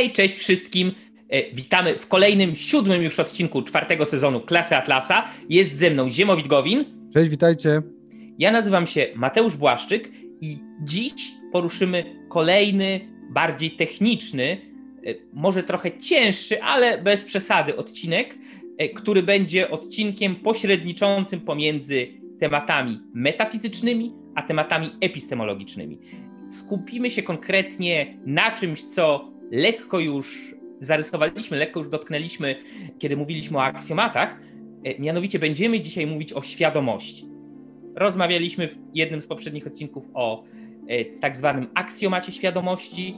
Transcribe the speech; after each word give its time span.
Hej, 0.00 0.12
cześć 0.12 0.34
wszystkim. 0.34 0.92
E, 1.28 1.52
witamy 1.52 1.98
w 1.98 2.06
kolejnym, 2.06 2.54
siódmym 2.54 3.02
już 3.02 3.20
odcinku 3.20 3.62
czwartego 3.62 4.06
sezonu 4.06 4.40
Klasy 4.40 4.76
Atlasa. 4.76 5.24
Jest 5.48 5.72
ze 5.72 5.90
mną 5.90 6.10
Ziemowit 6.10 6.48
Gowin. 6.48 6.84
Cześć, 7.14 7.30
witajcie. 7.30 7.82
Ja 8.38 8.52
nazywam 8.52 8.86
się 8.86 9.06
Mateusz 9.14 9.56
Błaszczyk 9.56 10.10
i 10.40 10.58
dziś 10.84 11.12
poruszymy 11.52 12.04
kolejny, 12.28 13.00
bardziej 13.30 13.70
techniczny, 13.70 14.58
e, 15.06 15.14
może 15.32 15.62
trochę 15.62 15.98
cięższy, 15.98 16.62
ale 16.62 17.02
bez 17.02 17.24
przesady 17.24 17.76
odcinek, 17.76 18.38
e, 18.78 18.88
który 18.88 19.22
będzie 19.22 19.70
odcinkiem 19.70 20.36
pośredniczącym 20.36 21.40
pomiędzy 21.40 22.06
tematami 22.38 23.00
metafizycznymi 23.14 24.14
a 24.34 24.42
tematami 24.42 24.90
epistemologicznymi. 25.00 25.98
Skupimy 26.50 27.10
się 27.10 27.22
konkretnie 27.22 28.18
na 28.26 28.50
czymś, 28.50 28.84
co 28.84 29.30
lekko 29.50 30.00
już 30.00 30.54
zarysowaliśmy, 30.80 31.56
lekko 31.56 31.80
już 31.80 31.88
dotknęliśmy, 31.88 32.56
kiedy 32.98 33.16
mówiliśmy 33.16 33.58
o 33.58 33.62
aksjomatach. 33.62 34.40
E, 34.84 34.98
mianowicie 34.98 35.38
będziemy 35.38 35.80
dzisiaj 35.80 36.06
mówić 36.06 36.32
o 36.32 36.42
świadomości. 36.42 37.28
Rozmawialiśmy 37.94 38.68
w 38.68 38.78
jednym 38.94 39.20
z 39.20 39.26
poprzednich 39.26 39.66
odcinków 39.66 40.08
o 40.14 40.44
e, 40.88 41.04
tak 41.04 41.36
zwanym 41.36 41.66
aksjomacie 41.74 42.32
świadomości. 42.32 43.16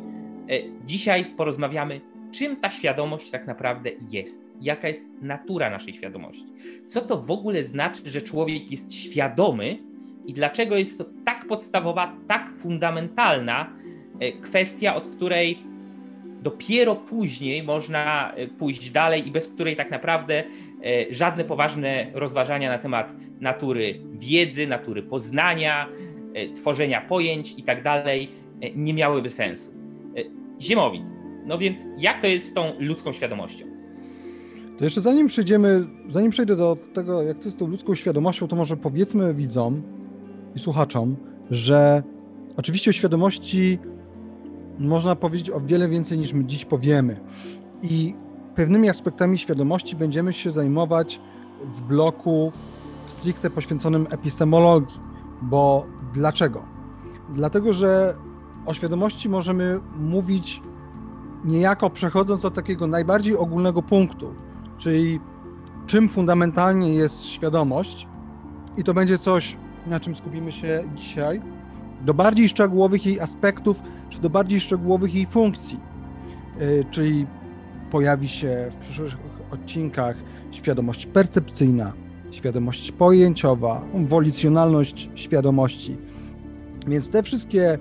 E, 0.51 0.85
dzisiaj 0.85 1.25
porozmawiamy, 1.25 2.01
czym 2.33 2.57
ta 2.57 2.71
świadomość 2.71 3.31
tak 3.31 3.47
naprawdę 3.47 3.91
jest, 4.11 4.47
jaka 4.61 4.89
jest 4.89 5.07
natura 5.21 5.71
naszej 5.71 5.95
świadomości. 5.95 6.47
Co 6.89 7.01
to 7.01 7.23
w 7.23 7.31
ogóle 7.31 7.63
znaczy, 7.63 8.11
że 8.11 8.23
człowiek 8.23 8.71
jest 8.71 8.95
świadomy 8.95 9.79
i 10.27 10.33
dlaczego 10.33 10.77
jest 10.77 10.99
to 10.99 11.05
tak 11.25 11.47
podstawowa, 11.47 12.17
tak 12.29 12.51
fundamentalna 12.57 13.77
kwestia, 14.41 14.95
od 14.95 15.09
której 15.09 15.59
dopiero 16.43 16.97
później 16.97 17.63
można 17.63 18.33
e, 18.35 18.49
pójść 18.49 18.91
dalej 18.91 19.29
i 19.29 19.31
bez 19.31 19.49
której 19.49 19.77
tak 19.77 19.91
naprawdę 19.91 20.45
e, 20.45 20.45
żadne 21.11 21.45
poważne 21.45 22.07
rozważania 22.15 22.71
na 22.71 22.79
temat 22.79 23.13
natury 23.41 24.01
wiedzy, 24.13 24.67
natury 24.67 25.03
poznania, 25.03 25.89
e, 26.35 26.49
tworzenia 26.55 27.01
pojęć 27.01 27.55
i 27.57 27.63
tak 27.63 27.83
dalej 27.83 28.29
nie 28.75 28.95
miałyby 28.95 29.31
sensu. 29.31 29.71
Ziemowit. 30.61 31.07
No 31.47 31.59
więc 31.59 31.81
jak 31.99 32.21
to 32.21 32.27
jest 32.27 32.47
z 32.47 32.55
tą 32.55 32.73
ludzką 32.79 33.13
świadomością? 33.13 33.65
To 34.79 34.85
jeszcze 34.85 35.01
zanim 35.01 35.27
przejdziemy, 35.27 35.87
zanim 36.09 36.31
przejdę 36.31 36.57
do 36.57 36.77
tego, 36.95 37.23
jak 37.23 37.39
to 37.39 37.45
jest 37.45 37.57
z 37.57 37.61
tą 37.61 37.67
ludzką 37.67 37.95
świadomością, 37.95 38.49
to 38.49 38.57
może 38.57 38.77
powiedzmy 38.77 39.35
widzom 39.35 39.83
i 40.55 40.59
słuchaczom, 40.59 41.17
że 41.51 42.03
oczywiście 42.57 42.91
o 42.91 42.93
świadomości 42.93 43.79
można 44.83 45.17
powiedzieć 45.17 45.51
o 45.51 45.61
wiele 45.61 45.89
więcej 45.89 46.19
niż 46.19 46.33
my 46.33 46.45
dziś 46.45 46.65
powiemy. 46.65 47.21
I 47.83 48.15
pewnymi 48.55 48.89
aspektami 48.89 49.39
świadomości 49.39 49.97
będziemy 49.97 50.33
się 50.33 50.51
zajmować 50.51 51.21
w 51.75 51.81
bloku 51.81 52.53
stricte 53.07 53.51
poświęconym 53.51 54.07
epistemologii. 54.11 55.01
Bo 55.43 55.87
dlaczego? 56.13 56.63
Dlatego, 57.35 57.73
że 57.73 58.15
o 58.67 58.75
świadomości 58.75 59.29
możemy 59.29 59.81
mówić 59.99 60.63
niejako 61.45 61.91
przechodząc 61.91 62.45
od 62.45 62.55
takiego 62.55 62.87
najbardziej 62.87 63.37
ogólnego 63.37 63.83
punktu, 63.83 64.35
czyli 64.79 65.21
czym 65.87 66.09
fundamentalnie 66.09 66.95
jest 66.95 67.25
świadomość, 67.25 68.07
i 68.77 68.85
to 68.85 68.95
będzie 68.95 69.19
coś, 69.19 69.57
na 69.87 70.01
czym 70.01 70.15
skupimy 70.15 70.53
się 70.53 70.85
dzisiaj, 70.95 71.43
do 72.05 72.15
bardziej 72.15 72.49
szczegółowych 72.49 73.07
jej 73.07 73.21
aspektów, 73.21 73.83
czy 74.11 74.21
do 74.21 74.31
bardziej 74.31 74.61
szczegółowych 74.61 75.15
jej 75.15 75.27
funkcji. 75.27 75.81
E, 76.59 76.85
czyli 76.91 77.27
pojawi 77.91 78.29
się 78.29 78.71
w 78.71 78.77
przyszłych 78.77 79.17
odcinkach 79.51 80.17
świadomość 80.51 81.07
percepcyjna, 81.07 81.93
świadomość 82.31 82.93
pojęciowa, 82.93 83.83
wolicjonalność 83.95 85.11
świadomości. 85.15 85.97
Więc 86.87 87.11
te 87.11 87.23
wszystkie, 87.23 87.79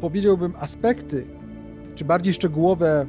powiedziałbym, 0.00 0.52
aspekty, 0.60 1.26
czy 1.94 2.04
bardziej 2.04 2.34
szczegółowe 2.34 3.06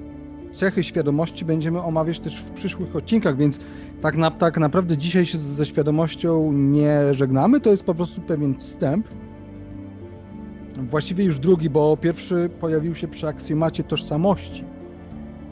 cechy 0.52 0.84
świadomości 0.84 1.46
będziemy 1.46 1.82
omawiać 1.82 2.20
też 2.20 2.42
w 2.42 2.52
przyszłych 2.52 2.96
odcinkach, 2.96 3.38
więc 3.38 3.60
tak, 4.02 4.18
na, 4.18 4.32
tak 4.32 4.58
naprawdę 4.58 4.98
dzisiaj 4.98 5.26
się 5.26 5.38
ze 5.38 5.66
świadomością 5.66 6.54
nie 6.54 7.14
żegnamy, 7.14 7.62
to 7.62 7.70
jest 7.72 7.84
po 7.84 7.96
prostu 7.96 8.22
pewien 8.22 8.56
wstęp, 8.56 9.08
Właściwie 10.80 11.24
już 11.24 11.40
drugi, 11.40 11.70
bo 11.70 11.98
pierwszy 11.98 12.50
pojawił 12.60 12.96
się 12.96 13.08
przy 13.08 13.28
aksjomacie 13.28 13.84
tożsamości. 13.84 14.64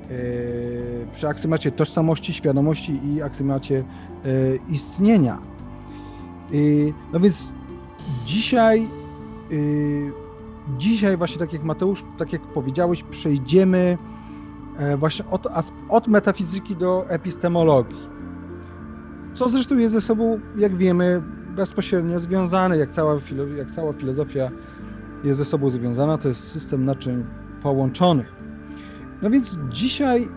Yy, 0.09 1.07
przy 1.13 1.27
aksjomacie 1.27 1.71
tożsamości, 1.71 2.33
świadomości 2.33 2.99
i 3.05 3.21
aksjomacie 3.21 3.75
yy, 3.75 4.59
istnienia. 4.69 5.38
Yy, 6.51 6.93
no 7.13 7.19
więc 7.19 7.51
dzisiaj, 8.25 8.88
dzisiaj 10.77 11.17
właśnie 11.17 11.39
tak 11.39 11.53
jak 11.53 11.63
Mateusz, 11.63 12.05
tak 12.17 12.33
jak 12.33 12.41
powiedziałeś, 12.41 13.03
przejdziemy 13.03 13.97
właśnie 14.97 15.25
od, 15.31 15.47
od 15.89 16.07
metafizyki 16.07 16.75
do 16.75 17.09
epistemologii. 17.09 18.09
Co 19.33 19.49
zresztą 19.49 19.77
jest 19.77 19.94
ze 19.94 20.01
sobą, 20.01 20.39
jak 20.57 20.77
wiemy, 20.77 21.21
bezpośrednio 21.55 22.19
związane, 22.19 22.77
jak 22.77 22.91
cała, 22.91 23.15
jak 23.57 23.71
cała 23.71 23.94
filozofia 23.94 24.51
jest 25.27 25.38
ze 25.38 25.45
sobą 25.45 25.69
związana, 25.69 26.17
to 26.17 26.27
jest 26.27 26.51
system 26.51 26.85
naczyń 26.85 27.25
połączonych. 27.63 28.33
No 29.21 29.29
więc 29.29 29.57
dzisiaj 29.69 30.27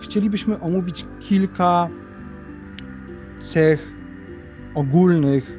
chcielibyśmy 0.00 0.60
omówić 0.60 1.06
kilka 1.20 1.88
cech 3.40 3.88
ogólnych 4.74 5.58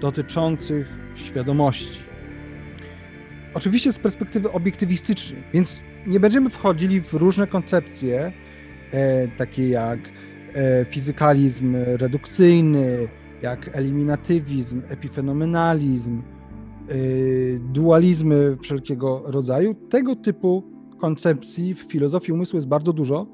dotyczących 0.00 0.88
świadomości. 1.14 2.02
Oczywiście 3.54 3.92
z 3.92 3.98
perspektywy 3.98 4.52
obiektywistycznej, 4.52 5.42
więc 5.52 5.80
nie 6.06 6.20
będziemy 6.20 6.50
wchodzili 6.50 7.00
w 7.00 7.14
różne 7.14 7.46
koncepcje, 7.46 8.32
e, 8.92 9.28
takie 9.28 9.68
jak 9.68 9.98
e, 10.54 10.84
fizykalizm 10.84 11.76
redukcyjny, 11.76 13.08
jak 13.42 13.70
eliminatywizm, 13.72 14.82
epifenomenalizm, 14.88 16.22
dualizmy 17.72 18.56
wszelkiego 18.60 19.22
rodzaju. 19.26 19.74
Tego 19.74 20.16
typu 20.16 20.62
koncepcji 20.98 21.74
w 21.74 21.78
filozofii 21.78 22.32
umysłu 22.32 22.56
jest 22.56 22.68
bardzo 22.68 22.92
dużo. 22.92 23.26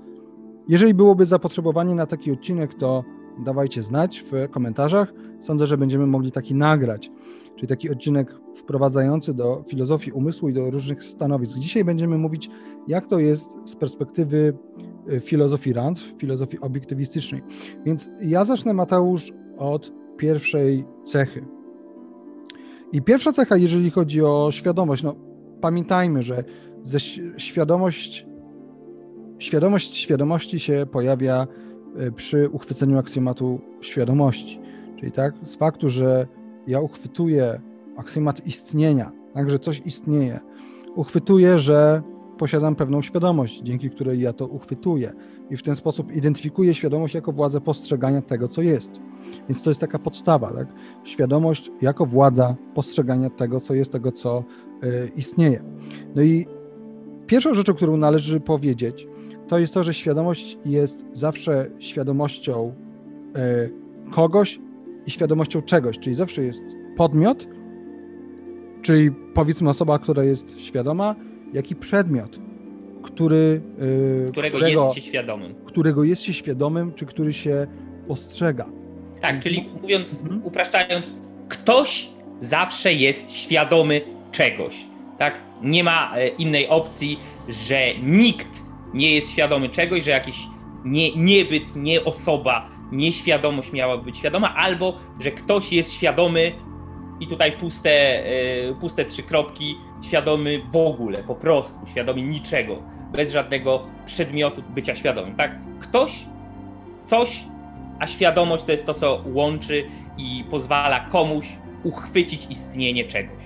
Jeżeli 0.69 0.95
byłoby 0.95 1.27
zapotrzebowanie 1.27 1.95
na 1.95 2.07
taki 2.07 2.33
odcinek, 2.33 2.75
to 2.75 3.05
dawajcie 3.39 3.83
znać 3.83 4.25
w 4.31 4.51
komentarzach. 4.51 5.13
Sądzę, 5.41 5.67
że 5.67 5.79
będziemy 5.79 6.07
mogli 6.07 6.33
taki 6.33 6.55
nagrać, 6.55 7.11
czyli 7.57 7.69
taki 7.69 7.91
odcinek 7.91 8.35
wprowadzający 8.57 9.35
do 9.35 9.65
filozofii 9.69 10.13
umysłu 10.13 10.49
i 10.49 10.53
do 10.53 10.71
różnych 10.71 11.05
stanowisk. 11.05 11.59
Dzisiaj 11.59 11.85
będziemy 11.85 12.19
mówić, 12.19 12.51
jak 12.89 13.07
to 13.07 13.19
jest 13.19 13.51
z 13.65 13.77
perspektywy 13.77 14.59
y, 15.13 15.21
filozofii 15.21 15.73
Rand, 15.73 15.99
filozofii 16.19 16.61
obiektywistycznej. 16.61 17.43
Więc 17.85 18.11
ja 18.23 18.45
zacznę, 18.45 18.75
Mateusz, 18.75 19.33
od 19.59 19.93
pierwszej 20.17 20.85
cechy. 21.05 21.54
I 22.95 23.03
pierwsza 23.03 23.33
cecha, 23.33 23.57
jeżeli 23.57 23.91
chodzi 23.91 24.23
o 24.23 24.49
świadomość, 24.51 25.03
no 25.03 25.15
pamiętajmy, 25.61 26.23
że 26.23 26.45
ze 26.85 27.01
świadomość, 27.37 28.27
świadomość 29.39 29.97
świadomości 29.97 30.61
się 30.61 30.87
pojawia 30.93 31.47
e, 31.97 32.11
przy 32.11 32.49
uchwyceniu 32.49 32.99
aksjomatu 32.99 33.61
świadomości. 33.81 34.61
Czyli 34.97 35.13
tak, 35.13 35.35
z 35.43 35.57
faktu, 35.57 35.89
że 35.89 36.27
ja 36.67 36.81
uchwytuję 36.81 37.61
aksjomat 37.97 38.47
istnienia, 38.47 39.13
tak, 39.35 39.51
że 39.51 39.59
coś 39.59 39.83
istnieje, 39.85 40.41
uchwytuję, 40.95 41.59
że 41.59 42.03
posiadam 42.39 42.75
pewną 42.75 43.03
świadomość, 43.03 43.61
dzięki 43.63 43.91
której 43.91 44.21
ja 44.21 44.33
to 44.33 44.47
uchwytuję 44.47 45.13
i 45.51 45.57
w 45.57 45.63
ten 45.63 45.77
sposób 45.77 46.13
identyfikuję 46.13 46.75
świadomość 46.75 47.15
jako 47.15 47.33
władzę 47.33 47.61
postrzegania 47.61 48.23
tego, 48.23 48.49
co 48.49 48.63
jest. 48.63 49.01
Więc 49.49 49.63
to 49.63 49.71
jest 49.71 49.81
taka 49.81 49.99
podstawa, 49.99 50.53
tak? 50.53 50.69
Świadomość 51.05 51.71
jako 51.83 52.07
władza 52.07 52.57
postrzegania 52.75 53.31
tego, 53.31 53.61
co 53.61 53.75
jest, 53.75 53.93
tego, 53.93 54.13
co 54.13 54.45
y, 54.85 55.11
istnieje. 55.17 55.63
No 56.15 56.23
i 56.23 56.47
pierwszą 57.27 57.55
rzeczą, 57.55 57.75
którą 57.75 57.97
należy 57.97 58.41
powiedzieć, 58.41 59.07
to 59.49 59.59
jest 59.59 59.75
to, 59.75 59.85
że 59.85 59.95
świadomość 59.95 60.59
jest 60.65 61.07
zawsze 61.13 61.71
świadomością 61.79 62.73
y, 63.37 64.11
kogoś 64.11 64.61
i 65.07 65.11
świadomością 65.11 65.63
czegoś, 65.63 65.99
czyli 65.99 66.17
zawsze 66.17 66.45
jest 66.45 66.65
podmiot, 66.97 67.49
czyli 68.83 69.11
powiedzmy 69.35 69.71
osoba, 69.71 69.99
która 69.99 70.25
jest 70.25 70.61
świadoma, 70.61 71.15
jak 71.55 71.71
i 71.71 71.77
przedmiot, 71.77 72.39
który, 73.03 73.61
y, 74.27 74.31
którego, 74.31 74.57
którego, 74.57 74.83
jest 74.85 74.95
się 74.95 75.01
świadomym. 75.01 75.55
Którego 75.65 76.05
jest 76.05 76.23
się 76.23 76.33
świadomym, 76.33 76.93
czy 76.95 77.07
który 77.07 77.33
się 77.33 77.67
postrzega. 78.09 78.67
Tak, 79.21 79.41
czyli 79.41 79.69
mówiąc, 79.83 80.23
mhm. 80.23 80.41
upraszczając, 80.45 81.13
ktoś 81.49 82.09
zawsze 82.41 82.93
jest 82.93 83.31
świadomy 83.31 84.01
czegoś. 84.33 84.77
Tak? 85.19 85.35
Nie 85.63 85.85
ma 85.85 86.13
e, 86.17 86.29
innej 86.29 86.69
opcji, 86.69 87.19
że 87.49 87.95
nikt 88.03 88.63
nie 88.95 89.15
jest 89.15 89.31
świadomy 89.31 89.69
czegoś, 89.69 90.05
że 90.05 90.11
jakiś 90.11 90.37
nie, 90.85 91.17
niebyt, 91.17 91.77
nie 91.77 92.05
osoba, 92.05 92.71
nieświadomość 92.93 93.73
miałaby 93.73 94.05
być 94.05 94.19
świadoma, 94.19 94.55
albo 94.55 94.99
że 95.21 95.31
ktoś 95.31 95.73
jest 95.73 95.93
świadomy 95.93 96.53
i 97.21 97.27
tutaj 97.27 97.53
puste, 97.53 98.23
yy, 98.67 98.75
puste 98.81 99.05
trzy 99.05 99.23
kropki, 99.23 99.75
świadomy 100.03 100.61
w 100.73 100.77
ogóle, 100.77 101.23
po 101.23 101.35
prostu, 101.35 101.87
świadomy 101.87 102.23
niczego, 102.23 102.83
bez 103.13 103.33
żadnego 103.33 103.87
przedmiotu 104.07 104.63
bycia 104.75 104.95
świadomym, 104.97 105.37
tak? 105.37 105.59
Ktoś, 105.81 106.27
coś, 107.07 107.45
a 107.99 108.07
świadomość 108.07 108.65
to 108.65 108.73
jest 108.73 108.85
to, 108.85 108.95
co 108.95 109.25
łączy 109.35 109.85
i 110.19 110.45
pozwala 110.51 111.01
komuś 111.01 111.59
uchwycić 111.85 112.47
istnienie 112.51 113.05
czegoś. 113.05 113.45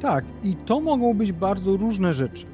Tak, 0.00 0.24
i 0.42 0.56
to 0.56 0.80
mogą 0.80 1.14
być 1.14 1.32
bardzo 1.32 1.76
różne 1.76 2.12
rzeczy. 2.12 2.46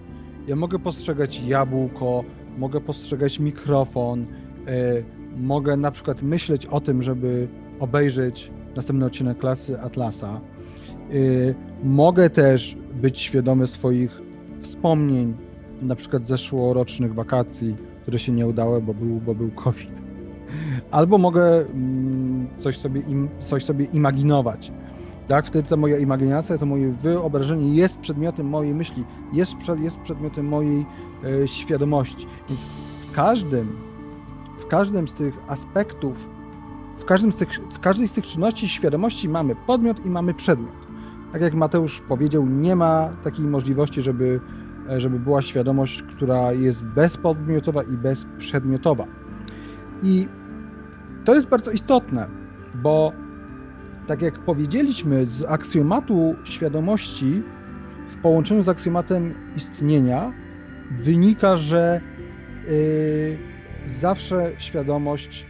Ja 0.47 0.57
mogę 0.57 0.79
postrzegać 0.79 1.41
jabłko, 1.41 2.25
mogę 2.59 2.81
postrzegać 2.81 3.39
mikrofon, 3.39 4.27
yy, 4.67 5.05
mogę 5.37 5.77
na 5.77 5.91
przykład 5.91 6.23
myśleć 6.23 6.67
o 6.67 6.81
tym, 6.81 7.03
żeby 7.03 7.49
obejrzeć 7.81 8.51
następny 8.77 9.07
odcinek 9.07 9.39
klasy 9.39 9.81
Atlasa. 9.81 10.41
Yy, 11.11 11.55
mogę 11.85 12.31
też 12.31 12.77
być 12.95 13.21
świadomy 13.21 13.67
swoich 13.67 14.21
wspomnień, 14.61 15.35
na 15.83 15.97
przykład 15.97 16.27
zeszłorocznych 16.27 17.15
wakacji, 17.15 17.77
które 18.03 18.19
się 18.19 18.33
nie 18.33 18.47
udały, 18.47 18.83
bo 18.83 18.95
był, 18.95 19.21
bo 19.21 19.35
był 19.35 19.51
COVID. 19.51 19.91
Albo 20.91 21.19
mogę 21.19 21.67
mm, 21.67 22.47
coś 22.59 22.79
sobie, 22.79 23.01
im, 23.01 23.29
coś 23.41 23.65
sobie 23.65 23.85
imaginować. 23.85 24.73
Tak, 25.29 25.47
wtedy 25.47 25.69
ta 25.69 25.77
moja 25.77 25.99
imaginacja, 25.99 26.59
to 26.59 26.67
moje 26.67 26.93
wyobrażenie 26.93 27.75
jest 27.75 28.01
przedmiotem 28.01 28.47
mojej 28.47 28.75
myśli, 28.75 29.05
jest, 29.33 29.53
jest 29.83 29.99
przedmiotem 29.99 30.47
mojej 30.47 30.87
e, 31.25 31.49
świadomości. 31.49 32.27
Więc 32.49 32.67
w 33.09 33.13
każdym, 33.13 33.77
w 34.61 34.67
każdym 34.67 35.09
z 35.09 35.15
tych 35.15 35.35
aspektów, 35.49 36.29
w, 36.97 37.05
każdym 37.05 37.33
z 37.33 37.37
tych, 37.37 37.49
w 37.73 37.81
każdej 37.81 38.09
z 38.09 38.13
tych 38.13 38.27
czynności 38.27 38.69
świadomości 38.69 39.29
mamy 39.29 39.57
podmiot 39.67 40.07
i 40.07 40.11
mamy 40.11 40.35
przedmiot. 40.35 40.87
Tak 41.33 41.43
jak 41.43 41.55
Mateusz 41.55 42.01
powiedział, 42.01 42.47
nie 42.47 42.77
ma 42.77 43.09
takiej 43.25 43.45
możliwości, 43.45 44.03
żeby, 44.03 44.41
e, 44.91 45.01
żeby 45.01 45.19
była 45.19 45.43
świadomość, 45.43 46.03
która 46.03 46.53
jest 46.53 46.85
bezpodmiotowa 46.85 47.83
i 47.83 47.97
bezprzedmiotowa. 47.97 49.07
I 50.03 50.29
to 51.25 51.35
jest 51.35 51.49
bardzo 51.49 51.71
istotne, 51.71 52.29
bo 52.75 53.13
tak 54.07 54.23
jak 54.23 54.39
powiedzieliśmy, 54.39 55.27
z 55.27 55.45
aksjomatu 55.45 56.35
świadomości 56.45 57.43
w 58.09 58.17
połączeniu 58.17 58.63
z 58.63 58.69
aksjomatem 58.69 59.35
istnienia 59.57 60.33
wynika, 60.91 61.57
że 61.57 62.01
yy, 62.69 63.39
zawsze 63.87 64.53
świadomość, 64.59 65.47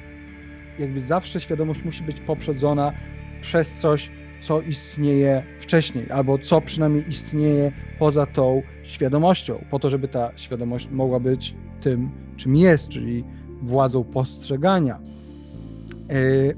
jakby 0.79 1.01
zawsze 1.01 1.41
świadomość 1.41 1.85
musi 1.85 2.03
być 2.03 2.21
poprzedzona 2.21 2.93
przez 3.41 3.81
coś, 3.81 4.11
co 4.41 4.61
istnieje 4.61 5.43
wcześniej, 5.61 6.11
albo 6.11 6.39
co 6.39 6.61
przynajmniej 6.61 7.09
istnieje 7.09 7.73
poza 7.99 8.27
tą 8.27 8.63
świadomością, 8.83 9.65
po 9.71 9.79
to, 9.79 9.91
żeby 9.91 10.09
ta 10.09 10.31
świadomość 10.37 10.89
mogła 10.91 11.21
być 11.21 11.55
tym, 11.81 12.11
czym 12.37 12.57
jest, 12.57 12.89
czyli 12.89 13.25
władzą 13.63 14.05
postrzegania. 14.05 15.01
Yy, 16.09 16.57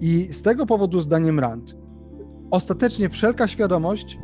I 0.10 0.28
z 0.32 0.42
tego 0.42 0.66
powodu, 0.66 1.00
zdaniem 1.00 1.40
Rand, 1.40 1.76
ostatecznie 2.50 3.08
wszelka 3.08 3.48
świadomość, 3.48 4.18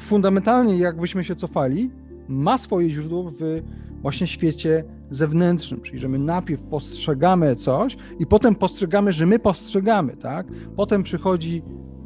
fundamentalnie 0.00 0.78
jakbyśmy 0.78 1.24
się 1.24 1.34
cofali, 1.36 1.90
ma 2.28 2.58
swoje 2.58 2.90
źródło 2.90 3.30
w 3.30 3.62
właśnie 4.02 4.26
świecie 4.26 4.84
zewnętrznym, 5.10 5.80
czyli 5.80 5.98
że 5.98 6.08
my 6.08 6.18
najpierw 6.18 6.62
postrzegamy 6.62 7.56
coś 7.56 7.96
i 8.18 8.26
potem 8.26 8.54
postrzegamy, 8.54 9.12
że 9.12 9.26
my 9.26 9.38
postrzegamy, 9.38 10.16
tak? 10.16 10.46
Potem 10.76 11.02
przychodzi 11.02 11.62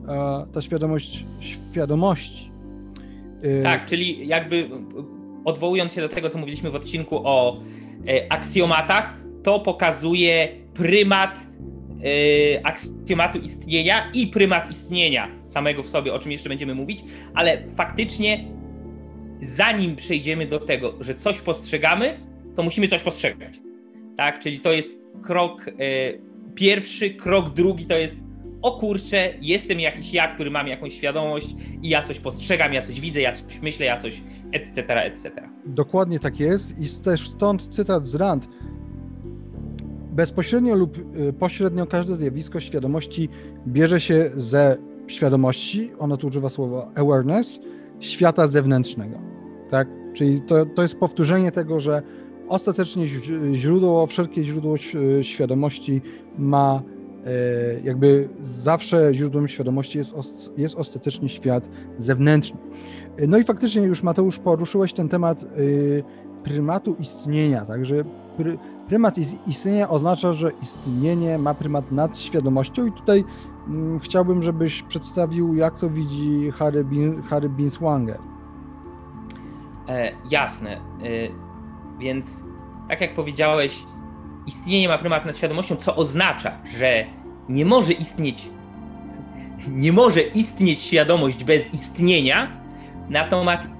e, 0.08 0.46
ta 0.52 0.60
świadomość 0.60 1.26
świadomości. 1.40 2.52
E, 3.42 3.62
tak, 3.62 3.86
czyli 3.86 4.28
jakby 4.28 4.68
odwołując 5.44 5.92
się 5.92 6.00
do 6.00 6.08
tego, 6.08 6.30
co 6.30 6.38
mówiliśmy 6.38 6.70
w 6.70 6.74
odcinku 6.74 7.20
o 7.24 7.60
e, 8.08 8.32
aksjomatach, 8.32 9.16
to 9.42 9.60
pokazuje 9.60 10.48
prymat 10.74 11.46
yy, 12.02 12.64
aksjomatu 12.64 13.38
istnienia 13.38 14.10
i 14.14 14.26
prymat 14.26 14.70
istnienia 14.70 15.28
samego 15.46 15.82
w 15.82 15.88
sobie, 15.88 16.14
o 16.14 16.18
czym 16.18 16.32
jeszcze 16.32 16.48
będziemy 16.48 16.74
mówić, 16.74 17.04
ale 17.34 17.62
faktycznie 17.76 18.48
zanim 19.40 19.96
przejdziemy 19.96 20.46
do 20.46 20.58
tego, 20.58 20.94
że 21.00 21.14
coś 21.14 21.40
postrzegamy, 21.40 22.31
to 22.54 22.62
musimy 22.62 22.88
coś 22.88 23.02
postrzegać. 23.02 23.60
Tak, 24.16 24.40
czyli 24.40 24.60
to 24.60 24.72
jest 24.72 24.98
krok 25.22 25.66
yy, 25.66 25.74
pierwszy, 26.54 27.10
krok 27.10 27.50
drugi 27.50 27.86
to 27.86 27.96
jest 27.96 28.16
o 28.62 28.72
kurczę, 28.72 29.34
jestem 29.40 29.80
jakiś 29.80 30.12
ja, 30.12 30.34
który 30.34 30.50
mam 30.50 30.66
jakąś 30.66 30.94
świadomość 30.94 31.54
i 31.82 31.88
ja 31.88 32.02
coś 32.02 32.18
postrzegam, 32.18 32.72
ja 32.72 32.82
coś 32.82 33.00
widzę, 33.00 33.20
ja 33.20 33.32
coś 33.32 33.60
myślę, 33.62 33.86
ja 33.86 33.96
coś 33.96 34.22
etc., 34.52 35.02
etc. 35.02 35.30
Dokładnie 35.66 36.18
tak 36.18 36.40
jest 36.40 36.80
i 36.80 37.02
też 37.02 37.28
stąd 37.28 37.68
cytat 37.68 38.06
z 38.06 38.14
Rand. 38.14 38.48
Bezpośrednio 40.12 40.74
lub 40.74 40.98
y, 40.98 41.32
pośrednio 41.32 41.86
każde 41.86 42.16
zjawisko 42.16 42.60
świadomości 42.60 43.28
bierze 43.66 44.00
się 44.00 44.30
ze 44.36 44.76
świadomości, 45.06 45.90
ono 45.98 46.16
tu 46.16 46.26
używa 46.26 46.48
słowa 46.48 46.90
awareness, 46.94 47.60
świata 48.00 48.48
zewnętrznego. 48.48 49.18
Tak? 49.70 49.88
Czyli 50.14 50.40
to, 50.40 50.66
to 50.66 50.82
jest 50.82 50.94
powtórzenie 50.94 51.52
tego, 51.52 51.80
że 51.80 52.02
ostatecznie 52.52 53.06
źródło, 53.52 54.06
wszelkie 54.06 54.44
źródło 54.44 54.74
świadomości 55.22 56.02
ma 56.38 56.82
e, 57.26 57.80
jakby 57.84 58.28
zawsze 58.40 59.14
źródłem 59.14 59.48
świadomości 59.48 59.98
jest, 59.98 60.14
jest 60.56 60.74
ostatecznie 60.74 61.28
świat 61.28 61.68
zewnętrzny. 61.98 62.58
No 63.28 63.38
i 63.38 63.44
faktycznie 63.44 63.82
już 63.82 64.02
Mateusz 64.02 64.38
poruszyłeś 64.38 64.92
ten 64.92 65.08
temat 65.08 65.42
y, 65.42 66.04
prymatu 66.44 66.96
istnienia, 66.98 67.64
także 67.64 68.04
Prymat 68.88 69.18
istnienia 69.46 69.88
oznacza, 69.88 70.32
że 70.32 70.50
istnienie 70.62 71.38
ma 71.38 71.54
prymat 71.54 71.92
nad 71.92 72.18
świadomością 72.18 72.86
i 72.86 72.92
tutaj 72.92 73.24
mm, 73.68 74.00
chciałbym, 74.00 74.42
żebyś 74.42 74.82
przedstawił, 74.82 75.54
jak 75.54 75.78
to 75.78 75.90
widzi 75.90 76.50
Harry, 76.50 76.84
Harry 77.28 77.48
Binswanger. 77.48 78.18
E, 79.88 80.12
jasne. 80.30 80.76
E, 80.76 80.80
więc 82.02 82.26
tak 82.88 83.00
jak 83.00 83.14
powiedziałeś, 83.14 83.78
istnienie 84.46 84.88
ma 84.88 84.98
prymat 84.98 85.26
nad 85.26 85.36
świadomością, 85.36 85.76
co 85.76 85.96
oznacza, 85.96 86.58
że 86.78 87.04
nie 87.48 87.64
może 87.64 87.92
istnieć 87.92 88.48
nie 89.68 89.92
może 89.92 90.20
istnieć 90.20 90.80
świadomość 90.80 91.44
bez 91.44 91.74
istnienia, 91.74 92.62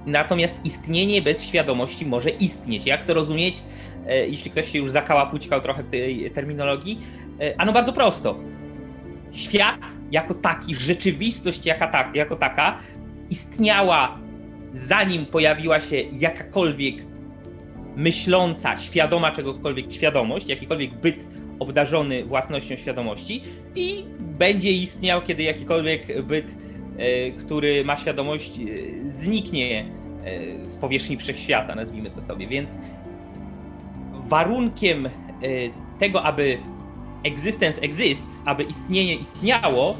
natomiast 0.05 0.65
istnienie 0.65 1.21
bez 1.21 1.43
świadomości 1.43 2.05
może 2.05 2.29
istnieć. 2.29 2.85
Jak 2.85 3.03
to 3.03 3.13
rozumieć? 3.13 3.63
E, 4.07 4.27
jeśli 4.27 4.51
ktoś 4.51 4.71
się 4.71 4.79
już 4.79 4.91
zakałapućkał 4.91 5.61
trochę 5.61 5.83
w 5.83 5.89
tej 5.89 6.31
terminologii. 6.31 6.99
E, 7.41 7.61
ano 7.61 7.73
bardzo 7.73 7.93
prosto. 7.93 8.39
Świat 9.31 9.81
jako 10.11 10.33
taki, 10.33 10.75
rzeczywistość 10.75 11.65
jako 12.13 12.35
taka 12.35 12.77
istniała 13.29 14.17
zanim 14.71 15.25
pojawiła 15.25 15.79
się 15.79 15.95
jakakolwiek 16.13 16.95
myśląca, 17.95 18.77
świadoma 18.77 19.31
czegokolwiek 19.31 19.93
świadomość, 19.93 20.49
jakikolwiek 20.49 20.93
byt 20.93 21.27
obdarzony 21.59 22.25
własnością 22.25 22.75
świadomości 22.75 23.43
i 23.75 24.03
będzie 24.19 24.71
istniał, 24.71 25.21
kiedy 25.21 25.43
jakikolwiek 25.43 26.23
byt, 26.23 26.55
e, 26.97 27.31
który 27.31 27.85
ma 27.85 27.97
świadomość, 27.97 28.59
zniknie 29.07 29.85
z 30.63 30.75
powierzchni 30.75 31.17
wszechświata, 31.17 31.75
nazwijmy 31.75 32.11
to 32.11 32.21
sobie. 32.21 32.47
Więc 32.47 32.77
warunkiem 34.27 35.05
e, 35.05 35.09
tego, 35.99 36.23
aby 36.23 36.57
existence 37.23 37.81
exists, 37.81 38.43
aby 38.45 38.63
istnienie 38.63 39.15
istniało, 39.15 39.97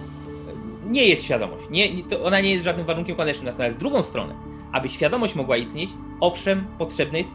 nie 0.85 1.07
jest 1.07 1.23
świadomość. 1.23 1.63
Nie, 1.69 2.03
to 2.03 2.23
ona 2.23 2.41
nie 2.41 2.51
jest 2.51 2.63
żadnym 2.63 2.85
warunkiem 2.85 3.15
koniecznym. 3.15 3.45
Natomiast 3.45 3.75
w 3.75 3.79
drugą 3.79 4.03
stronę, 4.03 4.35
aby 4.71 4.89
świadomość 4.89 5.35
mogła 5.35 5.57
istnieć, 5.57 5.89
owszem, 6.19 6.65
potrzebne 6.77 7.17
jest 7.17 7.31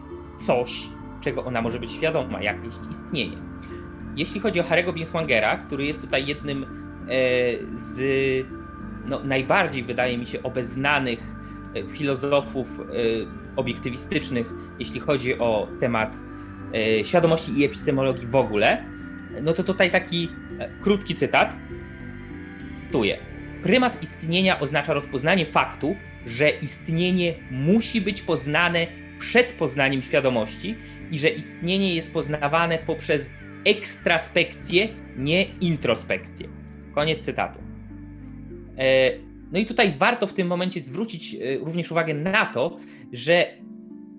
coś, 0.46 0.88
czego 1.20 1.44
ona 1.44 1.62
może 1.62 1.80
być 1.80 1.92
świadoma, 1.92 2.42
jakieś 2.42 2.74
istnienie. 2.90 3.36
Jeśli 4.16 4.40
chodzi 4.40 4.60
o 4.60 4.62
Harry'ego 4.62 4.94
Binswangera, 4.94 5.56
który 5.56 5.84
jest 5.84 6.00
tutaj 6.00 6.26
jednym 6.26 6.62
e, 6.62 6.66
z 7.74 8.46
no, 9.06 9.20
najbardziej, 9.24 9.84
wydaje 9.84 10.18
mi 10.18 10.26
się, 10.26 10.42
obeznanych 10.42 11.34
e, 11.74 11.88
filozofów 11.88 12.80
obiektywistycznych, 13.56 14.52
jeśli 14.78 15.00
chodzi 15.00 15.38
o 15.38 15.68
temat 15.80 16.16
E, 16.74 17.04
świadomości 17.04 17.60
i 17.60 17.64
epistemologii 17.64 18.26
w 18.26 18.36
ogóle, 18.36 18.84
no 19.42 19.52
to 19.52 19.64
tutaj 19.64 19.90
taki 19.90 20.28
e, 20.58 20.68
krótki 20.80 21.14
cytat. 21.14 21.56
Cytuję. 22.76 23.18
Prymat 23.62 24.02
istnienia 24.02 24.60
oznacza 24.60 24.94
rozpoznanie 24.94 25.46
faktu, 25.46 25.96
że 26.26 26.50
istnienie 26.50 27.34
musi 27.50 28.00
być 28.00 28.22
poznane 28.22 28.86
przed 29.18 29.52
poznaniem 29.52 30.02
świadomości 30.02 30.74
i 31.10 31.18
że 31.18 31.28
istnienie 31.28 31.94
jest 31.94 32.12
poznawane 32.12 32.78
poprzez 32.78 33.30
ekstraspekcję, 33.64 34.88
nie 35.16 35.42
introspekcję. 35.44 36.48
Koniec 36.94 37.24
cytatu. 37.24 37.58
E, 38.78 39.10
no 39.52 39.58
i 39.58 39.66
tutaj 39.66 39.94
warto 39.98 40.26
w 40.26 40.32
tym 40.32 40.46
momencie 40.46 40.80
zwrócić 40.80 41.34
e, 41.34 41.58
również 41.58 41.90
uwagę 41.90 42.14
na 42.14 42.46
to, 42.46 42.76
że 43.12 43.46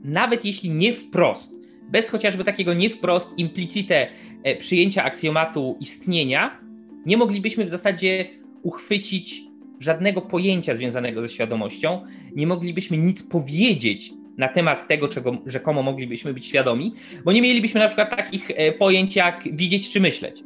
nawet 0.03 0.45
jeśli 0.45 0.69
nie 0.69 0.93
wprost, 0.93 1.53
bez 1.89 2.09
chociażby 2.09 2.43
takiego 2.43 2.73
nie 2.73 2.89
wprost 2.89 3.29
implicite 3.37 4.07
e, 4.43 4.55
przyjęcia 4.55 5.03
aksjomatu 5.03 5.77
istnienia, 5.79 6.59
nie 7.05 7.17
moglibyśmy 7.17 7.65
w 7.65 7.69
zasadzie 7.69 8.25
uchwycić 8.63 9.41
żadnego 9.79 10.21
pojęcia 10.21 10.75
związanego 10.75 11.21
ze 11.21 11.29
świadomością, 11.29 12.05
nie 12.35 12.47
moglibyśmy 12.47 12.97
nic 12.97 13.23
powiedzieć 13.23 14.13
na 14.39 14.47
temat 14.47 14.87
tego, 14.87 15.07
czego 15.07 15.37
rzekomo 15.45 15.83
moglibyśmy 15.83 16.33
być 16.33 16.45
świadomi, 16.45 16.93
bo 17.25 17.31
nie 17.31 17.41
mielibyśmy 17.41 17.79
na 17.79 17.87
przykład 17.87 18.09
takich 18.15 18.51
e, 18.55 18.71
pojęć 18.71 19.15
jak 19.15 19.43
widzieć 19.51 19.89
czy 19.89 19.99
myśleć. 19.99 20.43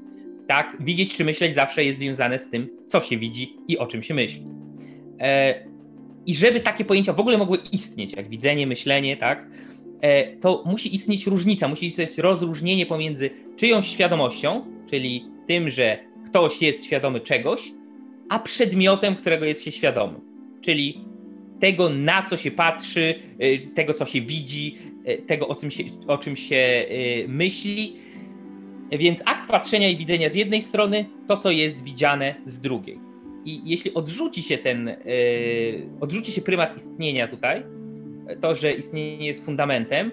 Tak, 0.48 0.78
widzieć 0.80 1.18
czy 1.18 1.26
myśleć 1.26 1.56
zawsze 1.56 1.84
jest 1.84 1.98
związane 1.98 2.40
z 2.40 2.50
tym, 2.50 2.70
co 2.88 3.02
się 3.02 3.18
widzi 3.18 3.56
i 3.68 3.78
o 3.78 3.88
czym 3.88 4.04
się 4.04 4.14
myśli. 4.14 4.46
E, 5.20 5.54
I 6.26 6.36
żeby 6.36 6.60
takie 6.60 6.86
pojęcia 6.86 7.14
w 7.14 7.20
ogóle 7.20 7.38
mogły 7.38 7.58
istnieć, 7.72 8.14
jak 8.14 8.30
widzenie, 8.30 8.68
myślenie, 8.68 9.18
tak, 9.18 9.48
e, 10.02 10.38
to 10.38 10.64
musi 10.66 10.96
istnieć 10.96 11.28
różnica, 11.28 11.68
musi 11.68 11.86
istnieć 11.86 12.18
rozróżnienie 12.18 12.86
pomiędzy 12.86 13.30
czyjąś 13.56 13.88
świadomością, 13.88 14.66
czyli 14.90 15.26
tym, 15.48 15.70
że 15.70 15.98
ktoś 16.28 16.62
jest 16.62 16.86
świadomy 16.86 17.20
czegoś, 17.20 17.72
a 18.30 18.40
przedmiotem, 18.40 19.16
którego 19.16 19.46
jest 19.46 19.64
się 19.64 19.72
świadomy. 19.72 20.20
Czyli 20.62 21.13
tego, 21.64 21.90
na 21.90 22.24
co 22.24 22.38
się 22.38 22.52
patrzy, 22.52 23.16
y, 23.44 23.68
tego, 23.76 23.94
co 23.94 24.06
się 24.06 24.22
widzi, 24.22 24.78
y, 25.10 25.18
tego, 25.18 25.48
o 25.48 25.56
czym 25.56 25.72
się, 25.72 25.84
o 26.08 26.18
czym 26.18 26.36
się 26.36 26.56
y, 26.56 27.26
myśli. 27.28 27.96
Więc 28.92 29.22
akt 29.26 29.50
patrzenia 29.50 29.90
i 29.90 29.98
widzenia 29.98 30.30
z 30.30 30.36
jednej 30.36 30.62
strony, 30.62 31.06
to, 31.28 31.38
co 31.38 31.52
jest 31.52 31.82
widziane 31.82 32.36
z 32.46 32.60
drugiej. 32.60 33.00
I 33.46 33.62
jeśli 33.66 33.94
odrzuci 33.94 34.44
się 34.44 34.58
ten, 34.58 34.96
odrzuci 36.00 36.32
się 36.32 36.42
prymat 36.42 36.78
istnienia 36.78 37.28
tutaj, 37.28 37.64
to, 38.42 38.56
że 38.56 38.74
istnienie 38.74 39.28
jest 39.28 39.46
fundamentem, 39.46 40.12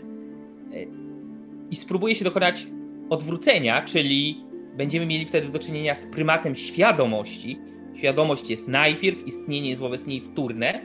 i 1.71 1.77
spróbuje 1.77 2.15
się 2.15 2.25
dokonać 2.25 2.67
odwrócenia, 3.11 3.83
czyli 3.83 4.45
będziemy 4.77 5.07
mieli 5.07 5.27
wtedy 5.27 5.49
do 5.49 5.59
czynienia 5.59 5.95
z 5.95 6.07
prymatem 6.07 6.57
świadomości. 6.57 7.59
Świadomość 7.97 8.51
jest 8.51 8.69
najpierw, 8.69 9.27
istnienie 9.27 9.71
jest 9.71 9.81
wobec 9.81 10.07
niej 10.07 10.21
wtórne, 10.21 10.81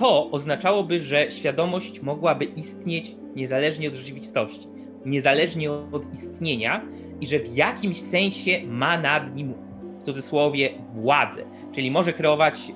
to 0.00 0.30
oznaczałoby, 0.30 1.00
że 1.00 1.30
świadomość 1.30 2.02
mogłaby 2.02 2.44
istnieć 2.44 3.14
niezależnie 3.36 3.88
od 3.88 3.94
rzeczywistości, 3.94 4.68
niezależnie 5.06 5.72
od 5.72 6.12
istnienia 6.12 6.82
i 7.20 7.26
że 7.26 7.38
w 7.38 7.56
jakimś 7.56 8.00
sensie 8.00 8.60
ma 8.66 8.98
nad 8.98 9.34
nim 9.36 9.54
w 10.00 10.04
cudzysłowie 10.04 10.70
władzę, 10.92 11.44
czyli 11.72 11.90
może 11.90 12.12
kreować 12.12 12.72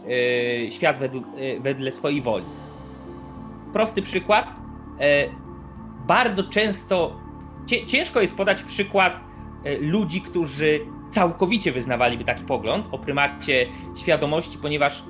y, 0.66 0.70
świat 0.70 0.98
wedle, 0.98 1.20
y, 1.20 1.60
wedle 1.60 1.92
swojej 1.92 2.22
woli. 2.22 2.44
Prosty 3.72 4.02
przykład. 4.02 4.48
Y, 4.48 5.30
bardzo 6.06 6.44
często 6.44 7.20
ciężko 7.86 8.20
jest 8.20 8.36
podać 8.36 8.62
przykład 8.62 9.20
ludzi, 9.80 10.20
którzy 10.20 10.80
całkowicie 11.10 11.72
wyznawaliby 11.72 12.24
taki 12.24 12.44
pogląd 12.44 12.88
o 12.92 12.98
prymacie 12.98 13.66
świadomości, 13.96 14.58
ponieważ 14.62 15.04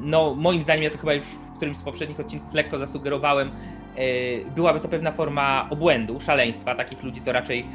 no, 0.00 0.34
moim 0.34 0.62
zdaniem, 0.62 0.84
ja 0.84 0.90
to 0.90 0.98
chyba 0.98 1.14
już 1.14 1.24
którymś 1.60 1.78
z 1.78 1.82
poprzednich 1.82 2.20
odcinków 2.20 2.54
lekko 2.54 2.78
zasugerowałem, 2.78 3.50
e, 3.96 4.02
byłaby 4.54 4.80
to 4.80 4.88
pewna 4.88 5.12
forma 5.12 5.66
obłędu, 5.70 6.20
szaleństwa. 6.20 6.74
Takich 6.74 7.02
ludzi 7.02 7.20
to 7.20 7.32
raczej 7.32 7.66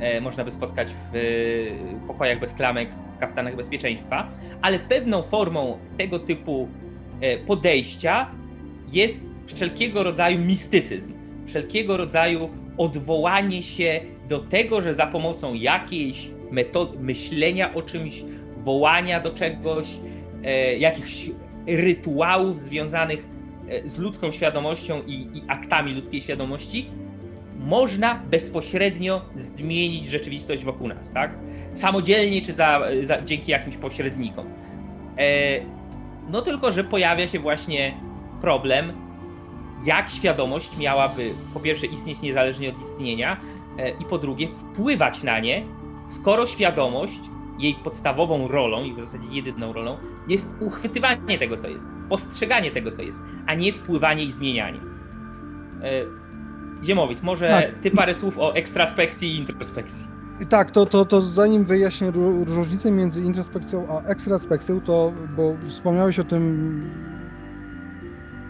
e, 0.00 0.20
można 0.20 0.44
by 0.44 0.50
spotkać 0.50 0.88
w 0.88 1.16
e, 1.16 2.06
pokojach 2.06 2.40
bez 2.40 2.54
klamek, 2.54 2.88
w 3.16 3.18
kaftanach 3.18 3.56
bezpieczeństwa, 3.56 4.28
ale 4.62 4.78
pewną 4.78 5.22
formą 5.22 5.78
tego 5.98 6.18
typu 6.18 6.68
podejścia 7.46 8.30
jest 8.92 9.22
wszelkiego 9.46 10.02
rodzaju 10.02 10.38
mistycyzm, 10.38 11.12
wszelkiego 11.46 11.96
rodzaju 11.96 12.50
odwołanie 12.76 13.62
się 13.62 14.00
do 14.28 14.38
tego, 14.38 14.82
że 14.82 14.94
za 14.94 15.06
pomocą 15.06 15.54
jakiejś 15.54 16.30
metody 16.50 16.98
myślenia 16.98 17.74
o 17.74 17.82
czymś, 17.82 18.24
wołania 18.64 19.20
do 19.20 19.30
czegoś, 19.30 19.88
jakichś 20.78 21.30
rytuałów 21.66 22.58
związanych 22.58 23.26
e, 23.68 23.88
z 23.88 23.98
ludzką 23.98 24.32
świadomością 24.32 25.02
i, 25.06 25.14
i 25.14 25.42
aktami 25.48 25.94
ludzkiej 25.94 26.20
świadomości, 26.20 26.90
można 27.58 28.14
bezpośrednio 28.14 29.22
zmienić 29.36 30.06
rzeczywistość 30.06 30.64
wokół 30.64 30.88
nas, 30.88 31.12
tak? 31.12 31.30
Samodzielnie 31.72 32.42
czy 32.42 32.52
za, 32.52 32.82
za, 33.02 33.22
dzięki 33.22 33.50
jakimś 33.50 33.76
pośrednikom. 33.76 34.46
E, 35.18 35.60
no 36.28 36.42
tylko, 36.42 36.72
że 36.72 36.84
pojawia 36.84 37.28
się 37.28 37.38
właśnie 37.38 37.94
problem, 38.40 38.92
jak 39.84 40.10
świadomość 40.10 40.78
miałaby 40.78 41.30
po 41.54 41.60
pierwsze 41.60 41.86
istnieć 41.86 42.20
niezależnie 42.20 42.68
od 42.68 42.80
istnienia 42.80 43.36
e, 43.78 43.90
i 43.90 44.04
po 44.04 44.18
drugie 44.18 44.48
wpływać 44.48 45.22
na 45.22 45.40
nie, 45.40 45.62
skoro 46.06 46.46
świadomość 46.46 47.20
jej 47.60 47.74
podstawową 47.74 48.48
rolą, 48.48 48.84
i 48.84 48.94
w 48.94 49.04
zasadzie 49.04 49.28
jedyną 49.30 49.72
rolą, 49.72 49.96
jest 50.28 50.54
uchwytywanie 50.60 51.38
tego, 51.38 51.56
co 51.56 51.68
jest, 51.68 51.88
postrzeganie 52.08 52.70
tego, 52.70 52.90
co 52.90 53.02
jest, 53.02 53.20
a 53.46 53.54
nie 53.54 53.72
wpływanie 53.72 54.24
i 54.24 54.32
zmienianie. 54.32 54.80
E, 55.82 56.20
Ziemowit, 56.84 57.22
może 57.22 57.48
tak. 57.48 57.82
ty 57.82 57.90
parę 57.90 58.14
słów 58.14 58.38
o 58.38 58.54
ekstraspekcji 58.54 59.28
i 59.28 59.38
introspekcji. 59.38 60.06
Tak, 60.48 60.70
to, 60.70 60.86
to, 60.86 61.04
to 61.04 61.22
zanim 61.22 61.64
wyjaśnię 61.64 62.10
różnicę 62.46 62.90
między 62.90 63.22
introspekcją 63.22 63.86
a 63.88 64.08
ekstraspekcją, 64.08 64.80
to 64.80 65.12
bo 65.36 65.56
wspomniałeś 65.64 66.18
o 66.18 66.24
tym, 66.24 66.84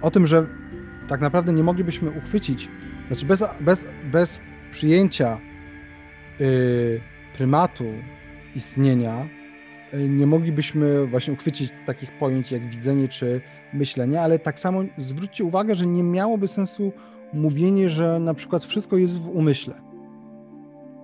o 0.03 0.11
tym, 0.11 0.27
że 0.27 0.47
tak 1.09 1.21
naprawdę 1.21 1.53
nie 1.53 1.63
moglibyśmy 1.63 2.11
uchwycić, 2.11 2.69
znaczy 3.07 3.27
bez, 3.27 3.45
bez, 3.61 3.87
bez 4.05 4.41
przyjęcia 4.71 5.39
yy, 6.41 7.01
prymatu 7.37 7.85
istnienia, 8.57 9.29
e, 9.93 10.09
nie 10.09 10.27
moglibyśmy 10.27 11.07
właśnie 11.07 11.35
uchwycić 11.35 11.73
takich 11.87 12.19
pojęć 12.19 12.53
jak 12.53 12.71
widzenie 12.71 13.09
czy 13.09 13.41
myślenie, 13.73 14.23
ale 14.23 14.39
tak 14.39 14.59
samo 14.59 14.81
zwróćcie 14.99 15.45
uwagę, 15.45 15.75
że 15.75 15.87
nie 15.87 16.03
miałoby 16.03 16.49
sensu 16.49 16.93
mówienie, 17.33 17.89
że 17.89 18.21
na 18.21 18.35
przykład 18.35 18.65
wszystko 18.65 18.97
jest 18.97 19.19
w 19.19 19.29
umyśle. 19.29 19.75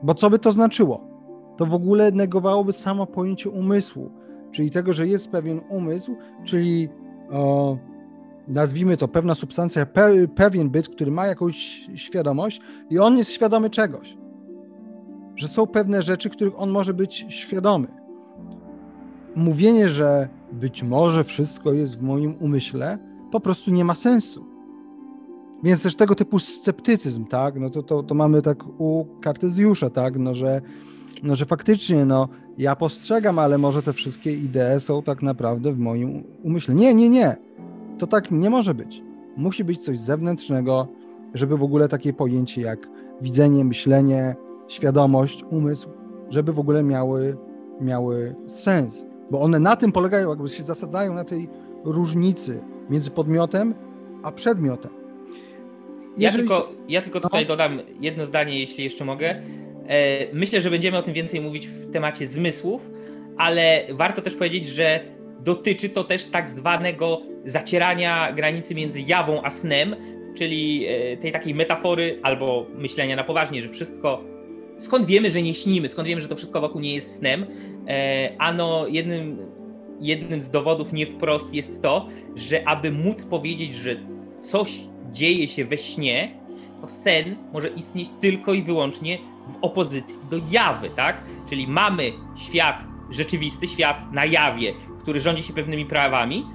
Bo 0.02 0.14
co 0.14 0.30
by 0.30 0.38
to 0.38 0.52
znaczyło? 0.52 1.00
To 1.56 1.66
w 1.66 1.74
ogóle 1.74 2.12
negowałoby 2.12 2.72
samo 2.72 3.06
pojęcie 3.06 3.50
umysłu, 3.50 4.10
czyli 4.52 4.70
tego, 4.70 4.92
że 4.92 5.08
jest 5.08 5.30
pewien 5.30 5.60
umysł, 5.68 6.16
czyli 6.44 6.88
o, 7.30 7.78
nazwijmy 8.48 8.96
to 8.96 9.08
pewna 9.08 9.34
substancja, 9.34 9.86
pe, 9.86 10.28
pewien 10.28 10.70
byt, 10.70 10.88
który 10.88 11.10
ma 11.10 11.26
jakąś 11.26 11.56
świadomość 11.94 12.60
i 12.90 12.98
on 12.98 13.18
jest 13.18 13.30
świadomy 13.30 13.70
czegoś 13.70 14.16
że 15.36 15.48
są 15.48 15.66
pewne 15.66 16.02
rzeczy, 16.02 16.30
których 16.30 16.60
on 16.60 16.70
może 16.70 16.94
być 16.94 17.26
świadomy. 17.28 17.88
Mówienie, 19.34 19.88
że 19.88 20.28
być 20.52 20.82
może 20.82 21.24
wszystko 21.24 21.72
jest 21.72 21.98
w 21.98 22.02
moim 22.02 22.34
umyśle, 22.40 22.98
po 23.30 23.40
prostu 23.40 23.70
nie 23.70 23.84
ma 23.84 23.94
sensu. 23.94 24.46
Więc 25.62 25.82
też 25.82 25.96
tego 25.96 26.14
typu 26.14 26.38
sceptycyzm, 26.38 27.24
tak, 27.24 27.60
no 27.60 27.70
to, 27.70 27.82
to, 27.82 28.02
to 28.02 28.14
mamy 28.14 28.42
tak 28.42 28.64
u 28.78 29.06
Kartezjusza, 29.20 29.90
tak, 29.90 30.18
no 30.18 30.34
że, 30.34 30.60
no 31.22 31.34
że 31.34 31.46
faktycznie, 31.46 32.04
no 32.04 32.28
ja 32.58 32.76
postrzegam, 32.76 33.38
ale 33.38 33.58
może 33.58 33.82
te 33.82 33.92
wszystkie 33.92 34.32
idee 34.32 34.80
są 34.80 35.02
tak 35.02 35.22
naprawdę 35.22 35.72
w 35.72 35.78
moim 35.78 36.24
umyśle. 36.42 36.74
Nie, 36.74 36.94
nie, 36.94 37.08
nie. 37.08 37.36
To 37.98 38.06
tak 38.06 38.30
nie 38.30 38.50
może 38.50 38.74
być. 38.74 39.02
Musi 39.36 39.64
być 39.64 39.78
coś 39.78 39.98
zewnętrznego, 39.98 40.88
żeby 41.34 41.56
w 41.56 41.62
ogóle 41.62 41.88
takie 41.88 42.12
pojęcie 42.12 42.60
jak 42.60 42.88
widzenie, 43.20 43.64
myślenie, 43.64 44.36
świadomość, 44.68 45.44
umysł, 45.50 45.88
żeby 46.30 46.52
w 46.52 46.58
ogóle 46.58 46.82
miały, 46.82 47.36
miały 47.80 48.34
sens. 48.46 49.06
Bo 49.30 49.40
one 49.40 49.60
na 49.60 49.76
tym 49.76 49.92
polegają, 49.92 50.30
jakby 50.30 50.48
się 50.48 50.62
zasadzają 50.62 51.14
na 51.14 51.24
tej 51.24 51.48
różnicy 51.84 52.62
między 52.90 53.10
podmiotem 53.10 53.74
a 54.22 54.32
przedmiotem. 54.32 54.90
Jeżeli... 56.16 56.22
Ja, 56.22 56.32
tylko, 56.32 56.72
ja 56.88 57.00
tylko 57.00 57.20
tutaj 57.20 57.42
no. 57.42 57.48
dodam 57.48 57.80
jedno 58.00 58.26
zdanie, 58.26 58.58
jeśli 58.58 58.84
jeszcze 58.84 59.04
mogę. 59.04 59.30
E, 59.30 60.34
myślę, 60.34 60.60
że 60.60 60.70
będziemy 60.70 60.98
o 60.98 61.02
tym 61.02 61.14
więcej 61.14 61.40
mówić 61.40 61.68
w 61.68 61.92
temacie 61.92 62.26
zmysłów, 62.26 62.90
ale 63.36 63.82
warto 63.90 64.22
też 64.22 64.34
powiedzieć, 64.34 64.66
że 64.66 65.00
dotyczy 65.40 65.88
to 65.88 66.04
też 66.04 66.26
tak 66.26 66.50
zwanego 66.50 67.22
zacierania 67.44 68.32
granicy 68.32 68.74
między 68.74 69.00
jawą 69.00 69.42
a 69.42 69.50
snem, 69.50 69.96
czyli 70.34 70.86
e, 70.86 71.16
tej 71.16 71.32
takiej 71.32 71.54
metafory 71.54 72.18
albo 72.22 72.66
myślenia 72.74 73.16
na 73.16 73.24
poważnie, 73.24 73.62
że 73.62 73.68
wszystko 73.68 74.24
skąd 74.78 75.06
wiemy, 75.06 75.30
że 75.30 75.42
nie 75.42 75.54
śnimy, 75.54 75.88
skąd 75.88 76.08
wiemy, 76.08 76.20
że 76.20 76.28
to 76.28 76.36
wszystko 76.36 76.60
wokół 76.60 76.80
nie 76.80 76.94
jest 76.94 77.16
snem? 77.18 77.46
E, 77.88 78.30
ano, 78.38 78.86
jednym, 78.88 79.38
jednym 80.00 80.42
z 80.42 80.50
dowodów 80.50 80.92
nie 80.92 81.06
wprost 81.06 81.54
jest 81.54 81.82
to, 81.82 82.08
że 82.34 82.68
aby 82.68 82.92
móc 82.92 83.24
powiedzieć, 83.24 83.74
że 83.74 83.96
coś 84.40 84.80
dzieje 85.12 85.48
się 85.48 85.64
we 85.64 85.78
śnie, 85.78 86.38
to 86.80 86.88
sen 86.88 87.36
może 87.52 87.68
istnieć 87.68 88.08
tylko 88.20 88.54
i 88.54 88.62
wyłącznie 88.62 89.18
w 89.46 89.64
opozycji 89.64 90.16
do 90.30 90.36
jawy, 90.50 90.90
tak? 90.90 91.22
Czyli 91.48 91.68
mamy 91.68 92.12
świat 92.36 92.84
rzeczywisty, 93.10 93.68
świat 93.68 94.12
na 94.12 94.24
jawie, 94.24 94.74
który 95.00 95.20
rządzi 95.20 95.42
się 95.42 95.52
pewnymi 95.52 95.86
prawami 95.86 96.46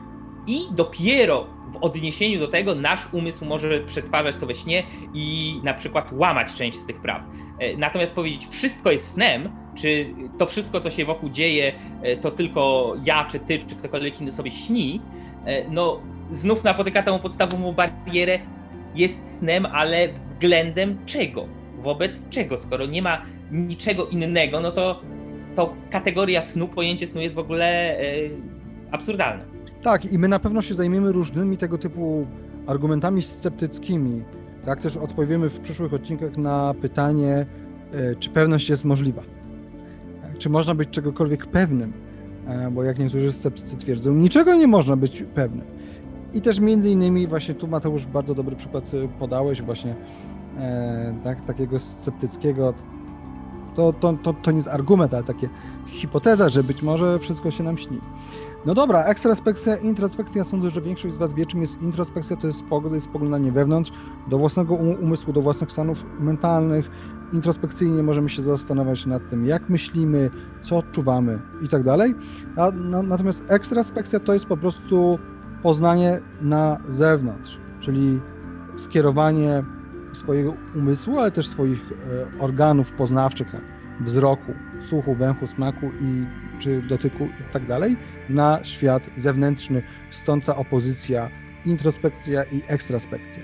i 0.47 0.59
dopiero 0.71 1.47
w 1.71 1.77
odniesieniu 1.81 2.39
do 2.39 2.47
tego 2.47 2.75
nasz 2.75 3.13
umysł 3.13 3.45
może 3.45 3.79
przetwarzać 3.79 4.37
to 4.37 4.45
we 4.45 4.55
śnie 4.55 4.83
i 5.13 5.55
na 5.63 5.73
przykład 5.73 6.11
łamać 6.11 6.55
część 6.55 6.77
z 6.77 6.85
tych 6.85 7.01
praw. 7.01 7.21
E, 7.59 7.77
natomiast 7.77 8.15
powiedzieć, 8.15 8.47
wszystko 8.47 8.91
jest 8.91 9.11
snem, 9.13 9.49
czy 9.75 10.13
to 10.37 10.45
wszystko, 10.45 10.79
co 10.79 10.89
się 10.89 11.05
wokół 11.05 11.29
dzieje, 11.29 11.73
e, 12.01 12.17
to 12.17 12.31
tylko 12.31 12.93
ja, 13.05 13.25
czy 13.25 13.39
ty, 13.39 13.59
czy 13.67 13.75
ktokolwiek 13.75 14.21
inny 14.21 14.31
sobie 14.31 14.51
śni, 14.51 15.01
e, 15.45 15.69
no 15.69 16.01
znów 16.31 16.63
napotyka 16.63 17.03
tę 17.03 17.19
podstawową 17.19 17.73
barierę, 17.73 18.39
jest 18.95 19.37
snem, 19.37 19.65
ale 19.65 20.13
względem 20.13 21.05
czego? 21.05 21.47
Wobec 21.77 22.29
czego? 22.29 22.57
Skoro 22.57 22.85
nie 22.85 23.01
ma 23.01 23.21
niczego 23.51 24.07
innego, 24.07 24.59
no 24.59 24.71
to, 24.71 25.01
to 25.55 25.73
kategoria 25.89 26.41
snu, 26.41 26.67
pojęcie 26.67 27.07
snu 27.07 27.21
jest 27.21 27.35
w 27.35 27.39
ogóle 27.39 27.97
absurdalne. 28.91 29.60
Tak, 29.83 30.13
i 30.13 30.19
my 30.19 30.27
na 30.27 30.39
pewno 30.39 30.61
się 30.61 30.75
zajmiemy 30.75 31.11
różnymi 31.11 31.57
tego 31.57 31.77
typu 31.77 32.27
argumentami 32.67 33.21
sceptyckimi. 33.21 34.23
Tak 34.65 34.81
też 34.81 34.97
odpowiemy 34.97 35.49
w 35.49 35.59
przyszłych 35.59 35.93
odcinkach 35.93 36.37
na 36.37 36.73
pytanie, 36.81 37.45
e, 37.93 38.15
czy 38.15 38.29
pewność 38.29 38.69
jest 38.69 38.85
możliwa. 38.85 39.21
Tak, 40.21 40.37
czy 40.37 40.49
można 40.49 40.75
być 40.75 40.89
czegokolwiek 40.89 41.45
pewnym? 41.45 41.93
E, 42.47 42.71
bo 42.71 42.83
jak 42.83 42.99
niektórzy 42.99 43.31
sceptycy 43.31 43.77
twierdzą, 43.77 44.13
niczego 44.13 44.55
nie 44.55 44.67
można 44.67 44.95
być 44.95 45.23
pewnym. 45.35 45.65
I 46.33 46.41
też 46.41 46.59
między 46.59 46.89
innymi 46.89 47.27
właśnie 47.27 47.55
tu 47.55 47.67
Mateusz 47.67 48.05
bardzo 48.05 48.35
dobry 48.35 48.55
przykład 48.55 48.91
e, 48.93 49.07
podałeś 49.19 49.61
właśnie 49.61 49.95
tak, 51.23 51.45
takiego 51.45 51.79
sceptyckiego 51.79 52.73
to, 53.75 53.93
to, 53.93 54.13
to, 54.23 54.33
to 54.33 54.51
nie 54.51 54.57
jest 54.57 54.67
argument, 54.67 55.13
ale 55.13 55.23
takie 55.23 55.49
hipoteza, 55.87 56.49
że 56.49 56.63
być 56.63 56.81
może 56.81 57.19
wszystko 57.19 57.51
się 57.51 57.63
nam 57.63 57.77
śni. 57.77 58.01
No 58.65 58.73
dobra, 58.73 59.03
ekstraspekcja, 59.03 59.75
introspekcja. 59.75 60.43
Sądzę, 60.43 60.69
że 60.69 60.81
większość 60.81 61.15
z 61.15 61.17
Was 61.17 61.33
wie, 61.33 61.45
czym 61.45 61.61
jest 61.61 61.81
introspekcja. 61.81 62.35
To 62.35 62.47
jest, 62.47 62.63
jest 62.93 63.05
spoglądanie 63.05 63.51
wewnątrz, 63.51 63.91
do 64.29 64.37
własnego 64.37 64.73
umysłu, 64.73 65.33
do 65.33 65.41
własnych 65.41 65.71
stanów 65.71 66.05
mentalnych. 66.19 66.89
Introspekcyjnie 67.33 68.03
możemy 68.03 68.29
się 68.29 68.41
zastanawiać 68.41 69.05
nad 69.05 69.29
tym, 69.29 69.45
jak 69.45 69.69
myślimy, 69.69 70.29
co 70.61 70.77
odczuwamy 70.77 71.39
i 71.61 71.67
tak 71.67 71.83
dalej. 71.83 72.15
Natomiast 73.03 73.43
ekstraspekcja 73.47 74.19
to 74.19 74.33
jest 74.33 74.45
po 74.45 74.57
prostu 74.57 75.19
poznanie 75.63 76.19
na 76.41 76.77
zewnątrz, 76.87 77.59
czyli 77.79 78.19
skierowanie 78.77 79.63
swojego 80.13 80.53
umysłu, 80.75 81.19
ale 81.19 81.31
też 81.31 81.47
swoich 81.47 81.91
e, 81.91 82.39
organów 82.39 82.91
poznawczych, 82.91 83.51
tak, 83.51 83.61
wzroku, 84.01 84.53
słuchu, 84.89 85.15
węchu, 85.15 85.47
smaku 85.47 85.85
i 86.01 86.25
czy 86.61 86.81
dotyku 86.81 87.25
i 87.25 87.53
tak 87.53 87.65
dalej, 87.65 87.97
na 88.29 88.59
świat 88.63 89.09
zewnętrzny. 89.15 89.83
Stąd 90.11 90.45
ta 90.45 90.55
opozycja, 90.55 91.29
introspekcja 91.65 92.43
i 92.43 92.61
ekstraspekcja. 92.67 93.43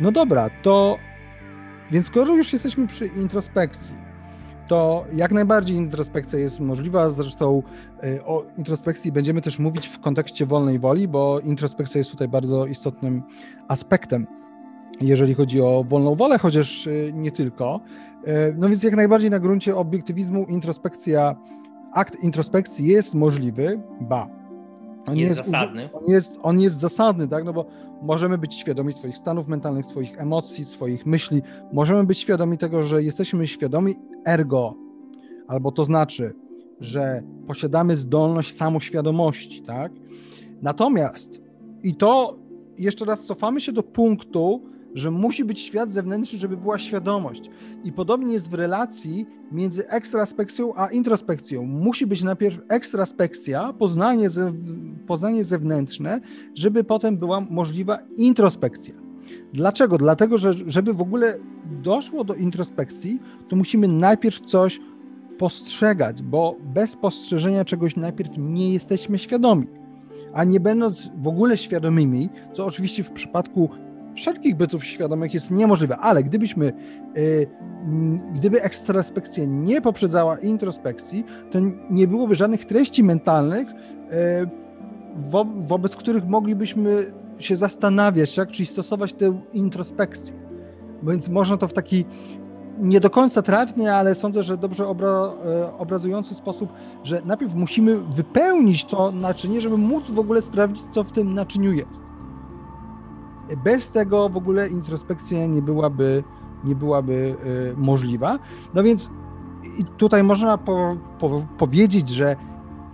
No 0.00 0.12
dobra, 0.12 0.50
to 0.62 0.98
więc 1.90 2.06
skoro 2.06 2.36
już 2.36 2.52
jesteśmy 2.52 2.86
przy 2.86 3.06
introspekcji, 3.06 3.96
to 4.68 5.04
jak 5.12 5.32
najbardziej 5.32 5.76
introspekcja 5.76 6.38
jest 6.38 6.60
możliwa. 6.60 7.10
Zresztą 7.10 7.62
y, 8.04 8.24
o 8.24 8.44
introspekcji 8.58 9.12
będziemy 9.12 9.40
też 9.40 9.58
mówić 9.58 9.86
w 9.86 10.00
kontekście 10.00 10.46
wolnej 10.46 10.78
woli, 10.78 11.08
bo 11.08 11.40
introspekcja 11.40 11.98
jest 11.98 12.10
tutaj 12.10 12.28
bardzo 12.28 12.66
istotnym 12.66 13.22
aspektem, 13.68 14.26
jeżeli 15.00 15.34
chodzi 15.34 15.60
o 15.60 15.84
wolną 15.88 16.14
wolę, 16.14 16.38
chociaż 16.38 16.86
y, 16.86 17.10
nie 17.14 17.32
tylko. 17.32 17.80
Y, 18.26 18.54
no 18.58 18.68
więc 18.68 18.82
jak 18.82 18.96
najbardziej 18.96 19.30
na 19.30 19.38
gruncie 19.38 19.76
obiektywizmu 19.76 20.44
introspekcja, 20.44 21.36
akt 21.92 22.22
introspekcji 22.22 22.86
jest 22.86 23.14
możliwy, 23.14 23.80
ba. 24.00 24.28
On 25.06 25.16
jest, 25.16 25.36
jest 25.36 25.50
zasadny. 25.50 25.90
On 25.92 26.04
jest, 26.12 26.38
on 26.42 26.60
jest 26.60 26.78
zasadny, 26.78 27.28
tak? 27.28 27.44
No 27.44 27.52
bo 27.52 27.66
możemy 28.02 28.38
być 28.38 28.54
świadomi 28.54 28.92
swoich 28.92 29.16
stanów 29.16 29.48
mentalnych, 29.48 29.86
swoich 29.86 30.20
emocji, 30.20 30.64
swoich 30.64 31.06
myśli. 31.06 31.42
Możemy 31.72 32.04
być 32.04 32.18
świadomi 32.18 32.58
tego, 32.58 32.82
że 32.82 33.02
jesteśmy 33.02 33.46
świadomi 33.46 33.94
ergo, 34.26 34.74
albo 35.48 35.72
to 35.72 35.84
znaczy, 35.84 36.34
że 36.80 37.22
posiadamy 37.46 37.96
zdolność 37.96 38.56
samoświadomości, 38.56 39.62
tak? 39.62 39.92
Natomiast, 40.62 41.42
i 41.82 41.94
to 41.94 42.38
jeszcze 42.78 43.04
raz 43.04 43.24
cofamy 43.24 43.60
się 43.60 43.72
do 43.72 43.82
punktu, 43.82 44.62
że 44.94 45.10
musi 45.10 45.44
być 45.44 45.60
świat 45.60 45.90
zewnętrzny, 45.90 46.38
żeby 46.38 46.56
była 46.56 46.78
świadomość. 46.78 47.50
I 47.84 47.92
podobnie 47.92 48.32
jest 48.32 48.50
w 48.50 48.54
relacji 48.54 49.26
między 49.52 49.88
ekstraspekcją 49.88 50.72
a 50.76 50.86
introspekcją. 50.86 51.66
Musi 51.66 52.06
być 52.06 52.22
najpierw 52.22 52.60
ekstraspekcja, 52.68 53.72
poznanie, 53.72 54.30
ze, 54.30 54.52
poznanie 55.06 55.44
zewnętrzne, 55.44 56.20
żeby 56.54 56.84
potem 56.84 57.16
była 57.16 57.40
możliwa 57.40 57.98
introspekcja. 58.16 58.94
Dlaczego? 59.52 59.98
Dlatego, 59.98 60.38
że 60.38 60.54
żeby 60.66 60.94
w 60.94 61.00
ogóle 61.00 61.38
doszło 61.82 62.24
do 62.24 62.34
introspekcji, 62.34 63.20
to 63.48 63.56
musimy 63.56 63.88
najpierw 63.88 64.40
coś 64.40 64.80
postrzegać, 65.38 66.22
bo 66.22 66.56
bez 66.74 66.96
postrzeżenia 66.96 67.64
czegoś 67.64 67.96
najpierw 67.96 68.30
nie 68.38 68.72
jesteśmy 68.72 69.18
świadomi. 69.18 69.66
A 70.32 70.44
nie 70.44 70.60
będąc 70.60 71.10
w 71.16 71.28
ogóle 71.28 71.56
świadomymi, 71.56 72.28
co 72.52 72.66
oczywiście 72.66 73.04
w 73.04 73.10
przypadku 73.10 73.70
wszelkich 74.14 74.56
bytów 74.56 74.84
świadomych 74.84 75.34
jest 75.34 75.50
niemożliwe, 75.50 75.96
ale 75.96 76.22
gdybyśmy, 76.22 76.72
y, 77.16 77.46
gdyby 78.34 78.62
ekstraspekcja 78.62 79.44
nie 79.46 79.80
poprzedzała 79.80 80.38
introspekcji, 80.38 81.24
to 81.50 81.58
nie 81.90 82.08
byłoby 82.08 82.34
żadnych 82.34 82.64
treści 82.64 83.04
mentalnych, 83.04 83.68
y, 83.70 83.74
wobec 85.60 85.96
których 85.96 86.26
moglibyśmy 86.26 87.12
się 87.38 87.56
zastanawiać, 87.56 88.34
tak? 88.34 88.50
czyli 88.50 88.66
stosować 88.66 89.12
tę 89.12 89.40
introspekcję. 89.52 90.36
Więc 91.02 91.28
można 91.28 91.56
to 91.56 91.68
w 91.68 91.72
taki 91.72 92.04
nie 92.78 93.00
do 93.00 93.10
końca 93.10 93.42
trafny, 93.42 93.94
ale 93.94 94.14
sądzę, 94.14 94.42
że 94.42 94.56
dobrze 94.56 94.88
obra, 94.88 95.32
e, 95.46 95.78
obrazujący 95.78 96.34
sposób, 96.34 96.72
że 97.04 97.22
najpierw 97.24 97.54
musimy 97.54 97.98
wypełnić 98.00 98.84
to 98.84 99.12
naczynie, 99.12 99.60
żeby 99.60 99.76
móc 99.76 100.10
w 100.10 100.18
ogóle 100.18 100.42
sprawdzić, 100.42 100.82
co 100.90 101.04
w 101.04 101.12
tym 101.12 101.34
naczyniu 101.34 101.72
jest. 101.72 102.07
Bez 103.56 103.90
tego 103.90 104.28
w 104.28 104.36
ogóle 104.36 104.68
introspekcja 104.68 105.46
nie 105.46 105.62
byłaby, 105.62 106.24
nie 106.64 106.74
byłaby 106.74 107.34
e, 107.72 107.76
możliwa. 107.76 108.38
No 108.74 108.82
więc 108.82 109.10
tutaj 109.96 110.22
można 110.22 110.58
po, 110.58 110.96
po, 111.18 111.42
powiedzieć, 111.58 112.08
że 112.08 112.36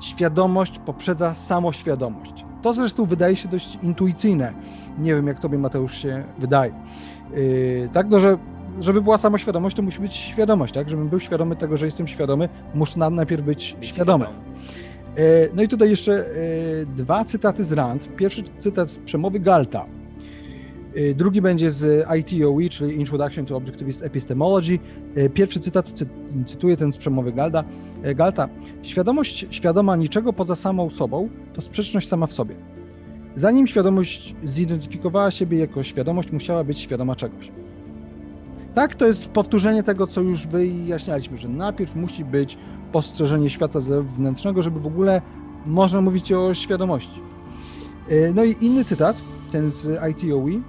świadomość 0.01 0.79
poprzedza 0.79 1.35
samoświadomość. 1.35 2.45
To 2.63 2.75
zresztą 2.75 3.05
wydaje 3.05 3.37
się 3.37 3.49
dość 3.49 3.79
intuicyjne. 3.83 4.55
Nie 4.99 5.15
wiem, 5.15 5.27
jak 5.27 5.41
tobie, 5.41 5.59
Mateusz, 5.59 5.99
się 5.99 6.25
wydaje. 6.39 6.75
Yy, 7.35 7.89
tak, 7.93 8.11
no, 8.11 8.21
że 8.21 8.39
żeby 8.81 9.03
była 9.03 9.19
samoświadomość, 9.19 9.77
to 9.77 9.83
musi 9.83 10.01
być 10.01 10.15
świadomość, 10.15 10.75
tak? 10.75 10.91
Żebym 10.91 11.09
był 11.09 11.21
świadomy 11.21 11.57
tego, 11.57 11.77
że 11.77 11.87
jestem 11.87 12.09
świadomy, 12.09 12.49
muszę 12.75 13.11
najpierw 13.11 13.45
być 13.45 13.77
świadomy. 13.81 14.27
Yy, 15.17 15.51
no 15.55 15.63
i 15.63 15.69
tutaj 15.69 15.91
jeszcze 15.91 16.13
yy, 16.13 16.87
dwa 16.87 17.25
cytaty 17.25 17.65
z 17.65 17.73
Rand. 17.73 18.17
Pierwszy 18.17 18.43
cytat 18.59 18.91
z 18.91 18.99
przemowy 18.99 19.41
Galta. 19.41 19.87
Yy, 20.95 21.15
drugi 21.15 21.43
będzie 21.43 21.71
z 21.71 22.07
ITOE, 22.21 22.69
czyli 22.71 22.97
Introduction 23.01 23.47
to 23.47 23.57
Objectivist 23.57 24.03
Epistemology. 24.03 24.79
Yy, 25.17 25.31
pierwszy 25.31 25.61
cytat, 25.61 25.89
cy, 25.89 26.07
cytuję 26.47 26.77
ten 26.77 26.93
z 26.93 26.97
przemowy 26.97 27.33
Galda. 27.33 27.65
Yy, 28.05 28.15
Galta. 28.15 28.49
Świadomość 28.83 29.47
świadoma 29.51 29.97
niczego 29.97 30.33
poza 30.33 30.55
samą 30.55 30.91
sobą 30.91 31.29
to 31.53 31.61
sprzeczność 31.61 32.09
sama 32.09 32.27
w 32.27 32.33
sobie. 32.33 32.55
Zanim 33.37 33.67
świadomość 33.67 34.35
zidentyfikowała 34.45 35.31
siebie 35.31 35.59
jako 35.59 35.83
świadomość, 35.83 36.33
musiała 36.33 36.65
być 36.65 36.79
świadoma 36.79 37.17
czegoś. 37.17 37.51
Tak, 38.75 38.95
to 38.95 39.07
jest 39.07 39.29
powtórzenie 39.29 39.83
tego, 39.83 40.07
co 40.07 40.21
już 40.21 40.47
wyjaśnialiśmy, 40.47 41.39
że 41.39 41.49
najpierw 41.49 41.97
musi 41.97 42.25
być 42.25 42.59
postrzeżenie 42.93 43.51
świata 43.51 43.81
zewnętrznego, 43.81 44.63
żeby 44.63 44.81
w 44.81 44.87
ogóle 44.87 45.23
można 45.67 46.01
mówić 46.01 46.33
o 46.33 46.55
świadomości. 46.55 47.21
No 48.35 48.45
i 48.45 48.57
inny 48.61 48.85
cytat, 48.85 49.17
ten 49.53 49.71
z 49.71 50.01
ITOE, 50.11 50.61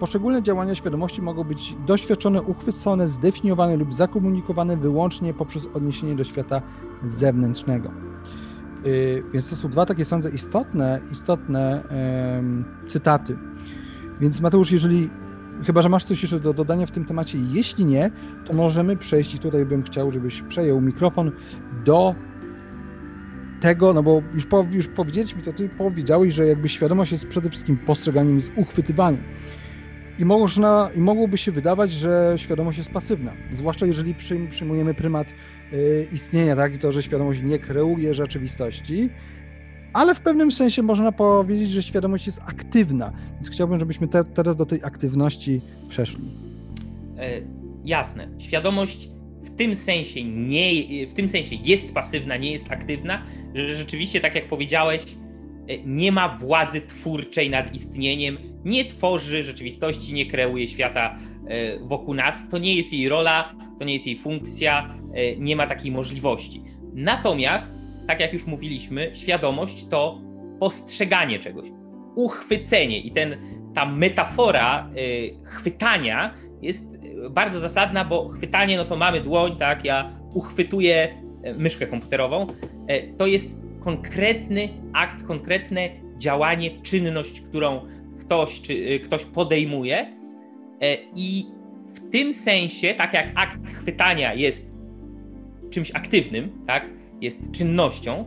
Poszczególne 0.00 0.42
działania 0.42 0.74
świadomości 0.74 1.22
mogą 1.22 1.44
być 1.44 1.76
doświadczone, 1.86 2.42
uchwycone, 2.42 3.08
zdefiniowane 3.08 3.76
lub 3.76 3.94
zakomunikowane 3.94 4.76
wyłącznie 4.76 5.34
poprzez 5.34 5.68
odniesienie 5.74 6.14
do 6.14 6.24
świata 6.24 6.62
zewnętrznego. 7.04 7.90
Yy, 8.84 9.24
więc 9.32 9.50
to 9.50 9.56
są 9.56 9.68
dwa 9.68 9.86
takie, 9.86 10.04
sądzę, 10.04 10.30
istotne, 10.30 11.00
istotne 11.12 11.82
cytaty. 12.88 13.38
Więc 14.20 14.40
Mateusz, 14.40 14.72
jeżeli 14.72 15.10
chyba, 15.66 15.82
że 15.82 15.88
masz 15.88 16.04
coś 16.04 16.22
jeszcze 16.22 16.40
do 16.40 16.54
dodania 16.54 16.86
w 16.86 16.90
tym 16.90 17.04
temacie, 17.04 17.38
jeśli 17.50 17.86
nie, 17.86 18.10
to 18.44 18.52
możemy 18.52 18.96
przejść 18.96 19.34
i 19.34 19.38
tutaj 19.38 19.66
bym 19.66 19.82
chciał, 19.82 20.12
żebyś 20.12 20.42
przejął 20.42 20.80
mikrofon 20.80 21.32
do 21.84 22.14
tego, 23.60 23.92
no 23.92 24.02
bo 24.02 24.22
już, 24.34 24.46
po, 24.46 24.66
już 24.70 24.88
powiedzieliśmy, 24.88 25.42
to 25.42 25.52
ty 25.52 25.68
powiedziałeś, 25.68 26.34
że 26.34 26.46
jakby 26.46 26.68
świadomość 26.68 27.12
jest 27.12 27.28
przede 27.28 27.50
wszystkim 27.50 27.78
postrzeganiem, 27.78 28.36
jest 28.36 28.52
uchwytywaniem. 28.56 29.22
I, 30.20 30.24
można, 30.24 30.90
I 30.96 31.00
mogłoby 31.00 31.38
się 31.38 31.52
wydawać, 31.52 31.92
że 31.92 32.34
świadomość 32.36 32.78
jest 32.78 32.90
pasywna, 32.90 33.32
zwłaszcza 33.52 33.86
jeżeli 33.86 34.14
przyjmujemy 34.50 34.94
prymat 34.94 35.34
y, 35.72 36.06
istnienia, 36.12 36.56
tak? 36.56 36.74
I 36.74 36.78
to, 36.78 36.92
że 36.92 37.02
świadomość 37.02 37.42
nie 37.42 37.58
kreuje 37.58 38.14
rzeczywistości, 38.14 39.10
ale 39.92 40.14
w 40.14 40.20
pewnym 40.20 40.52
sensie 40.52 40.82
można 40.82 41.12
powiedzieć, 41.12 41.70
że 41.70 41.82
świadomość 41.82 42.26
jest 42.26 42.40
aktywna. 42.46 43.12
Więc 43.34 43.50
chciałbym, 43.50 43.78
żebyśmy 43.78 44.08
te, 44.08 44.24
teraz 44.24 44.56
do 44.56 44.66
tej 44.66 44.84
aktywności 44.84 45.60
przeszli. 45.88 46.24
E, 47.18 47.40
jasne. 47.84 48.28
Świadomość 48.38 49.10
w 49.42 49.56
tym 49.56 49.74
sensie 49.74 50.24
nie, 50.24 51.06
w 51.06 51.14
tym 51.14 51.28
sensie 51.28 51.56
jest 51.62 51.92
pasywna, 51.92 52.36
nie 52.36 52.52
jest 52.52 52.70
aktywna, 52.70 53.26
że 53.54 53.76
rzeczywiście, 53.76 54.20
tak 54.20 54.34
jak 54.34 54.48
powiedziałeś, 54.48 55.02
nie 55.84 56.12
ma 56.12 56.36
władzy 56.36 56.80
twórczej 56.80 57.50
nad 57.50 57.74
istnieniem, 57.74 58.38
nie 58.64 58.84
tworzy 58.84 59.42
rzeczywistości, 59.42 60.14
nie 60.14 60.26
kreuje 60.26 60.68
świata 60.68 61.18
e, 61.46 61.78
wokół 61.78 62.14
nas. 62.14 62.48
To 62.48 62.58
nie 62.58 62.74
jest 62.74 62.92
jej 62.92 63.08
rola, 63.08 63.54
to 63.78 63.84
nie 63.84 63.94
jest 63.94 64.06
jej 64.06 64.18
funkcja, 64.18 64.94
e, 65.14 65.36
nie 65.36 65.56
ma 65.56 65.66
takiej 65.66 65.90
możliwości. 65.90 66.62
Natomiast, 66.94 67.80
tak 68.06 68.20
jak 68.20 68.32
już 68.32 68.46
mówiliśmy, 68.46 69.10
świadomość 69.14 69.86
to 69.88 70.20
postrzeganie 70.60 71.38
czegoś, 71.38 71.68
uchwycenie 72.14 73.00
i 73.00 73.10
ten, 73.10 73.36
ta 73.74 73.86
metafora 73.86 74.90
chwytania 75.44 76.34
jest 76.62 77.00
bardzo 77.30 77.60
zasadna, 77.60 78.04
bo 78.04 78.28
chwytanie, 78.28 78.76
no 78.76 78.84
to 78.84 78.96
mamy 78.96 79.20
dłoń, 79.20 79.56
tak, 79.56 79.84
ja 79.84 80.12
uchwytuję 80.34 81.22
e, 81.42 81.54
myszkę 81.54 81.86
komputerową. 81.86 82.46
E, 82.86 83.02
to 83.02 83.26
jest 83.26 83.59
konkretny 83.80 84.68
akt, 84.92 85.22
konkretne 85.22 85.88
działanie, 86.18 86.82
czynność, 86.82 87.40
którą 87.40 87.80
ktoś, 88.20 88.60
czy, 88.60 88.72
e, 88.74 88.98
ktoś 88.98 89.24
podejmuje. 89.24 90.20
I 91.16 91.46
w 91.94 92.10
tym 92.10 92.32
sensie, 92.32 92.94
tak 92.94 93.12
jak 93.12 93.32
akt 93.34 93.70
chwytania 93.70 94.34
jest 94.34 94.74
czymś 95.70 95.90
aktywnym, 95.90 96.64
tak, 96.66 96.86
jest 97.20 97.50
czynnością, 97.52 98.24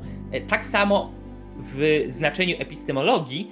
tak 0.48 0.66
samo 0.66 1.12
w 1.58 2.06
znaczeniu 2.10 2.56
epistemologii 2.60 3.52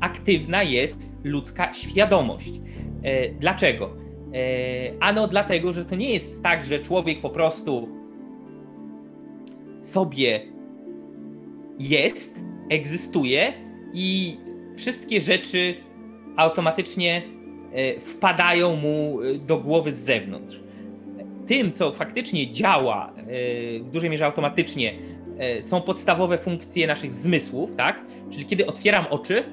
aktywna 0.00 0.62
jest 0.62 1.18
ludzka 1.24 1.72
świadomość. 1.72 2.52
Dlaczego? 3.40 4.04
E, 4.34 4.92
ano 5.00 5.28
dlatego, 5.28 5.72
że 5.72 5.84
to 5.84 5.96
nie 5.96 6.12
jest 6.12 6.42
tak, 6.42 6.64
że 6.64 6.78
człowiek 6.78 7.20
po 7.20 7.30
prostu 7.30 7.88
sobie 9.82 10.40
jest, 11.78 12.40
egzystuje 12.70 13.52
i 13.92 14.36
wszystkie 14.76 15.20
rzeczy 15.20 15.74
automatycznie 16.36 17.22
e, 17.72 18.00
wpadają 18.00 18.76
mu 18.76 19.20
e, 19.22 19.34
do 19.34 19.58
głowy 19.58 19.92
z 19.92 19.98
zewnątrz. 19.98 20.60
Tym, 21.46 21.72
co 21.72 21.92
faktycznie 21.92 22.52
działa 22.52 23.12
w 23.80 23.88
dużej 23.92 24.10
mierze 24.10 24.26
automatycznie, 24.26 24.94
są 25.60 25.80
podstawowe 25.80 26.38
funkcje 26.38 26.86
naszych 26.86 27.14
zmysłów, 27.14 27.76
tak? 27.76 28.00
Czyli 28.30 28.44
kiedy 28.44 28.66
otwieram 28.66 29.06
oczy, 29.10 29.44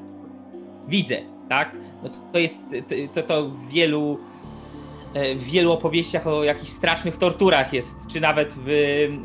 widzę, 0.87 1.17
tak? 1.49 1.75
No 2.03 2.09
to, 2.33 2.39
jest 2.39 2.65
to, 3.13 3.21
to 3.21 3.49
w 3.49 3.69
wielu 3.69 4.19
E, 5.13 5.35
w 5.35 5.43
wielu 5.43 5.71
opowieściach 5.71 6.27
o 6.27 6.43
jakichś 6.43 6.71
strasznych 6.71 7.17
torturach 7.17 7.73
jest, 7.73 8.07
czy 8.07 8.21
nawet 8.21 8.53
w 8.65 8.71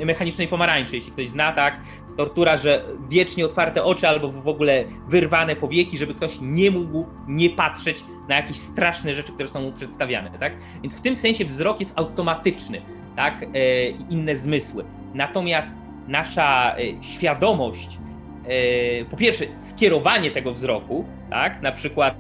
Mechanicznej 0.05 0.49
Pomarańczy, 0.49 0.97
jeśli 0.97 1.13
ktoś 1.13 1.29
zna, 1.29 1.53
tak, 1.53 1.81
tortura, 2.17 2.57
że 2.57 2.85
wiecznie 3.09 3.47
otwarte 3.47 3.85
oczy 3.85 4.09
albo 4.09 4.29
w 4.29 4.49
ogóle 4.49 4.85
wyrwane 5.09 5.57
powieki, 5.57 5.99
żeby 5.99 6.15
ktoś 6.15 6.39
nie 6.41 6.71
mógł 6.71 7.07
nie 7.29 7.51
patrzeć 7.51 8.05
na 8.29 8.37
jakieś 8.37 8.57
straszne 8.57 9.15
rzeczy, 9.15 9.33
które 9.33 9.49
są 9.49 9.61
mu 9.61 9.73
przedstawiane, 9.73 10.31
tak? 10.41 10.53
Więc 10.83 10.99
w 10.99 11.01
tym 11.01 11.17
sensie 11.17 11.45
wzrok 11.45 11.81
jest 11.81 11.99
automatyczny, 11.99 12.83
tak? 13.17 13.43
E, 13.43 13.89
I 13.89 13.97
inne 14.11 14.37
zmysły. 14.37 14.85
Natomiast 15.15 15.75
nasza 16.09 16.77
e, 16.79 17.03
świadomość, 17.03 17.99
po 19.11 19.17
pierwsze 19.17 19.45
skierowanie 19.59 20.31
tego 20.31 20.53
wzroku, 20.53 21.05
tak? 21.31 21.63
Na 21.63 21.73
przykład 21.73 22.19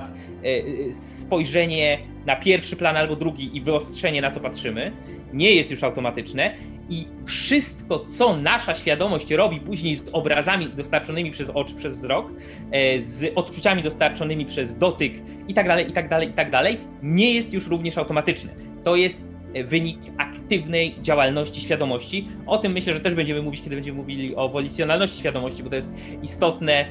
spojrzenie 0.92 1.98
na 2.26 2.36
pierwszy 2.36 2.76
plan 2.76 2.96
albo 2.96 3.16
drugi 3.16 3.56
i 3.56 3.60
wyostrzenie, 3.60 4.20
na 4.20 4.30
co 4.30 4.40
patrzymy, 4.40 4.92
nie 5.32 5.54
jest 5.54 5.70
już 5.70 5.82
automatyczne 5.82 6.54
i 6.90 7.06
wszystko, 7.24 8.06
co 8.08 8.36
nasza 8.36 8.74
świadomość 8.74 9.30
robi 9.30 9.60
później 9.60 9.94
z 9.94 10.08
obrazami 10.12 10.68
dostarczonymi 10.68 11.30
przez 11.30 11.50
oczy, 11.50 11.74
przez 11.74 11.96
wzrok, 11.96 12.32
e, 12.70 13.02
z 13.02 13.32
odczuciami 13.34 13.82
dostarczonymi 13.82 14.46
przez 14.46 14.78
dotyk 14.78 15.12
i 15.48 15.54
tak 15.54 15.68
dalej, 15.68 15.90
i 15.90 15.92
tak 15.92 16.08
dalej, 16.08 16.28
i 16.28 16.32
tak 16.32 16.50
dalej, 16.50 16.78
nie 17.02 17.34
jest 17.34 17.52
już 17.52 17.66
również 17.66 17.98
automatyczne. 17.98 18.54
To 18.84 18.96
jest 18.96 19.32
e, 19.54 19.64
wynik 19.64 19.98
aktywnej 20.16 20.94
działalności 21.02 21.60
świadomości. 21.60 22.28
O 22.46 22.58
tym 22.58 22.72
myślę, 22.72 22.94
że 22.94 23.00
też 23.00 23.14
będziemy 23.14 23.42
mówić, 23.42 23.62
kiedy 23.62 23.76
będziemy 23.76 23.98
mówili 23.98 24.36
o 24.36 24.48
wolicjonalności 24.48 25.18
świadomości, 25.18 25.62
bo 25.62 25.70
to 25.70 25.76
jest 25.76 25.92
istotne 26.22 26.84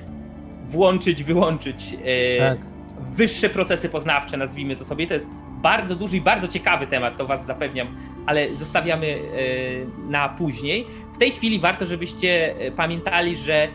włączyć, 0.63 1.23
wyłączyć. 1.23 1.97
E, 2.05 2.39
tak 2.39 2.74
wyższe 3.15 3.49
procesy 3.49 3.89
poznawcze, 3.89 4.38
nazwijmy 4.38 4.75
to 4.75 4.86
sobie. 4.86 5.08
To 5.08 5.13
jest 5.13 5.30
bardzo 5.62 5.95
duży 5.95 6.17
i 6.17 6.21
bardzo 6.21 6.47
ciekawy 6.47 6.88
temat, 6.88 7.17
to 7.17 7.25
Was 7.25 7.45
zapewniam, 7.45 7.88
ale 8.25 8.56
zostawiamy 8.56 9.08
e, 9.08 10.10
na 10.10 10.30
później. 10.30 10.88
W 11.15 11.17
tej 11.17 11.32
chwili 11.32 11.60
warto, 11.60 11.86
żebyście 11.86 12.56
e, 12.60 12.71
pamiętali, 12.71 13.36
że 13.36 13.67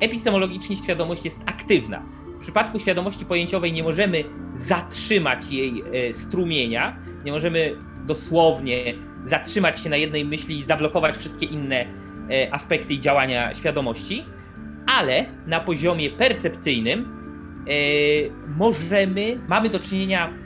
epistemologicznie 0.00 0.76
świadomość 0.76 1.24
jest 1.24 1.40
aktywna. 1.46 2.02
W 2.38 2.40
przypadku 2.40 2.78
świadomości 2.78 3.24
pojęciowej 3.24 3.72
nie 3.72 3.82
możemy 3.82 4.24
zatrzymać 4.52 5.50
jej 5.50 5.84
e, 5.92 6.14
strumienia, 6.14 6.96
nie 7.24 7.32
możemy 7.32 7.76
dosłownie 8.06 8.94
zatrzymać 9.24 9.80
się 9.80 9.90
na 9.90 9.96
jednej 9.96 10.24
myśli 10.24 10.58
i 10.58 10.62
zablokować 10.62 11.16
wszystkie 11.16 11.46
inne 11.46 11.86
aspekty 12.50 12.94
i 12.94 13.00
działania 13.00 13.54
świadomości, 13.54 14.24
ale 14.86 15.26
na 15.46 15.60
poziomie 15.60 16.10
percepcyjnym 16.10 17.23
możemy, 18.46 19.38
mamy 19.48 19.68
do 19.68 19.80
czynienia 19.80 20.44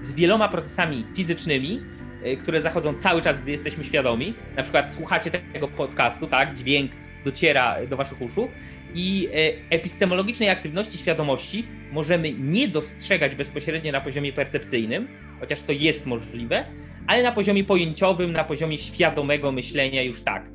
z 0.00 0.14
wieloma 0.14 0.48
procesami 0.48 1.04
fizycznymi, 1.14 1.80
e, 2.22 2.36
które 2.36 2.60
zachodzą 2.60 2.94
cały 2.94 3.22
czas, 3.22 3.40
gdy 3.40 3.52
jesteśmy 3.52 3.84
świadomi. 3.84 4.34
Na 4.56 4.62
przykład 4.62 4.92
słuchacie 4.92 5.30
tego 5.30 5.68
podcastu, 5.68 6.26
tak? 6.26 6.54
Dźwięk 6.54 6.92
dociera 7.24 7.76
do 7.86 7.96
waszych 7.96 8.22
uszu 8.22 8.48
i 8.94 9.28
e, 9.32 9.74
epistemologicznej 9.74 10.50
aktywności 10.50 10.98
świadomości 10.98 11.66
możemy 11.92 12.32
nie 12.32 12.68
dostrzegać 12.68 13.34
bezpośrednio 13.34 13.92
na 13.92 14.00
poziomie 14.00 14.32
percepcyjnym, 14.32 15.08
chociaż 15.40 15.62
to 15.62 15.72
jest 15.72 16.06
możliwe, 16.06 16.64
ale 17.06 17.22
na 17.22 17.32
poziomie 17.32 17.64
pojęciowym, 17.64 18.32
na 18.32 18.44
poziomie 18.44 18.78
świadomego 18.78 19.52
myślenia 19.52 20.02
już 20.02 20.22
tak. 20.22 20.50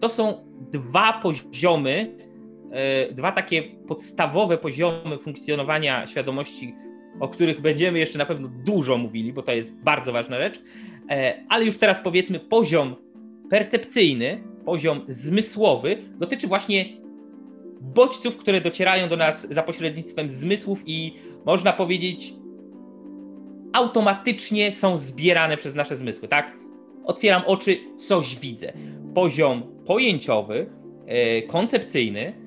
To 0.00 0.08
są 0.08 0.44
dwa 0.72 1.12
poziomy 1.12 2.21
E, 2.21 2.21
dwa 3.12 3.32
takie 3.32 3.62
podstawowe 3.62 4.58
poziomy 4.58 5.18
funkcjonowania 5.18 6.06
świadomości, 6.06 6.74
o 7.20 7.28
których 7.28 7.60
będziemy 7.60 7.98
jeszcze 7.98 8.18
na 8.18 8.26
pewno 8.26 8.48
dużo 8.48 8.98
mówili, 8.98 9.32
bo 9.32 9.42
to 9.42 9.52
jest 9.52 9.82
bardzo 9.82 10.12
ważna 10.12 10.38
rzecz. 10.38 10.60
E, 11.10 11.44
ale 11.48 11.64
już 11.64 11.78
teraz 11.78 12.00
powiedzmy 12.04 12.40
poziom 12.40 12.96
percepcyjny, 13.50 14.42
poziom 14.64 15.00
zmysłowy 15.08 15.96
dotyczy 16.18 16.46
właśnie 16.46 16.84
bodźców, 17.80 18.36
które 18.36 18.60
docierają 18.60 19.08
do 19.08 19.16
nas 19.16 19.48
za 19.50 19.62
pośrednictwem 19.62 20.30
zmysłów 20.30 20.82
i 20.86 21.14
można 21.44 21.72
powiedzieć 21.72 22.34
automatycznie 23.72 24.72
są 24.72 24.98
zbierane 24.98 25.56
przez 25.56 25.74
nasze 25.74 25.96
zmysły, 25.96 26.28
tak? 26.28 26.52
Otwieram 27.04 27.42
oczy, 27.46 27.76
coś 27.98 28.36
widzę. 28.38 28.72
Poziom 29.14 29.62
pojęciowy, 29.86 30.70
e, 31.06 31.42
koncepcyjny 31.42 32.32
E, 32.32 32.41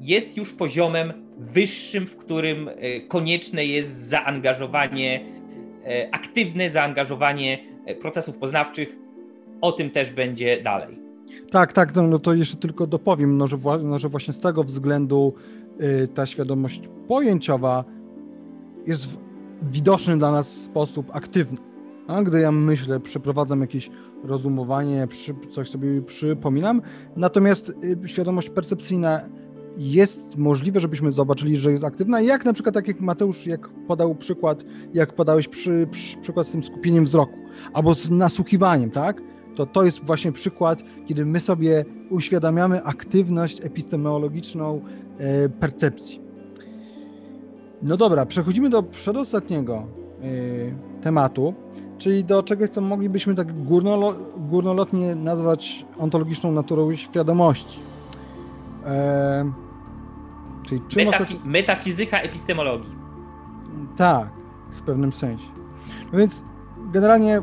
jest 0.00 0.36
już 0.36 0.52
poziomem 0.52 1.12
wyższym, 1.38 2.06
w 2.06 2.16
którym 2.16 2.68
e, 2.68 3.00
konieczne 3.00 3.64
jest 3.64 4.08
zaangażowanie, 4.08 5.20
e, 5.86 6.08
aktywne 6.14 6.70
zaangażowanie 6.70 7.58
procesów 8.00 8.38
poznawczych. 8.38 8.96
O 9.60 9.72
tym 9.72 9.90
też 9.90 10.12
będzie 10.12 10.62
dalej. 10.62 11.04
Tak, 11.50 11.72
tak, 11.72 11.94
no, 11.94 12.02
no 12.02 12.18
to 12.18 12.34
jeszcze 12.34 12.56
tylko 12.56 12.86
dopowiem, 12.86 13.38
no 13.38 13.46
że, 13.46 13.56
no, 13.82 13.98
że 13.98 14.08
właśnie 14.08 14.34
z 14.34 14.40
tego 14.40 14.64
względu 14.64 15.34
y, 15.80 16.08
ta 16.08 16.26
świadomość 16.26 16.82
pojęciowa 17.08 17.84
jest 18.86 19.06
w 19.06 19.18
widoczny 19.62 20.18
dla 20.18 20.32
nas 20.32 20.62
sposób 20.62 21.16
aktywny. 21.16 21.58
A 22.06 22.22
gdy 22.22 22.40
ja 22.40 22.52
myślę, 22.52 23.00
przeprowadzam 23.00 23.60
jakieś 23.60 23.90
rozumowanie, 24.24 25.06
przy, 25.06 25.34
coś 25.50 25.70
sobie 25.70 26.02
przypominam, 26.02 26.82
natomiast 27.16 27.74
y, 28.04 28.08
świadomość 28.08 28.50
percepcyjna 28.50 29.20
jest 29.76 30.36
możliwe, 30.36 30.80
żebyśmy 30.80 31.10
zobaczyli, 31.10 31.56
że 31.56 31.72
jest 31.72 31.84
aktywna, 31.84 32.20
jak 32.20 32.44
na 32.44 32.52
przykład 32.52 32.74
tak 32.74 32.88
jak 32.88 33.00
Mateusz, 33.00 33.46
jak 33.46 33.68
podał 33.68 34.14
przykład, 34.14 34.64
jak 34.94 35.12
podałeś 35.12 35.48
przy, 35.48 35.88
przy, 35.90 36.18
przykład 36.18 36.46
z 36.46 36.52
tym 36.52 36.64
skupieniem 36.64 37.04
wzroku, 37.04 37.38
albo 37.72 37.94
z 37.94 38.10
nasłuchiwaniem, 38.10 38.90
tak? 38.90 39.22
To 39.54 39.66
to 39.66 39.84
jest 39.84 40.04
właśnie 40.04 40.32
przykład, 40.32 40.84
kiedy 41.06 41.26
my 41.26 41.40
sobie 41.40 41.84
uświadamiamy 42.10 42.82
aktywność 42.82 43.60
epistemologiczną 43.64 44.80
e, 45.18 45.48
percepcji. 45.48 46.24
No 47.82 47.96
dobra, 47.96 48.26
przechodzimy 48.26 48.70
do 48.70 48.82
przedostatniego 48.82 49.86
yy, 50.22 50.74
tematu, 51.02 51.54
czyli 52.04 52.24
do 52.24 52.42
czegoś, 52.42 52.70
co 52.70 52.80
moglibyśmy 52.80 53.34
tak 53.34 53.64
górnolo, 53.64 54.14
górnolotnie 54.36 55.14
nazwać 55.14 55.86
ontologiczną 55.98 56.52
naturą 56.52 56.94
świadomości. 56.94 57.80
E, 58.86 59.52
czyli 60.62 60.80
czym 60.88 61.04
Metafi 61.04 61.40
Metafizyka 61.44 62.20
epistemologii. 62.20 62.90
Tak, 63.96 64.28
w 64.72 64.82
pewnym 64.82 65.12
sensie. 65.12 65.46
No 66.12 66.18
więc 66.18 66.42
generalnie 66.92 67.42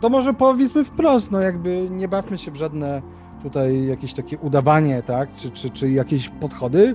to 0.00 0.08
może 0.08 0.34
powiedzmy 0.34 0.84
wprost, 0.84 1.30
no 1.30 1.40
jakby 1.40 1.88
nie 1.90 2.08
bawmy 2.08 2.38
się 2.38 2.50
w 2.50 2.56
żadne 2.56 3.02
tutaj 3.42 3.86
jakieś 3.86 4.14
takie 4.14 4.38
udawanie, 4.38 5.02
tak, 5.02 5.34
czy, 5.34 5.50
czy, 5.50 5.70
czy 5.70 5.90
jakieś 5.90 6.28
podchody. 6.28 6.94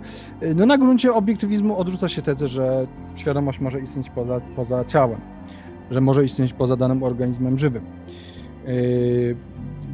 No 0.56 0.66
na 0.66 0.78
gruncie 0.78 1.14
obiektywizmu 1.14 1.78
odrzuca 1.78 2.10
się 2.10 2.22
tezę, 2.22 2.48
że 2.48 2.88
świadomość 3.16 3.60
może 3.60 3.80
istnieć 3.82 4.10
poza, 4.10 4.42
poza 4.56 4.86
ciałem, 4.86 5.20
że 5.92 6.02
może 6.02 6.26
istnieć 6.26 6.54
poza 6.54 6.76
danym 6.76 7.04
organizmem 7.04 7.58
żywym. 7.58 7.84
Yy, 8.68 9.36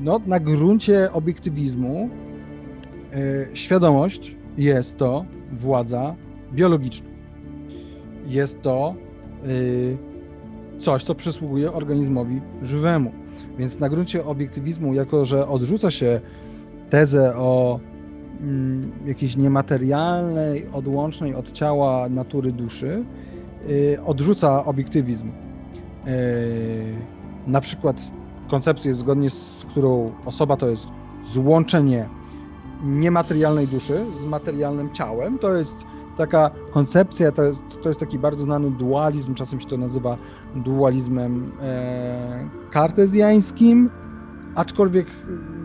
no 0.02 0.20
na 0.28 0.40
gruncie 0.40 1.14
obiektywizmu 1.14 2.10
yy, 3.12 3.56
świadomość 3.56 4.36
jest 4.58 4.98
to 4.98 5.26
władza 5.52 6.16
biologiczna. 6.54 7.08
Jest 8.28 8.62
to 8.62 8.96
coś, 10.80 11.04
co 11.04 11.16
przysługuje 11.16 11.74
organizmowi 11.74 12.42
żywemu. 12.62 13.12
Więc 13.58 13.80
na 13.80 13.90
gruncie 13.90 14.26
obiektywizmu, 14.26 14.94
jako 14.94 15.26
że 15.26 15.48
odrzuca 15.48 15.92
się 15.92 16.22
tezę 16.92 17.36
o 17.38 17.80
mm, 18.42 18.92
jakiejś 19.06 19.38
niematerialnej, 19.38 20.68
odłącznej 20.74 21.36
od 21.36 21.52
ciała 21.52 22.10
natury 22.10 22.52
duszy, 22.52 23.04
yy, 23.68 24.04
odrzuca 24.06 24.66
obiektywizm. 24.66 25.28
Yy, 26.06 26.12
na 27.48 27.62
przykład 27.62 28.02
koncepcję, 28.50 28.94
zgodnie 28.94 29.30
z 29.30 29.66
którą 29.70 30.12
osoba 30.26 30.58
to 30.58 30.68
jest 30.68 30.90
złączenie 31.26 32.10
niematerialnej 32.84 33.68
duszy 33.68 34.06
z 34.22 34.26
materialnym 34.26 34.94
ciałem. 34.94 35.40
To 35.40 35.56
jest 35.56 35.86
taka 36.18 36.52
koncepcja, 36.72 37.32
to 37.32 37.44
jest, 37.44 37.64
to 37.84 37.90
jest 37.90 38.00
taki 38.00 38.20
bardzo 38.20 38.44
znany 38.44 38.72
dualizm, 38.72 39.36
czasem 39.36 39.60
się 39.60 39.68
to 39.68 39.78
nazywa 39.78 40.18
dualizmem 40.56 41.52
e, 41.62 42.50
kartezjańskim, 42.72 43.90
aczkolwiek 44.56 45.08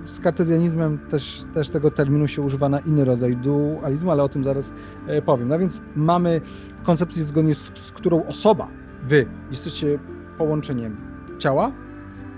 z 0.07 0.21
kartezjanizmem 0.21 0.99
też, 0.99 1.45
też 1.55 1.71
tego 1.71 1.91
terminu 1.91 2.29
się 2.29 2.43
używa 2.43 2.69
na 2.69 2.79
inny 2.79 3.05
rodzaj 3.05 3.37
dualizmu, 3.37 4.11
ale 4.11 4.23
o 4.23 4.29
tym 4.29 4.45
zaraz 4.45 4.73
e, 5.07 5.23
powiem. 5.23 5.49
No 5.49 5.59
więc 5.59 5.81
mamy 5.97 6.41
koncepcję, 6.85 7.25
zgodnie 7.25 7.55
z, 7.55 7.79
z 7.79 7.93
którą 7.93 8.27
osoba, 8.27 8.69
wy, 9.03 9.27
jesteście 9.51 9.99
połączeniem 10.39 10.97
ciała 11.39 11.73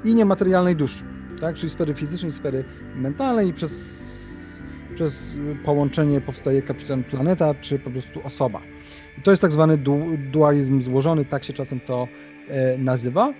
i 0.05 0.15
niematerialnej 0.15 0.77
duszy, 0.77 1.05
tak? 1.41 1.57
czyli 1.57 1.71
sfery 1.71 1.95
fizycznej, 1.95 2.33
sfery 2.33 2.65
mentalnej 2.97 3.49
i 3.49 3.53
przez 3.53 4.09
przez 4.95 5.39
połączenie 5.65 6.21
powstaje 6.21 6.63
kapitan 6.63 7.05
planeta, 7.05 7.55
czy 7.55 7.79
po 7.79 7.91
prostu 7.91 8.21
osoba. 8.25 8.61
I 9.19 9.23
to 9.23 9.31
jest 9.31 9.43
tak 9.43 9.53
zwany 9.53 9.77
du 9.77 10.01
dualizm 10.33 10.81
złożony, 10.81 11.25
tak 11.25 11.45
się 11.45 11.53
czasem 11.53 11.81
to 11.81 12.09
e, 12.49 12.79
nazywa. 12.79 13.35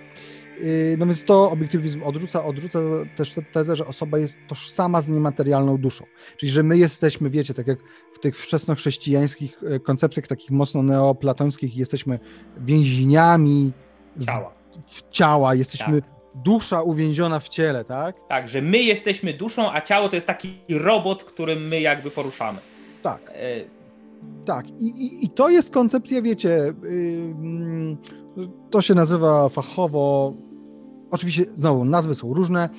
E, 0.59 0.97
no 0.97 1.05
więc 1.05 1.23
to 1.23 1.51
obiektywizm 1.51 2.03
odrzuca, 2.03 2.45
odrzuca 2.45 2.79
też 3.15 3.35
tezę, 3.53 3.75
że 3.75 3.87
osoba 3.87 4.17
jest 4.17 4.39
tożsama 4.47 5.01
z 5.01 5.09
niematerialną 5.09 5.77
duszą. 5.77 6.05
Czyli, 6.37 6.51
że 6.51 6.63
my 6.63 6.77
jesteśmy, 6.77 7.29
wiecie, 7.29 7.53
tak 7.53 7.67
jak 7.67 7.79
w 8.13 8.19
tych 8.19 8.37
wczesnochrześcijańskich 8.37 9.63
e, 9.63 9.79
koncepcjach, 9.79 10.27
takich 10.27 10.51
mocno 10.51 10.83
neoplatońskich, 10.83 11.77
jesteśmy 11.77 12.19
więźniami 12.57 13.71
ciała, 14.25 14.53
w, 14.87 15.09
ciała 15.09 15.55
jesteśmy 15.55 16.01
tak 16.01 16.19
dusza 16.35 16.81
uwięziona 16.81 17.39
w 17.39 17.49
ciele, 17.49 17.85
tak? 17.85 18.15
Tak, 18.27 18.47
że 18.47 18.61
my 18.61 18.77
jesteśmy 18.77 19.33
duszą, 19.33 19.71
a 19.71 19.81
ciało 19.81 20.09
to 20.09 20.15
jest 20.15 20.27
taki 20.27 20.59
robot, 20.69 21.23
którym 21.23 21.67
my 21.67 21.81
jakby 21.81 22.11
poruszamy. 22.11 22.59
Tak. 23.03 23.31
E... 23.33 23.79
Tak. 24.45 24.69
I, 24.69 24.85
i, 24.85 25.25
I, 25.25 25.29
to 25.29 25.49
jest 25.49 25.73
koncepcja, 25.73 26.21
wiecie, 26.21 26.73
yy, 26.83 27.97
to 28.69 28.81
się 28.81 28.95
nazywa 28.95 29.49
fachowo, 29.49 30.33
oczywiście 31.11 31.45
znowu 31.57 31.85
nazwy 31.85 32.15
są 32.15 32.33
różne, 32.33 32.69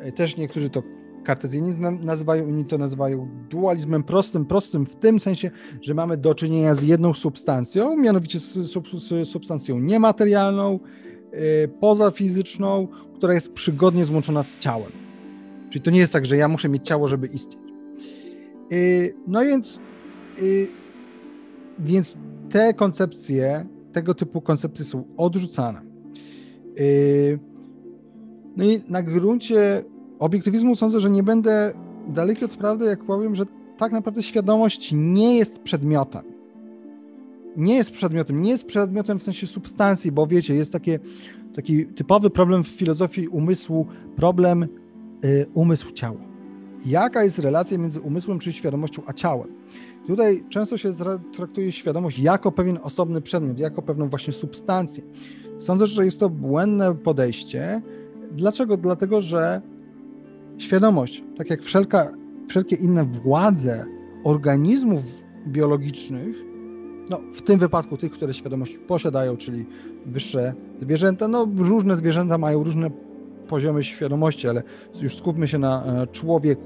e, 0.00 0.12
też 0.12 0.36
niektórzy 0.36 0.70
to 0.70 0.82
kartezjanizmem 1.24 2.04
nazywają, 2.04 2.48
inni 2.48 2.64
to 2.64 2.78
nazywają 2.78 3.28
dualizmem 3.50 4.02
prostym, 4.02 4.46
prostym 4.46 4.86
w 4.86 4.96
tym 4.96 5.20
sensie, 5.20 5.50
że 5.80 5.94
mamy 5.94 6.16
do 6.16 6.34
czynienia 6.34 6.74
z 6.74 6.82
jedną 6.82 7.14
substancją, 7.14 7.96
mianowicie 7.96 8.40
z, 8.40 8.54
z 8.54 9.28
substancją 9.28 9.78
niematerialną, 9.78 10.78
Y, 11.34 11.68
pozafizyczną, 11.68 12.88
która 13.14 13.34
jest 13.34 13.52
przygodnie 13.52 14.04
złączona 14.04 14.42
z 14.42 14.58
ciałem. 14.58 14.92
Czyli 15.70 15.82
to 15.82 15.90
nie 15.90 15.98
jest 15.98 16.12
tak, 16.12 16.26
że 16.26 16.36
ja 16.36 16.48
muszę 16.48 16.68
mieć 16.68 16.86
ciało, 16.86 17.08
żeby 17.08 17.26
istnieć. 17.26 17.58
Y, 18.72 19.14
no 19.26 19.40
więc, 19.40 19.80
więc 21.78 22.18
te 22.50 22.74
koncepcje, 22.74 23.66
tego 23.92 24.14
typu 24.14 24.40
koncepcje 24.40 24.84
są 24.84 25.04
odrzucane. 25.16 25.82
No 28.56 28.64
i 28.64 28.80
na 28.88 29.02
gruncie 29.02 29.84
obiektywizmu 30.18 30.76
sądzę, 30.76 31.00
że 31.00 31.10
nie 31.10 31.22
będę 31.22 31.72
daleki 32.08 32.44
od 32.44 32.56
prawdy, 32.56 32.84
jak 32.84 33.04
powiem, 33.04 33.34
że 33.34 33.44
tak 33.78 33.92
naprawdę 33.92 34.22
świadomość 34.22 34.92
nie 34.94 35.38
jest 35.38 35.58
przedmiotem 35.58 36.32
nie 37.56 37.74
jest 37.74 37.90
przedmiotem, 37.90 38.42
nie 38.42 38.50
jest 38.50 38.66
przedmiotem 38.66 39.18
w 39.18 39.22
sensie 39.22 39.46
substancji, 39.46 40.12
bo 40.12 40.26
wiecie, 40.26 40.54
jest 40.54 40.72
takie, 40.72 40.98
taki 41.54 41.86
typowy 41.86 42.30
problem 42.30 42.64
w 42.64 42.68
filozofii 42.68 43.28
umysłu, 43.28 43.86
problem 44.16 44.62
y, 45.24 45.46
umysł-ciało. 45.54 46.18
Jaka 46.86 47.24
jest 47.24 47.38
relacja 47.38 47.78
między 47.78 48.00
umysłem, 48.00 48.38
czyli 48.38 48.52
świadomością, 48.52 49.02
a 49.06 49.12
ciałem? 49.12 49.48
Tutaj 50.06 50.44
często 50.48 50.78
się 50.78 50.94
tra 50.94 51.18
traktuje 51.36 51.72
świadomość 51.72 52.18
jako 52.18 52.52
pewien 52.52 52.78
osobny 52.82 53.20
przedmiot, 53.20 53.58
jako 53.58 53.82
pewną 53.82 54.08
właśnie 54.08 54.32
substancję. 54.32 55.02
Sądzę, 55.58 55.86
że 55.86 56.04
jest 56.04 56.20
to 56.20 56.30
błędne 56.30 56.94
podejście. 56.94 57.82
Dlaczego? 58.32 58.76
Dlatego, 58.76 59.22
że 59.22 59.60
świadomość, 60.58 61.24
tak 61.38 61.50
jak 61.50 61.62
wszelka, 61.62 62.12
wszelkie 62.48 62.76
inne 62.76 63.04
władze 63.04 63.84
organizmów 64.24 65.02
biologicznych, 65.46 66.36
no, 67.10 67.20
w 67.34 67.42
tym 67.42 67.58
wypadku 67.58 67.96
tych, 67.96 68.12
które 68.12 68.34
świadomość 68.34 68.78
posiadają, 68.78 69.36
czyli 69.36 69.66
wyższe 70.06 70.54
zwierzęta, 70.80 71.28
no 71.28 71.48
różne 71.56 71.96
zwierzęta 71.96 72.38
mają 72.38 72.64
różne 72.64 72.90
poziomy 73.48 73.82
świadomości, 73.82 74.48
ale 74.48 74.62
już 75.00 75.16
skupmy 75.16 75.48
się 75.48 75.58
na 75.58 75.84
e, 75.84 76.06
człowieku. 76.06 76.62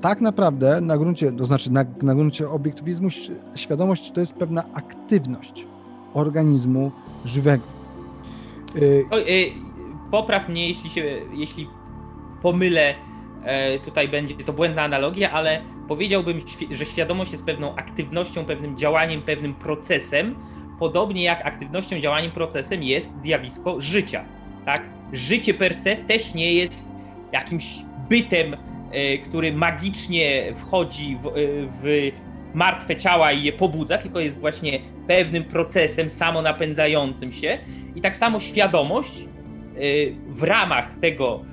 Tak 0.00 0.20
naprawdę 0.20 0.80
na 0.80 0.98
gruncie, 0.98 1.32
to 1.32 1.46
znaczy 1.46 1.72
na, 1.72 1.84
na 2.02 2.14
gruncie 2.14 2.50
obiektywizmu 2.50 3.08
świadomość 3.54 4.10
to 4.10 4.20
jest 4.20 4.34
pewna 4.34 4.64
aktywność 4.74 5.66
organizmu 6.14 6.92
żywego. 7.24 7.64
Y, 8.76 9.04
Oj, 9.10 9.20
y, 9.20 9.52
popraw 10.10 10.48
mnie, 10.48 10.68
jeśli 10.68 10.90
się, 10.90 11.20
jeśli 11.32 11.68
pomylę, 12.42 12.94
e, 13.44 13.78
tutaj 13.78 14.08
będzie 14.08 14.34
to 14.34 14.52
błędna 14.52 14.82
analogia, 14.82 15.30
ale 15.30 15.62
powiedziałbym, 15.88 16.38
że 16.70 16.86
świadomość 16.86 17.32
jest 17.32 17.44
pewną 17.44 17.76
aktywnością, 17.76 18.44
pewnym 18.44 18.76
działaniem, 18.76 19.22
pewnym 19.22 19.54
procesem, 19.54 20.34
podobnie 20.78 21.22
jak 21.22 21.46
aktywnością, 21.46 22.00
działaniem, 22.00 22.30
procesem 22.30 22.82
jest 22.82 23.22
zjawisko 23.22 23.80
życia. 23.80 24.24
Tak? 24.64 24.82
Życie 25.12 25.54
per 25.54 25.74
se 25.74 25.96
też 25.96 26.34
nie 26.34 26.54
jest 26.54 26.88
jakimś 27.32 27.66
bytem, 28.08 28.56
e, 28.90 29.18
który 29.18 29.52
magicznie 29.52 30.54
wchodzi 30.56 31.18
w, 31.22 31.26
e, 31.26 31.30
w 31.82 32.12
martwe 32.54 32.96
ciała 32.96 33.32
i 33.32 33.42
je 33.42 33.52
pobudza, 33.52 33.98
tylko 33.98 34.20
jest 34.20 34.38
właśnie 34.38 34.80
pewnym 35.06 35.44
procesem 35.44 36.10
samonapędzającym 36.10 37.32
się. 37.32 37.58
I 37.96 38.00
tak 38.00 38.16
samo 38.16 38.40
świadomość 38.40 39.24
w 40.28 40.42
ramach 40.42 40.98
tego 41.00 41.44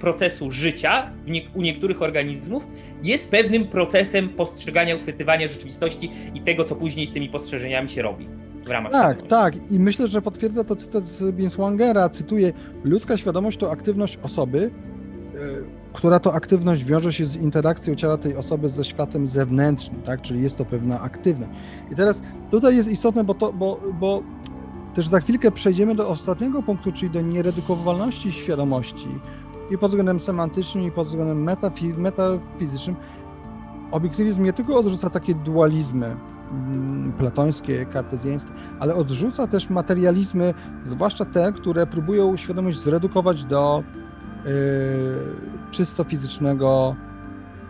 procesu 0.00 0.50
życia 0.50 1.10
u 1.54 1.62
niektórych 1.62 2.02
organizmów 2.02 2.66
jest 3.02 3.30
pewnym 3.30 3.64
procesem 3.64 4.28
postrzegania, 4.28 4.96
uchwytywania 4.96 5.48
rzeczywistości 5.48 6.10
i 6.34 6.40
tego, 6.40 6.64
co 6.64 6.76
później 6.76 7.06
z 7.06 7.12
tymi 7.12 7.28
postrzeżeniami 7.28 7.88
się 7.88 8.02
robi. 8.02 8.28
W 8.64 8.68
ramach 8.68 8.92
tak, 8.92 9.22
tak. 9.22 9.70
I 9.70 9.78
myślę, 9.78 10.08
że 10.08 10.22
potwierdza 10.22 10.64
to 10.64 10.76
cytat 10.76 11.06
z 11.06 11.34
Binswangera. 11.34 12.08
Cytuję: 12.08 12.52
Ludzka 12.84 13.16
świadomość 13.16 13.58
to 13.58 13.70
aktywność 13.70 14.18
osoby, 14.22 14.70
yy, 15.34 15.40
która 15.92 16.20
to 16.20 16.34
aktywność 16.34 16.84
wiąże 16.84 17.12
się 17.12 17.26
z 17.26 17.36
interakcją 17.36 17.94
ciała 17.94 18.16
tej 18.16 18.36
osoby 18.36 18.68
ze 18.68 18.84
światem 18.84 19.26
zewnętrznym, 19.26 20.02
tak? 20.02 20.20
Czyli 20.20 20.42
jest 20.42 20.58
to 20.58 20.64
pewna 20.64 21.00
aktywność. 21.00 21.52
I 21.92 21.94
teraz 21.94 22.22
tutaj 22.50 22.76
jest 22.76 22.90
istotne, 22.90 23.24
bo, 23.24 23.34
to, 23.34 23.52
bo, 23.52 23.80
bo 24.00 24.22
też 24.94 25.08
za 25.08 25.20
chwilkę 25.20 25.50
przejdziemy 25.50 25.94
do 25.94 26.08
ostatniego 26.08 26.62
punktu, 26.62 26.92
czyli 26.92 27.10
do 27.10 27.20
nieredukowalności 27.20 28.32
świadomości 28.32 29.08
i 29.70 29.78
pod 29.78 29.90
względem 29.90 30.20
semantycznym, 30.20 30.84
i 30.84 30.90
pod 30.90 31.06
względem 31.06 31.42
metafi 31.42 31.94
metafizycznym, 31.94 32.96
obiektywizm 33.90 34.42
nie 34.44 34.52
tylko 34.52 34.74
odrzuca 34.74 35.10
takie 35.10 35.34
dualizmy, 35.34 36.16
mm, 36.50 37.12
platońskie, 37.12 37.86
kartezjańskie, 37.86 38.50
ale 38.80 38.94
odrzuca 38.94 39.46
też 39.46 39.70
materializmy, 39.70 40.54
zwłaszcza 40.84 41.24
te, 41.24 41.52
które 41.52 41.86
próbują 41.86 42.36
świadomość 42.36 42.78
zredukować 42.78 43.44
do 43.44 43.82
yy, 44.44 44.52
czysto 45.70 46.04
fizycznego, 46.04 46.96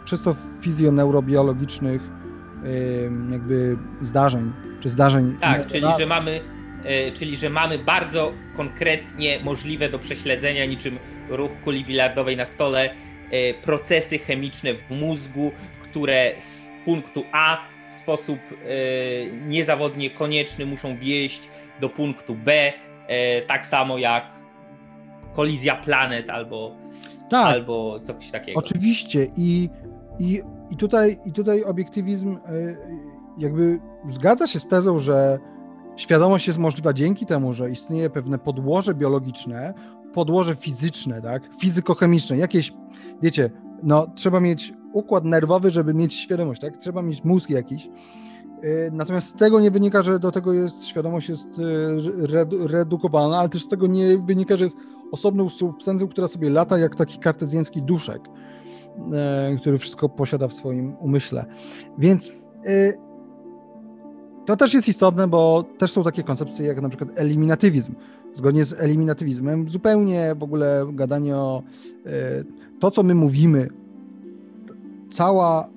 czysto 0.05 0.35
fizjoneurobiologicznych 0.61 2.03
yy, 2.03 2.71
jakby 3.31 3.77
zdarzeń, 4.01 4.53
czy 4.81 4.89
zdarzeń. 4.89 5.37
Tak, 5.41 5.67
czyli 5.67 5.87
że 5.99 6.07
mamy 6.07 6.41
czyli 7.15 7.37
że 7.37 7.51
mamy 7.51 7.79
bardzo 7.79 8.33
konkretnie 8.57 9.41
możliwe 9.45 9.89
do 9.89 9.99
prześledzenia 9.99 10.65
niczym 10.65 10.99
ruch 11.29 11.51
kuli 11.65 11.85
bilardowej 11.85 12.37
na 12.37 12.47
stole 12.47 12.95
yy, 13.33 13.55
procesy 13.63 14.19
chemiczne 14.19 14.75
w 14.75 14.91
mózgu, 14.91 15.53
które 15.83 16.33
z 16.41 16.69
punktu 16.85 17.25
A 17.33 17.73
w 17.93 17.95
sposób 17.95 18.39
e, 18.39 18.57
niezawodnie 19.49 20.11
konieczny 20.11 20.67
muszą 20.67 20.97
wieść 20.97 21.49
do 21.81 21.89
punktu 21.89 22.35
B, 22.35 22.73
e, 23.07 23.43
tak 23.43 23.67
samo 23.67 23.99
jak 23.99 24.25
kolizja 25.33 25.77
planet 25.77 26.31
albo, 26.31 26.77
tak, 27.31 27.47
albo 27.47 28.01
coś 28.01 28.31
takiego. 28.31 28.59
Oczywiście 28.59 29.27
i, 29.37 29.69
i, 30.19 30.41
i, 30.71 30.77
tutaj, 30.77 31.19
i 31.25 31.33
tutaj 31.33 31.65
obiektywizm 31.65 32.37
e, 32.37 32.41
jakby 33.39 33.81
zgadza 34.09 34.47
się 34.47 34.59
z 34.59 34.69
tezą, 34.69 34.99
że 34.99 35.39
świadomość 35.97 36.47
jest 36.47 36.59
możliwa 36.59 36.93
dzięki 36.93 37.27
temu, 37.27 37.53
że 37.53 37.71
istnieje 37.71 38.11
pewne 38.11 38.39
podłoże 38.39 38.95
biologiczne, 38.95 39.75
podłoże 40.15 40.55
fizyczne, 40.55 41.23
tak, 41.23 41.43
fizykochemiczne, 41.61 42.37
jakieś, 42.37 42.73
wiecie, 43.23 43.51
no 43.83 44.07
trzeba 44.15 44.41
mieć 44.41 44.75
układ 44.93 45.25
nerwowy, 45.25 45.71
żeby 45.71 45.95
mieć 45.95 46.15
świadomość, 46.15 46.61
tak? 46.61 46.77
Trzeba 46.77 47.03
mieć 47.03 47.25
mózg 47.25 47.51
jakiś. 47.51 47.89
Y, 48.65 48.91
natomiast 48.93 49.29
z 49.29 49.35
tego 49.35 49.61
nie 49.61 49.71
wynika, 49.71 50.03
że 50.03 50.19
do 50.19 50.33
tego 50.33 50.53
jest 50.53 50.85
świadomość 50.85 51.29
jest 51.29 51.59
y, 51.59 52.67
redukowana, 52.67 53.39
ale 53.39 53.49
też 53.49 53.65
z 53.65 53.69
tego 53.69 53.87
nie 53.87 54.19
wynika, 54.19 54.57
że 54.57 54.65
jest 54.65 54.77
osobną 55.13 55.49
substancją, 55.49 56.09
która 56.09 56.29
sobie 56.29 56.51
lata 56.51 56.79
jak 56.79 56.97
taki 56.97 57.19
kartezjański 57.19 57.83
duszek, 57.83 58.23
y, 58.27 59.59
który 59.59 59.79
wszystko 59.79 60.09
posiada 60.09 60.49
w 60.49 60.53
swoim 60.53 60.97
umyśle. 60.97 61.47
Więc 61.99 62.33
to 64.47 64.57
też 64.57 64.75
jest 64.75 64.89
istotne, 64.89 65.29
bo 65.29 65.65
też 65.79 65.93
są 65.93 66.03
takie 66.03 66.23
koncepcje 66.23 66.67
jak 66.67 66.83
na 66.83 66.89
przykład 66.89 67.11
eliminatywizm. 67.15 67.95
Zgodnie 68.35 68.65
z 68.65 68.73
eliminatywizmem 68.81 69.69
zupełnie 69.69 70.35
w 70.39 70.43
ogóle 70.43 70.87
gadanie 70.93 71.37
o 71.37 71.63
to, 72.81 72.91
co 72.91 73.03
my 73.03 73.15
mówimy 73.15 73.69
cała, 75.11 75.69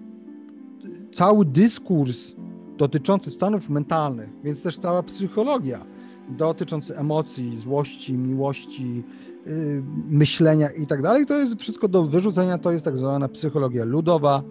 cały 1.11 1.45
dyskurs 1.45 2.35
dotyczący 2.77 3.31
stanów 3.31 3.69
mentalnych, 3.69 4.29
więc 4.43 4.63
też 4.63 4.77
cała 4.77 5.03
psychologia 5.03 5.85
dotyczący 6.29 6.97
emocji, 6.97 7.57
złości, 7.57 8.13
miłości, 8.13 9.03
yy, 9.45 9.83
myślenia 10.09 10.69
i 10.69 10.87
tak 10.87 11.01
dalej, 11.01 11.25
to 11.25 11.33
jest 11.33 11.59
wszystko 11.59 11.87
do 11.87 12.03
wyrzucenia, 12.03 12.57
to 12.57 12.71
jest 12.71 12.85
tak 12.85 12.97
zwana 12.97 13.27
psychologia 13.27 13.85
ludowa, 13.85 14.43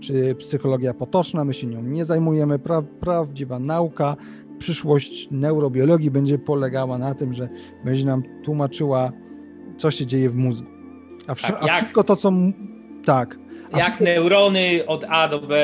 czy 0.00 0.34
psychologia 0.34 0.94
potoczna, 0.94 1.44
my 1.44 1.54
się 1.54 1.66
nią 1.66 1.82
nie 1.82 2.04
zajmujemy, 2.04 2.58
pra, 2.58 2.82
prawdziwa 2.82 3.58
nauka, 3.58 4.16
przyszłość 4.58 5.28
neurobiologii 5.30 6.10
będzie 6.10 6.38
polegała 6.38 6.98
na 6.98 7.14
tym, 7.14 7.34
że 7.34 7.48
będzie 7.84 8.06
nam 8.06 8.22
tłumaczyła, 8.44 9.12
co 9.76 9.90
się 9.90 10.06
dzieje 10.06 10.30
w 10.30 10.36
mózgu. 10.36 10.68
A, 11.26 11.34
tak, 11.34 11.58
a 11.60 11.66
wszystko 11.66 12.04
to, 12.04 12.16
co... 12.16 12.32
Tak, 13.04 13.38
jak 13.72 13.82
wszystko... 13.82 14.04
neurony 14.04 14.86
od 14.86 15.04
A 15.08 15.28
do 15.28 15.40
B. 15.40 15.56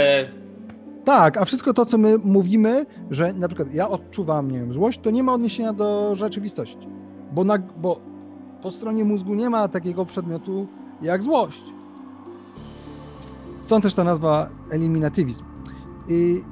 Tak, 1.05 1.37
a 1.37 1.45
wszystko 1.45 1.75
to, 1.75 1.87
co 1.87 1.99
my 1.99 2.19
mówimy, 2.19 2.87
że 3.11 3.33
na 3.33 3.49
przykład 3.49 3.75
ja 3.75 3.89
odczuwam, 3.89 4.51
nie 4.51 4.59
wiem, 4.59 4.73
złość, 4.73 5.01
to 5.03 5.11
nie 5.11 5.23
ma 5.23 5.33
odniesienia 5.33 5.73
do 5.73 6.15
rzeczywistości. 6.15 6.89
Bo, 7.33 7.45
na, 7.45 7.59
bo 7.59 8.01
po 8.63 8.71
stronie 8.71 9.05
mózgu 9.05 9.35
nie 9.35 9.51
ma 9.51 9.69
takiego 9.69 10.07
przedmiotu 10.07 10.67
jak 11.03 11.23
złość. 11.23 11.65
Stąd 13.65 13.85
też 13.85 13.95
ta 13.95 14.05
nazwa 14.05 14.49
eliminatywizm. 14.71 15.45
I, 16.09 16.43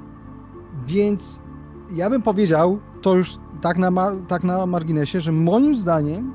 więc 0.87 1.41
ja 1.91 2.11
bym 2.11 2.23
powiedział, 2.23 2.79
to 3.03 3.15
już 3.17 3.37
tak 3.61 3.79
na, 3.79 3.91
tak 4.29 4.45
na 4.45 4.67
marginesie, 4.67 5.21
że 5.21 5.33
moim 5.33 5.77
zdaniem 5.77 6.33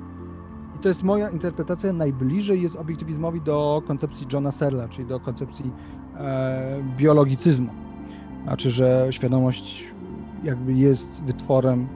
i 0.76 0.80
to 0.80 0.90
jest 0.90 1.04
moja 1.04 1.30
interpretacja, 1.30 1.94
najbliżej 1.94 2.62
jest 2.62 2.76
obiektywizmowi 2.76 3.42
do 3.42 3.84
koncepcji 3.88 4.28
Johna 4.34 4.52
Serla, 4.52 4.88
czyli 4.88 5.08
do 5.08 5.20
koncepcji 5.20 5.72
e, 6.18 6.84
biologicyzmu. 6.98 7.70
Znaczy, 8.44 8.70
że 8.70 9.08
świadomość 9.12 9.88
jakby 10.44 10.74
jest 10.74 11.24
wytworem 11.24 11.88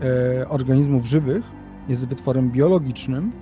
e, 0.00 0.48
organizmów 0.48 1.06
żywych, 1.06 1.44
jest 1.88 2.08
wytworem 2.08 2.50
biologicznym 2.50 3.32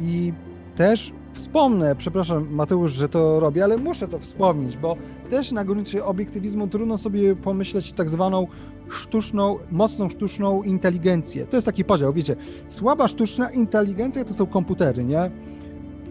i 0.00 0.32
też 0.76 1.12
wspomnę, 1.34 1.96
przepraszam 1.96 2.48
Mateusz, 2.50 2.92
że 2.92 3.08
to 3.08 3.40
robię, 3.40 3.64
ale 3.64 3.76
muszę 3.76 4.08
to 4.08 4.18
wspomnieć, 4.18 4.76
bo 4.76 4.96
też 5.30 5.52
na 5.52 5.64
gruncie 5.64 6.04
obiektywizmu 6.04 6.68
trudno 6.68 6.98
sobie 6.98 7.36
pomyśleć 7.36 7.92
tak 7.92 8.08
zwaną 8.08 8.46
sztuczną, 8.88 9.58
mocną 9.70 10.08
sztuczną 10.08 10.62
inteligencję. 10.62 11.46
To 11.46 11.56
jest 11.56 11.66
taki 11.66 11.84
podział, 11.84 12.12
wiecie, 12.12 12.36
słaba 12.68 13.08
sztuczna 13.08 13.50
inteligencja 13.50 14.24
to 14.24 14.34
są 14.34 14.46
komputery, 14.46 15.04
nie? 15.04 15.30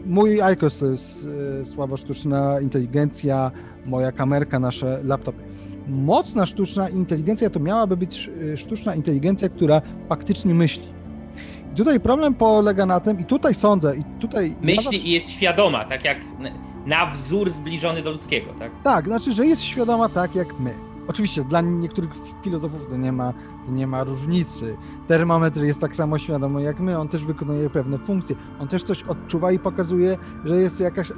Mój 0.05 0.39
IQOS 0.53 0.77
to 0.77 0.85
jest 0.85 1.27
y, 1.61 1.65
słaba 1.65 1.97
sztuczna 1.97 2.59
inteligencja, 2.59 3.51
moja 3.85 4.11
kamerka, 4.11 4.59
nasze 4.59 4.99
laptopy. 5.03 5.43
Mocna 5.87 6.45
sztuczna 6.45 6.89
inteligencja 6.89 7.49
to 7.49 7.59
miałaby 7.59 7.97
być 7.97 8.29
y, 8.53 8.57
sztuczna 8.57 8.95
inteligencja, 8.95 9.49
która 9.49 9.81
faktycznie 10.09 10.53
myśli. 10.53 11.02
Tutaj 11.75 11.99
problem 11.99 12.33
polega 12.33 12.85
na 12.85 12.99
tym, 12.99 13.19
i 13.19 13.25
tutaj 13.25 13.53
sądzę, 13.53 13.97
i 13.97 14.03
tutaj... 14.19 14.55
Myśli 14.61 15.07
i 15.07 15.11
jest 15.11 15.29
świadoma, 15.29 15.85
tak 15.85 16.03
jak 16.03 16.17
na 16.85 17.05
wzór 17.05 17.51
zbliżony 17.51 18.01
do 18.01 18.11
ludzkiego, 18.11 18.53
tak? 18.59 18.71
Tak, 18.83 19.05
znaczy, 19.05 19.33
że 19.33 19.45
jest 19.45 19.61
świadoma 19.61 20.09
tak 20.09 20.35
jak 20.35 20.59
my. 20.59 20.73
Oczywiście 21.07 21.43
dla 21.43 21.61
niektórych 21.61 22.11
filozofów 22.43 22.87
to 22.89 22.97
nie 22.97 23.11
ma, 23.11 23.33
nie 23.69 23.87
ma 23.87 24.03
różnicy. 24.03 24.77
Termometr 25.07 25.61
jest 25.61 25.81
tak 25.81 25.95
samo 25.95 26.17
świadomy 26.17 26.63
jak 26.63 26.79
my, 26.79 26.99
on 26.99 27.07
też 27.07 27.23
wykonuje 27.23 27.69
pewne 27.69 27.97
funkcje. 27.97 28.35
On 28.59 28.67
też 28.67 28.83
coś 28.83 29.03
odczuwa 29.03 29.51
i 29.51 29.59
pokazuje, 29.59 30.17
że 30.45 30.57
jest 30.57 30.79
jakaś 30.79 31.11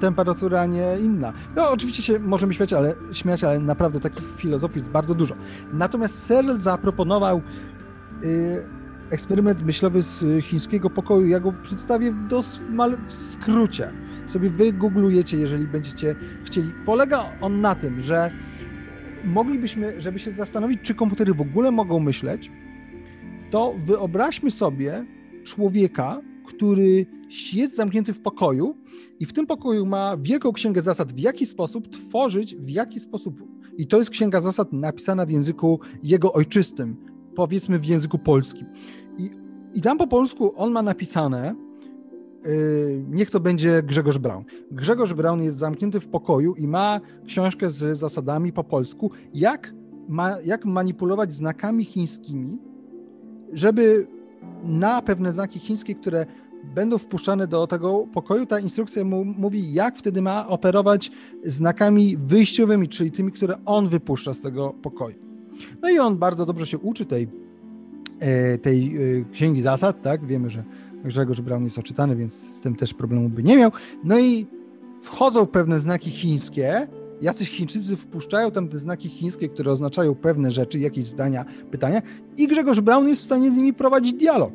temperatura, 0.00 0.66
nie 0.66 0.86
inna. 1.00 1.32
No 1.56 1.70
oczywiście 1.70 2.02
się 2.02 2.18
możemy 2.18 2.54
śmiać, 2.54 2.72
ale, 2.72 2.94
śmiać, 3.12 3.44
ale 3.44 3.58
naprawdę 3.58 4.00
takich 4.00 4.36
filozofów 4.36 4.76
jest 4.76 4.90
bardzo 4.90 5.14
dużo. 5.14 5.34
Natomiast 5.72 6.26
Searle 6.26 6.58
zaproponował 6.58 7.42
yy, 8.22 8.77
eksperyment 9.10 9.62
myślowy 9.62 10.02
z 10.02 10.44
chińskiego 10.44 10.90
pokoju. 10.90 11.28
Ja 11.28 11.40
go 11.40 11.52
przedstawię 11.62 12.12
w, 12.12 12.26
dos, 12.26 12.60
w 13.06 13.12
skrócie. 13.12 13.92
Sobie 14.28 14.50
wygooglujecie, 14.50 15.36
jeżeli 15.36 15.66
będziecie 15.66 16.14
chcieli. 16.44 16.72
Polega 16.86 17.32
on 17.40 17.60
na 17.60 17.74
tym, 17.74 18.00
że 18.00 18.30
moglibyśmy, 19.24 20.00
żeby 20.00 20.18
się 20.18 20.32
zastanowić, 20.32 20.80
czy 20.82 20.94
komputery 20.94 21.34
w 21.34 21.40
ogóle 21.40 21.70
mogą 21.70 22.00
myśleć, 22.00 22.50
to 23.50 23.74
wyobraźmy 23.84 24.50
sobie 24.50 25.04
człowieka, 25.44 26.20
który 26.46 27.06
jest 27.52 27.76
zamknięty 27.76 28.12
w 28.12 28.20
pokoju 28.20 28.76
i 29.20 29.26
w 29.26 29.32
tym 29.32 29.46
pokoju 29.46 29.86
ma 29.86 30.16
wielką 30.16 30.52
księgę 30.52 30.80
zasad, 30.80 31.12
w 31.12 31.18
jaki 31.18 31.46
sposób 31.46 31.88
tworzyć, 31.88 32.56
w 32.56 32.68
jaki 32.68 33.00
sposób. 33.00 33.42
I 33.78 33.86
to 33.86 33.98
jest 33.98 34.10
księga 34.10 34.40
zasad 34.40 34.72
napisana 34.72 35.26
w 35.26 35.30
języku 35.30 35.80
jego 36.02 36.32
ojczystym, 36.32 36.96
powiedzmy 37.38 37.78
w 37.78 37.84
języku 37.86 38.18
polskim. 38.18 38.66
I, 39.18 39.30
i 39.74 39.80
tam 39.82 39.98
po 39.98 40.06
polsku 40.06 40.52
on 40.56 40.72
ma 40.72 40.82
napisane, 40.82 41.54
Y, 42.46 43.04
niech 43.10 43.30
to 43.30 43.40
będzie 43.40 43.82
Grzegorz 43.82 44.18
Braun. 44.18 44.44
Grzegorz 44.70 45.14
Braun 45.14 45.42
jest 45.42 45.58
zamknięty 45.58 46.00
w 46.00 46.08
pokoju 46.08 46.54
i 46.54 46.68
ma 46.68 47.00
książkę 47.26 47.70
z 47.70 47.98
zasadami 47.98 48.52
po 48.52 48.64
polsku, 48.64 49.10
jak, 49.34 49.74
ma, 50.08 50.40
jak 50.44 50.64
manipulować 50.64 51.32
znakami 51.32 51.84
chińskimi, 51.84 52.58
żeby 53.52 54.06
na 54.64 55.02
pewne 55.02 55.32
znaki 55.32 55.58
chińskie, 55.58 55.94
które 55.94 56.26
będą 56.74 56.98
wpuszczane 56.98 57.46
do 57.46 57.66
tego 57.66 58.06
pokoju, 58.14 58.46
ta 58.46 58.60
instrukcja 58.60 59.04
mu 59.04 59.24
mówi, 59.24 59.72
jak 59.72 59.96
wtedy 59.96 60.22
ma 60.22 60.48
operować 60.48 61.10
znakami 61.44 62.16
wyjściowymi, 62.16 62.88
czyli 62.88 63.10
tymi, 63.10 63.32
które 63.32 63.64
on 63.64 63.88
wypuszcza 63.88 64.32
z 64.32 64.40
tego 64.40 64.74
pokoju. 64.82 65.27
No 65.82 65.90
i 65.90 65.98
on 65.98 66.16
bardzo 66.16 66.46
dobrze 66.46 66.66
się 66.66 66.78
uczy 66.78 67.04
tej, 67.04 67.28
e, 68.20 68.58
tej 68.58 68.96
e, 68.96 69.24
księgi 69.32 69.62
zasad, 69.62 70.02
tak? 70.02 70.26
Wiemy, 70.26 70.50
że 70.50 70.64
Grzegorz 71.04 71.40
Braun 71.40 71.64
jest 71.64 71.78
oczytany, 71.78 72.16
więc 72.16 72.34
z 72.34 72.60
tym 72.60 72.76
też 72.76 72.94
problemu 72.94 73.28
by 73.28 73.42
nie 73.42 73.56
miał. 73.56 73.70
No 74.04 74.18
i 74.18 74.46
wchodzą 75.02 75.46
pewne 75.46 75.80
znaki 75.80 76.10
chińskie, 76.10 76.88
jacyś 77.20 77.50
Chińczycy 77.50 77.96
wpuszczają 77.96 78.50
tam 78.50 78.68
te 78.68 78.78
znaki 78.78 79.08
chińskie, 79.08 79.48
które 79.48 79.72
oznaczają 79.72 80.14
pewne 80.14 80.50
rzeczy, 80.50 80.78
jakieś 80.78 81.06
zdania, 81.06 81.44
pytania 81.70 82.02
i 82.36 82.48
Grzegorz 82.48 82.80
Braun 82.80 83.08
jest 83.08 83.22
w 83.22 83.24
stanie 83.24 83.50
z 83.50 83.54
nimi 83.54 83.74
prowadzić 83.74 84.12
dialog. 84.12 84.52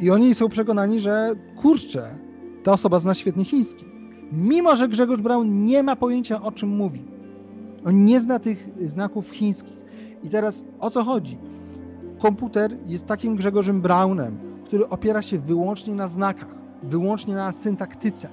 I 0.00 0.10
oni 0.10 0.34
są 0.34 0.48
przekonani, 0.48 1.00
że 1.00 1.34
kurczę, 1.56 2.18
ta 2.64 2.72
osoba 2.72 2.98
zna 2.98 3.14
świetnie 3.14 3.44
chiński. 3.44 3.84
Mimo, 4.32 4.76
że 4.76 4.88
Grzegorz 4.88 5.22
Braun 5.22 5.64
nie 5.64 5.82
ma 5.82 5.96
pojęcia, 5.96 6.42
o 6.42 6.52
czym 6.52 6.68
mówi. 6.68 7.17
On 7.84 8.04
nie 8.04 8.20
zna 8.20 8.38
tych 8.38 8.68
znaków 8.84 9.30
chińskich. 9.30 9.76
I 10.22 10.30
teraz 10.30 10.64
o 10.80 10.90
co 10.90 11.04
chodzi? 11.04 11.38
Komputer 12.18 12.76
jest 12.86 13.06
takim 13.06 13.36
Grzegorzem 13.36 13.80
Brownem, 13.80 14.38
który 14.64 14.88
opiera 14.88 15.22
się 15.22 15.38
wyłącznie 15.38 15.94
na 15.94 16.08
znakach, 16.08 16.48
wyłącznie 16.82 17.34
na 17.34 17.52
syntaktyce. 17.52 18.28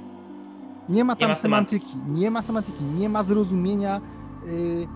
Nie 0.90 1.04
ma 1.04 1.16
tam 1.16 1.22
nie 1.22 1.28
ma 1.28 1.36
semantyki, 1.36 1.88
semantyki, 1.88 2.20
nie 2.20 2.32
ma 2.32 2.42
semantyki, 2.42 2.84
nie 2.84 3.10
ma 3.10 3.24
zrozumienia 3.24 4.02
y, 4.48 4.88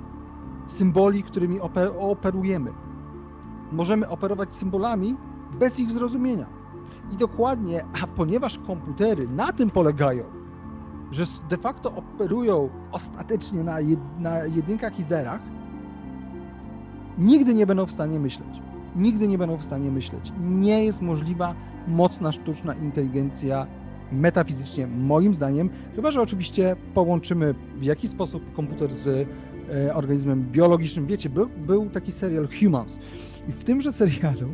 symboli, 0.68 1.24
którymi 1.24 1.60
oper 1.60 1.92
operujemy. 2.00 2.72
Możemy 3.72 4.10
operować 4.10 4.54
symbolami 4.54 5.16
bez 5.60 5.80
ich 5.80 5.92
zrozumienia. 5.92 6.46
I 7.14 7.18
dokładnie, 7.18 7.86
a 8.04 8.08
ponieważ 8.08 8.60
komputery 8.60 9.28
na 9.28 9.54
tym 9.54 9.70
polegają, 9.70 10.24
że 11.12 11.24
de 11.50 11.58
facto 11.58 11.96
operują 11.96 12.70
ostatecznie 12.92 13.64
na, 13.64 13.80
jed 13.80 14.00
na 14.20 14.46
jedynkach 14.46 15.00
i 15.00 15.04
zerach, 15.04 15.42
nigdy 17.18 17.54
nie 17.54 17.68
będą 17.68 17.86
w 17.86 17.92
stanie 17.92 18.20
myśleć. 18.20 18.62
Nigdy 18.96 19.28
nie 19.28 19.38
będą 19.38 19.58
w 19.58 19.64
stanie 19.64 19.92
myśleć. 19.92 20.34
Nie 20.42 20.86
jest 20.86 21.02
możliwa 21.02 21.56
mocna 21.88 22.32
sztuczna 22.32 22.74
inteligencja 22.74 23.68
metafizycznie, 24.12 24.88
moim 24.88 25.34
zdaniem, 25.34 25.70
chyba 25.96 26.12
że 26.12 26.22
oczywiście 26.22 26.76
połączymy 26.94 27.56
w 27.78 27.84
jakiś 27.84 28.12
sposób 28.12 28.54
komputer 28.54 28.94
z 28.94 29.08
e, 29.08 29.96
organizmem 29.96 30.52
biologicznym. 30.52 31.06
Wiecie, 31.06 31.30
był, 31.30 31.50
był 31.50 31.90
taki 31.90 32.12
serial 32.12 32.48
Humans 32.60 33.00
i 33.48 33.52
w 33.52 33.64
tymże 33.64 33.94
serialu 33.94 34.54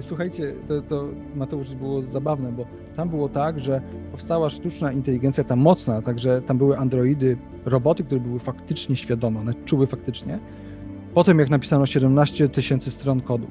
Słuchajcie, 0.00 0.54
to, 0.68 0.82
to 0.82 1.08
Mateusz 1.36 1.74
było 1.74 2.02
zabawne, 2.02 2.52
bo 2.52 2.66
tam 2.96 3.08
było 3.08 3.28
tak, 3.28 3.60
że 3.60 3.82
powstała 4.10 4.50
sztuczna 4.50 4.92
inteligencja, 4.92 5.44
ta 5.44 5.56
mocna, 5.56 6.02
także 6.02 6.42
tam 6.42 6.58
były 6.58 6.78
androidy, 6.78 7.36
roboty, 7.64 8.04
które 8.04 8.20
były 8.20 8.38
faktycznie 8.38 8.96
świadome, 8.96 9.40
one 9.40 9.54
czuły 9.64 9.86
faktycznie. 9.86 10.38
Potem 11.14 11.38
jak 11.38 11.50
napisano 11.50 11.86
17 11.86 12.48
tysięcy 12.48 12.90
stron 12.90 13.20
kodu. 13.20 13.46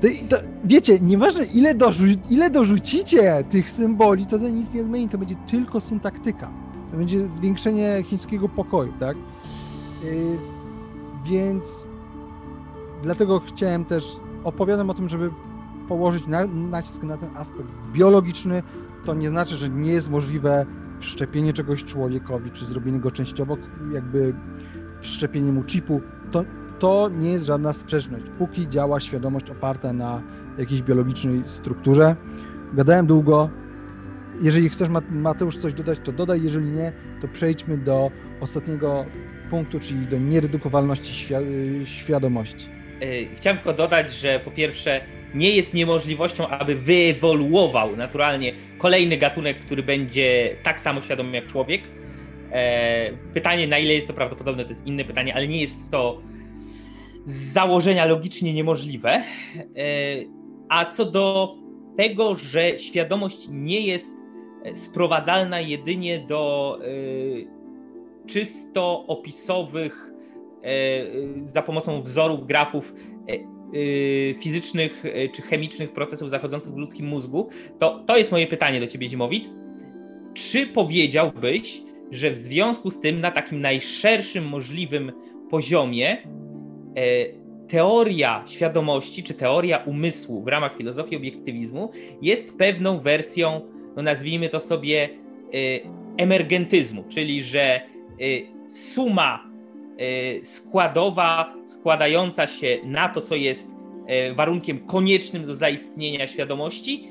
To, 0.00 0.08
to, 0.28 0.36
wiecie, 0.64 1.00
nieważne 1.00 1.44
ile, 1.44 1.74
dorzu, 1.74 2.04
ile 2.30 2.50
dorzucicie 2.50 3.44
tych 3.50 3.70
symboli, 3.70 4.26
to, 4.26 4.38
to 4.38 4.48
nic 4.48 4.74
nie 4.74 4.84
zmieni, 4.84 5.08
to 5.08 5.18
będzie 5.18 5.34
tylko 5.46 5.80
syntaktyka. 5.80 6.50
To 6.90 6.96
będzie 6.96 7.28
zwiększenie 7.28 8.02
chińskiego 8.04 8.48
pokoju, 8.48 8.92
tak? 9.00 9.16
Yy, 10.04 10.38
więc 11.24 11.86
dlatego 13.02 13.40
chciałem 13.40 13.84
też, 13.84 14.16
opowiadam 14.44 14.90
o 14.90 14.94
tym, 14.94 15.08
żeby 15.08 15.30
położyć 15.88 16.26
na, 16.26 16.46
nacisk 16.46 17.02
na 17.02 17.16
ten 17.16 17.36
aspekt 17.36 17.68
biologiczny, 17.92 18.62
to 19.04 19.14
nie 19.14 19.28
znaczy, 19.28 19.56
że 19.56 19.68
nie 19.68 19.92
jest 19.92 20.10
możliwe 20.10 20.66
wszczepienie 21.00 21.52
czegoś 21.52 21.84
człowiekowi, 21.84 22.50
czy 22.50 22.64
zrobienie 22.64 23.00
go 23.00 23.10
częściowo 23.10 23.56
jakby 23.92 24.34
wszczepienie 25.00 25.52
mu 25.52 25.64
chipu. 25.64 26.00
To, 26.30 26.44
to 26.78 27.10
nie 27.18 27.30
jest 27.30 27.44
żadna 27.44 27.72
sprzeczność, 27.72 28.24
póki 28.38 28.68
działa 28.68 29.00
świadomość 29.00 29.50
oparta 29.50 29.92
na 29.92 30.22
jakiejś 30.58 30.82
biologicznej 30.82 31.42
strukturze. 31.46 32.16
Gadałem 32.72 33.06
długo. 33.06 33.50
Jeżeli 34.42 34.68
chcesz, 34.68 34.88
Mateusz, 35.10 35.58
coś 35.58 35.74
dodać, 35.74 35.98
to 36.04 36.12
dodaj. 36.12 36.42
Jeżeli 36.42 36.70
nie, 36.72 36.92
to 37.20 37.28
przejdźmy 37.28 37.78
do 37.78 38.10
ostatniego 38.40 39.04
punktu, 39.50 39.80
czyli 39.80 40.06
do 40.06 40.18
nieredukowalności 40.18 41.12
świ- 41.26 41.84
świadomości. 41.84 42.79
E, 43.00 43.36
chciałem 43.36 43.56
tylko 43.56 43.72
dodać, 43.72 44.12
że 44.12 44.40
po 44.40 44.50
pierwsze, 44.50 45.00
nie 45.34 45.50
jest 45.50 45.74
niemożliwością, 45.74 46.48
aby 46.48 46.74
wyewoluował 46.74 47.96
naturalnie 47.96 48.52
kolejny 48.78 49.16
gatunek, 49.16 49.58
który 49.58 49.82
będzie 49.82 50.56
tak 50.62 50.80
samo 50.80 51.00
świadomy 51.00 51.36
jak 51.36 51.46
człowiek. 51.46 51.82
E, 52.52 53.10
pytanie, 53.34 53.68
na 53.68 53.78
ile 53.78 53.94
jest 53.94 54.06
to 54.06 54.14
prawdopodobne, 54.14 54.64
to 54.64 54.70
jest 54.70 54.86
inne 54.86 55.04
pytanie, 55.04 55.34
ale 55.34 55.48
nie 55.48 55.60
jest 55.60 55.90
to 55.90 56.22
z 57.24 57.52
założenia 57.52 58.04
logicznie 58.06 58.54
niemożliwe. 58.54 59.10
E, 59.10 59.22
a 60.68 60.84
co 60.84 61.04
do 61.04 61.56
tego, 61.96 62.36
że 62.36 62.78
świadomość 62.78 63.48
nie 63.50 63.80
jest 63.80 64.14
sprowadzalna 64.74 65.60
jedynie 65.60 66.18
do 66.18 66.78
e, 66.82 68.26
czysto 68.26 69.06
opisowych 69.06 70.09
za 71.44 71.62
pomocą 71.62 72.02
wzorów, 72.02 72.46
grafów 72.46 72.94
fizycznych 74.40 75.04
czy 75.32 75.42
chemicznych 75.42 75.92
procesów 75.92 76.30
zachodzących 76.30 76.72
w 76.72 76.76
ludzkim 76.76 77.06
mózgu, 77.06 77.48
to 77.78 78.04
to 78.06 78.18
jest 78.18 78.32
moje 78.32 78.46
pytanie 78.46 78.80
do 78.80 78.86
ciebie, 78.86 79.08
Zimowit. 79.08 79.48
Czy 80.34 80.66
powiedziałbyś, 80.66 81.82
że 82.10 82.30
w 82.30 82.38
związku 82.38 82.90
z 82.90 83.00
tym 83.00 83.20
na 83.20 83.30
takim 83.30 83.60
najszerszym 83.60 84.48
możliwym 84.48 85.12
poziomie 85.50 86.22
E, 86.96 87.40
teoria 87.68 88.44
świadomości, 88.46 89.22
czy 89.22 89.34
teoria 89.34 89.78
umysłu 89.78 90.42
w 90.42 90.48
ramach 90.48 90.76
filozofii 90.76 91.16
obiektywizmu 91.16 91.90
jest 92.22 92.58
pewną 92.58 92.98
wersją, 93.00 93.60
no 93.96 94.02
nazwijmy 94.02 94.48
to 94.48 94.60
sobie, 94.60 95.08
e, 95.08 95.58
emergentyzmu, 96.16 97.04
czyli 97.08 97.42
że 97.42 97.60
e, 97.60 97.80
suma 98.68 99.49
składowa 100.42 101.54
składająca 101.66 102.46
się 102.46 102.78
na 102.84 103.08
to, 103.08 103.20
co 103.20 103.34
jest 103.34 103.70
warunkiem 104.36 104.86
koniecznym 104.86 105.46
do 105.46 105.54
zaistnienia 105.54 106.26
świadomości, 106.26 107.08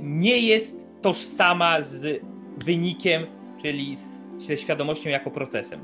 nie 0.00 0.38
jest 0.38 0.86
tożsama 1.02 1.82
z 1.82 2.20
wynikiem, 2.64 3.26
czyli 3.62 3.96
ze 4.38 4.56
świadomością 4.56 5.10
jako 5.10 5.30
procesem. 5.30 5.80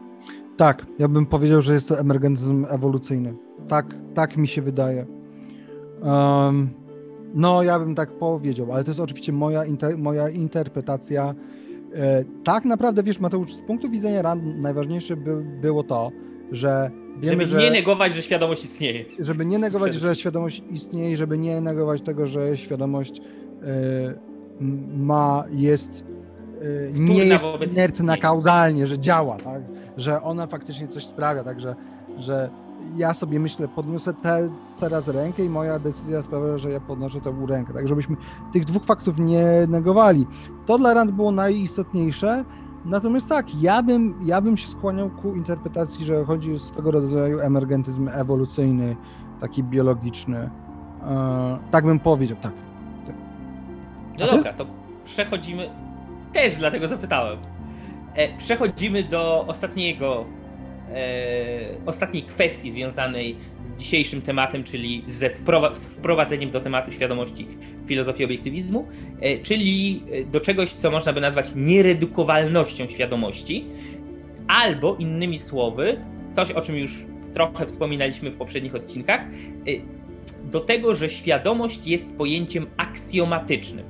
Tak, 0.57 0.87
ja 0.99 1.09
bym 1.09 1.27
powiedział, 1.27 1.61
że 1.61 1.75
jest 1.75 1.89
to 1.89 1.99
emergentyzm 1.99 2.67
ewolucyjny. 2.71 3.35
Tak, 3.69 3.95
tak 4.15 4.37
mi 4.37 4.49
się 4.49 4.63
wydaje. 4.63 5.07
Um, 6.03 6.71
no, 7.35 7.63
ja 7.63 7.79
bym 7.79 7.95
tak 7.95 8.11
powiedział, 8.19 8.73
ale 8.73 8.85
to 8.85 8.91
jest 8.91 9.01
oczywiście 9.01 9.33
moja, 9.33 9.65
inter, 9.65 9.99
moja 9.99 10.29
interpretacja. 10.29 11.35
E, 11.95 12.25
tak 12.45 12.65
naprawdę, 12.65 13.03
wiesz, 13.03 13.21
Mateusz, 13.21 13.55
z 13.55 13.61
punktu 13.61 13.91
widzenia 13.91 14.23
RAND 14.23 14.45
najważniejsze 14.59 15.17
by, 15.17 15.43
było 15.43 15.83
to, 15.83 16.11
że 16.53 16.91
wiemy, 17.19 17.47
żeby 17.47 17.63
nie 17.63 17.71
negować, 17.71 18.15
że 18.15 18.23
świadomość 18.23 18.65
istnieje. 18.65 19.05
Żeby 19.19 19.45
nie 19.45 19.59
negować, 19.59 19.95
że 19.95 20.17
świadomość 20.17 20.63
istnieje, 20.71 21.17
żeby 21.17 21.39
nie 21.39 21.61
negować 21.61 22.03
tego, 22.03 22.27
że 22.27 22.57
świadomość 22.57 23.21
e, 23.21 23.25
ma, 24.97 25.45
jest, 25.51 26.05
e, 26.61 27.01
nie 27.01 27.25
jest 27.25 27.47
inertna 27.73 28.17
kauzalnie, 28.17 28.87
że 28.87 28.99
działa, 28.99 29.37
tak? 29.37 29.63
że 29.97 30.23
ona 30.23 30.47
faktycznie 30.47 30.89
coś 30.89 31.07
sprawia, 31.07 31.45
także 31.45 31.75
że 32.19 32.51
ja 32.97 33.15
sobie 33.15 33.41
myślę, 33.41 33.69
podniosę 33.69 34.15
te, 34.15 34.51
teraz 34.85 35.09
rękę 35.09 35.45
i 35.45 35.49
moja 35.49 35.79
decyzja 35.79 36.23
sprawia, 36.23 36.59
że 36.59 36.71
ja 36.71 36.81
podnoszę 36.81 37.21
tę 37.21 37.35
rękę, 37.49 37.73
tak 37.73 37.89
żebyśmy 37.89 38.17
tych 38.53 38.65
dwóch 38.65 38.85
faktów 38.85 39.19
nie 39.19 39.47
negowali. 39.69 40.27
To 40.67 40.79
dla 40.79 40.95
Rand 40.95 41.11
było 41.11 41.33
najistotniejsze, 41.33 42.45
natomiast 42.85 43.29
tak, 43.29 43.63
ja 43.63 43.83
bym, 43.83 44.15
ja 44.23 44.41
bym 44.41 44.57
się 44.57 44.69
skłaniał 44.69 45.11
ku 45.11 45.35
interpretacji, 45.35 46.05
że 46.05 46.25
chodzi 46.25 46.53
o 46.53 46.59
swego 46.59 46.91
rodzaju 46.91 47.41
emergentyzm 47.41 48.09
ewolucyjny, 48.13 48.97
taki 49.41 49.63
biologiczny. 49.63 50.51
E, 51.07 51.59
tak 51.71 51.85
bym 51.85 52.01
powiedział, 52.01 52.37
tak. 52.43 52.53
No 54.19 54.27
dobra, 54.27 54.53
to 54.53 54.67
przechodzimy, 55.05 55.71
też 56.33 56.57
dlatego 56.57 56.89
zapytałem. 56.89 57.39
E, 58.15 58.39
przechodzimy 58.39 59.03
do 59.03 59.45
ostatniego, 59.47 60.25
ostatniej 61.87 62.23
kwestii 62.23 62.71
związanej 62.71 63.37
z 63.65 63.75
dzisiejszym 63.81 64.23
tematem, 64.23 64.65
czyli 64.65 65.05
ze 65.07 65.31
z 65.75 65.87
wprowadzeniem 65.87 66.51
do 66.51 66.61
tematu 66.61 66.93
świadomości 66.93 67.49
filozofii 67.87 68.25
obiektywizmu, 68.25 68.89
e, 69.21 69.39
czyli 69.39 70.03
do 70.33 70.41
czegoś, 70.41 70.73
co 70.73 70.91
można 70.91 71.13
by 71.13 71.21
nazwać 71.21 71.47
nieredukowalnością 71.57 72.89
świadomości, 72.89 73.65
albo 74.49 74.97
innymi 74.97 75.39
słowy, 75.39 75.97
coś 76.33 76.51
o 76.51 76.61
czym 76.61 76.77
już 76.77 77.05
trochę 77.35 77.67
wspominaliśmy 77.67 78.31
w 78.31 78.37
poprzednich 78.37 78.75
odcinkach, 78.75 79.27
do 80.45 80.61
tego, 80.61 80.95
że 80.95 81.09
świadomość 81.09 81.87
jest 81.87 82.17
pojęciem 82.17 82.67
aksjomatycznym. 82.77 83.85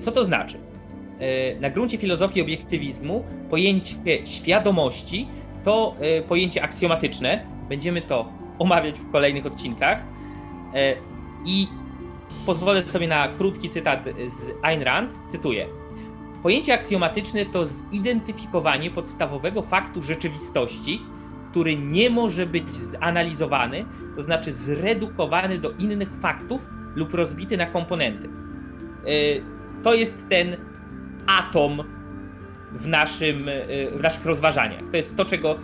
Co 0.00 0.12
to 0.12 0.24
znaczy? 0.24 0.58
E, 1.18 1.60
na 1.60 1.70
gruncie 1.70 1.98
filozofii 1.98 2.42
obiektywizmu 2.42 3.24
pojęcie 3.50 3.96
świadomości 4.24 5.28
to 5.66 5.96
e, 6.00 6.22
pojęcie 6.22 6.62
aksjomatyczne. 6.62 7.46
Będziemy 7.68 8.02
to 8.02 8.32
omawiać 8.58 9.00
w 9.00 9.10
kolejnych 9.10 9.46
odcinkach. 9.46 10.02
E, 10.74 10.94
I 11.44 11.68
pozwolę 12.46 12.82
sobie 12.82 13.08
na 13.08 13.28
krótki 13.28 13.70
cytat 13.70 14.04
z 14.26 14.52
Ayn 14.62 14.82
Rand. 14.82 15.10
Cytuję. 15.28 15.66
Pojęcie 16.42 16.74
aksjomatyczne 16.74 17.46
to 17.46 17.66
zidentyfikowanie 17.66 18.90
podstawowego 18.90 19.62
faktu 19.62 20.02
rzeczywistości, 20.02 21.02
który 21.50 21.76
nie 21.76 22.10
może 22.10 22.46
być 22.46 22.76
zanalizowany, 22.76 23.84
to 24.16 24.22
znaczy 24.22 24.52
zredukowany 24.52 25.58
do 25.58 25.70
innych 25.70 26.08
faktów 26.20 26.68
lub 26.94 27.14
rozbity 27.14 27.56
na 27.56 27.66
komponenty. 27.66 28.28
To 29.82 29.94
jest 29.94 30.28
ten 30.28 30.56
atom 31.26 31.82
w, 32.78 32.86
naszym, 32.86 33.46
w 33.92 34.02
naszych 34.02 34.24
rozważaniach. 34.24 34.82
To 34.90 34.96
jest 34.96 35.16
to, 35.16 35.24
czego 35.24 35.58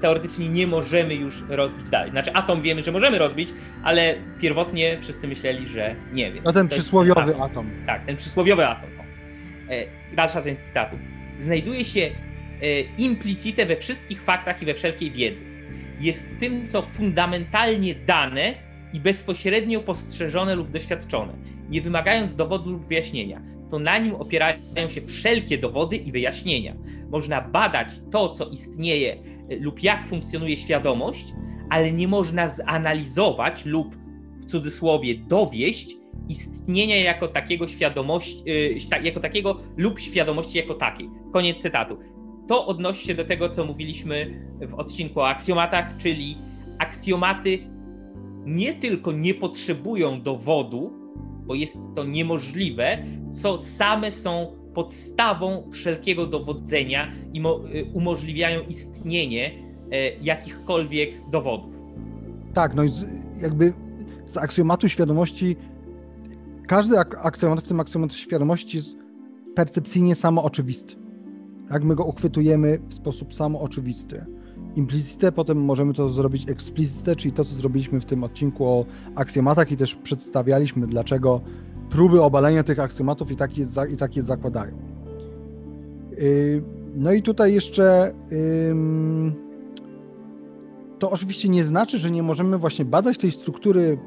teoretycznie 0.00 0.48
nie 0.48 0.66
możemy 0.66 1.14
już 1.14 1.42
rozbić 1.48 1.90
dalej. 1.90 2.10
Znaczy 2.10 2.32
atom 2.32 2.62
wiemy, 2.62 2.82
że 2.82 2.92
możemy 2.92 3.18
rozbić, 3.18 3.48
ale 3.82 4.14
pierwotnie 4.40 4.98
wszyscy 5.00 5.28
myśleli, 5.28 5.66
że 5.66 5.96
nie 6.12 6.32
wiem. 6.32 6.44
No 6.44 6.52
ten 6.52 6.68
przysłowiowy 6.68 7.20
atom. 7.20 7.42
atom. 7.42 7.70
Tak, 7.86 8.06
ten 8.06 8.16
przysłowiowy 8.16 8.66
atom. 8.66 8.90
Dalsza 10.16 10.42
część 10.42 10.60
cytatu. 10.60 10.96
Znajduje 11.38 11.84
się 11.84 12.10
implicite 12.98 13.66
we 13.66 13.76
wszystkich 13.76 14.22
faktach 14.22 14.62
i 14.62 14.66
we 14.66 14.74
wszelkiej 14.74 15.10
wiedzy. 15.10 15.44
Jest 16.00 16.38
tym, 16.40 16.68
co 16.68 16.82
fundamentalnie 16.82 17.94
dane 17.94 18.54
i 18.92 19.00
bezpośrednio 19.00 19.80
postrzeżone 19.80 20.54
lub 20.54 20.70
doświadczone, 20.70 21.32
nie 21.68 21.80
wymagając 21.80 22.34
dowodu 22.34 22.70
lub 22.70 22.88
wyjaśnienia. 22.88 23.40
To 23.72 23.78
na 23.78 23.98
nim 23.98 24.14
opierają 24.14 24.88
się 24.88 25.06
wszelkie 25.06 25.58
dowody 25.58 25.96
i 25.96 26.12
wyjaśnienia. 26.12 26.76
Można 27.10 27.40
badać 27.40 27.88
to, 28.10 28.28
co 28.28 28.48
istnieje 28.48 29.12
e, 29.12 29.56
lub 29.56 29.82
jak 29.82 30.08
funkcjonuje 30.08 30.56
świadomość, 30.56 31.26
ale 31.70 31.92
nie 31.92 32.08
można 32.08 32.48
zanalizować 32.48 33.64
lub 33.64 33.96
w 34.40 34.46
cudzysłowie 34.46 35.14
dowieść 35.14 35.96
istnienia 36.28 36.96
jako 36.96 37.28
takiego 37.28 37.66
świadomości, 37.66 38.44
e, 38.92 39.02
jako 39.02 39.20
takiego 39.20 39.60
lub 39.76 40.00
świadomości 40.00 40.58
jako 40.58 40.74
takiej. 40.74 41.10
Koniec 41.32 41.62
cytatu. 41.62 41.98
To 42.48 42.66
odnosi 42.66 43.06
się 43.06 43.14
do 43.14 43.24
tego, 43.24 43.48
co 43.48 43.64
mówiliśmy 43.64 44.48
w 44.60 44.74
odcinku 44.74 45.20
o 45.20 45.28
aksjomatach, 45.28 45.96
czyli 45.96 46.38
aksjomaty 46.78 47.58
nie 48.46 48.74
tylko 48.74 49.12
nie 49.12 49.34
potrzebują 49.34 50.22
dowodu, 50.22 51.01
bo 51.46 51.54
jest 51.54 51.78
to 51.94 52.04
niemożliwe, 52.04 52.98
co 53.42 53.58
same 53.58 54.12
są 54.12 54.46
podstawą 54.74 55.70
wszelkiego 55.70 56.26
dowodzenia 56.26 57.12
i 57.32 57.40
y, 57.40 57.84
umożliwiają 57.92 58.60
istnienie 58.60 59.50
e, 59.90 60.16
jakichkolwiek 60.22 61.30
dowodów. 61.30 61.74
Tak, 62.54 62.74
no 62.74 62.84
i 62.84 62.88
jakby 63.40 63.72
z 64.26 64.36
aksjomatu 64.36 64.88
świadomości, 64.88 65.56
każdy 66.68 66.98
aksjomat, 66.98 67.64
w 67.64 67.68
tym 67.68 67.80
aksjomat 67.80 68.12
świadomości 68.12 68.76
jest 68.76 68.96
percepcyjnie 69.54 70.14
samo 70.14 70.44
oczywisty. 70.44 70.94
Jak 71.70 71.84
my 71.84 71.94
go 71.94 72.04
uchwytujemy 72.04 72.78
w 72.88 72.94
sposób 72.94 73.34
samo 73.34 73.60
oczywisty 73.60 74.24
implicite, 74.76 75.32
potem 75.32 75.64
możemy 75.64 75.94
to 75.94 76.08
zrobić 76.08 76.48
explicite, 76.48 77.16
czyli 77.16 77.32
to, 77.32 77.44
co 77.44 77.54
zrobiliśmy 77.54 78.00
w 78.00 78.04
tym 78.04 78.24
odcinku 78.24 78.66
o 78.66 78.84
aksjomatach 79.14 79.72
i 79.72 79.76
też 79.76 79.94
przedstawialiśmy, 79.94 80.86
dlaczego 80.86 81.40
próby 81.90 82.22
obalenia 82.22 82.62
tych 82.62 82.78
aksjomatów 82.78 83.32
i 83.32 83.36
tak 83.36 83.58
je, 83.58 83.64
i 83.92 83.96
tak 83.96 84.16
je 84.16 84.22
zakładają. 84.22 84.72
Y, 86.18 86.62
no 86.94 87.12
i 87.12 87.22
tutaj 87.22 87.54
jeszcze 87.54 88.14
to 90.98 91.10
oczywiście 91.10 91.48
nie 91.48 91.64
znaczy, 91.64 91.98
że 91.98 92.10
nie 92.10 92.22
możemy 92.22 92.58
właśnie 92.58 92.84
badać 92.84 93.18
tej 93.18 93.30
struktury, 93.30 93.98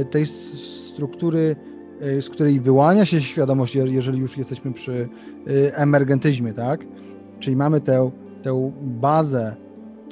y, 0.00 0.04
tej 0.04 0.26
struktury, 0.26 1.56
z 2.20 2.28
której 2.28 2.60
wyłania 2.60 3.04
się 3.04 3.20
świadomość, 3.20 3.74
jeżeli 3.74 4.18
już 4.18 4.38
jesteśmy 4.38 4.72
przy 4.72 5.08
emergentyzmie, 5.74 6.52
tak? 6.52 6.80
Czyli 7.40 7.56
mamy 7.56 7.80
tę, 7.80 8.10
tę 8.42 8.72
bazę 8.82 9.56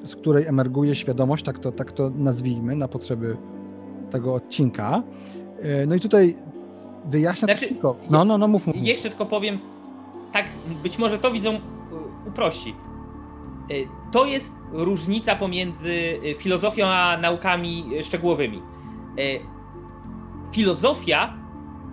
z 0.05 0.16
której 0.16 0.46
emerguje 0.46 0.94
świadomość, 0.94 1.44
tak 1.44 1.59
to, 1.59 1.72
tak 1.72 1.92
to 1.92 2.11
nazwijmy 2.11 2.76
na 2.76 2.88
potrzeby 2.88 3.36
tego 4.11 4.34
odcinka. 4.34 5.03
E, 5.62 5.86
no 5.86 5.94
i 5.94 6.01
tutaj 6.01 6.36
wyjaśnia 7.05 7.46
znaczy, 7.46 7.68
tylko. 7.68 7.96
No, 8.11 8.24
no, 8.24 8.38
no, 8.38 8.48
mów, 8.48 8.66
mów. 8.66 8.76
Jeszcze 8.76 9.09
tylko 9.09 9.26
powiem, 9.26 9.59
tak, 10.32 10.44
być 10.82 10.98
może 10.98 11.18
to 11.18 11.30
widzą 11.30 11.61
uprości. 12.28 12.74
E, 13.70 13.74
to 14.12 14.26
jest 14.26 14.55
różnica 14.72 15.36
pomiędzy 15.36 16.20
e, 16.24 16.34
filozofią 16.34 16.86
a 16.86 17.16
naukami 17.16 17.84
szczegółowymi. 18.03 18.62
Filozofia, 20.53 21.34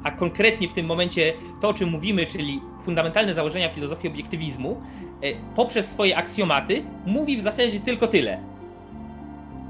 a 0.04 0.12
konkretnie 0.12 0.70
w 0.70 0.74
tym 0.74 0.86
momencie 0.86 1.34
to, 1.62 1.70
o 1.70 1.74
czym 1.74 1.90
mówimy, 1.90 2.26
czyli 2.26 2.62
fundamentalne 2.84 3.34
założenia 3.34 3.74
filozofii 3.74 4.08
obiektywizmu, 4.08 4.82
E, 5.07 5.07
poprzez 5.56 5.88
swoje 5.88 6.18
aksjomaty 6.18 6.84
mówi 7.06 7.38
w 7.38 7.42
zasadzie 7.42 7.80
tylko 7.80 8.08
tyle. 8.08 8.40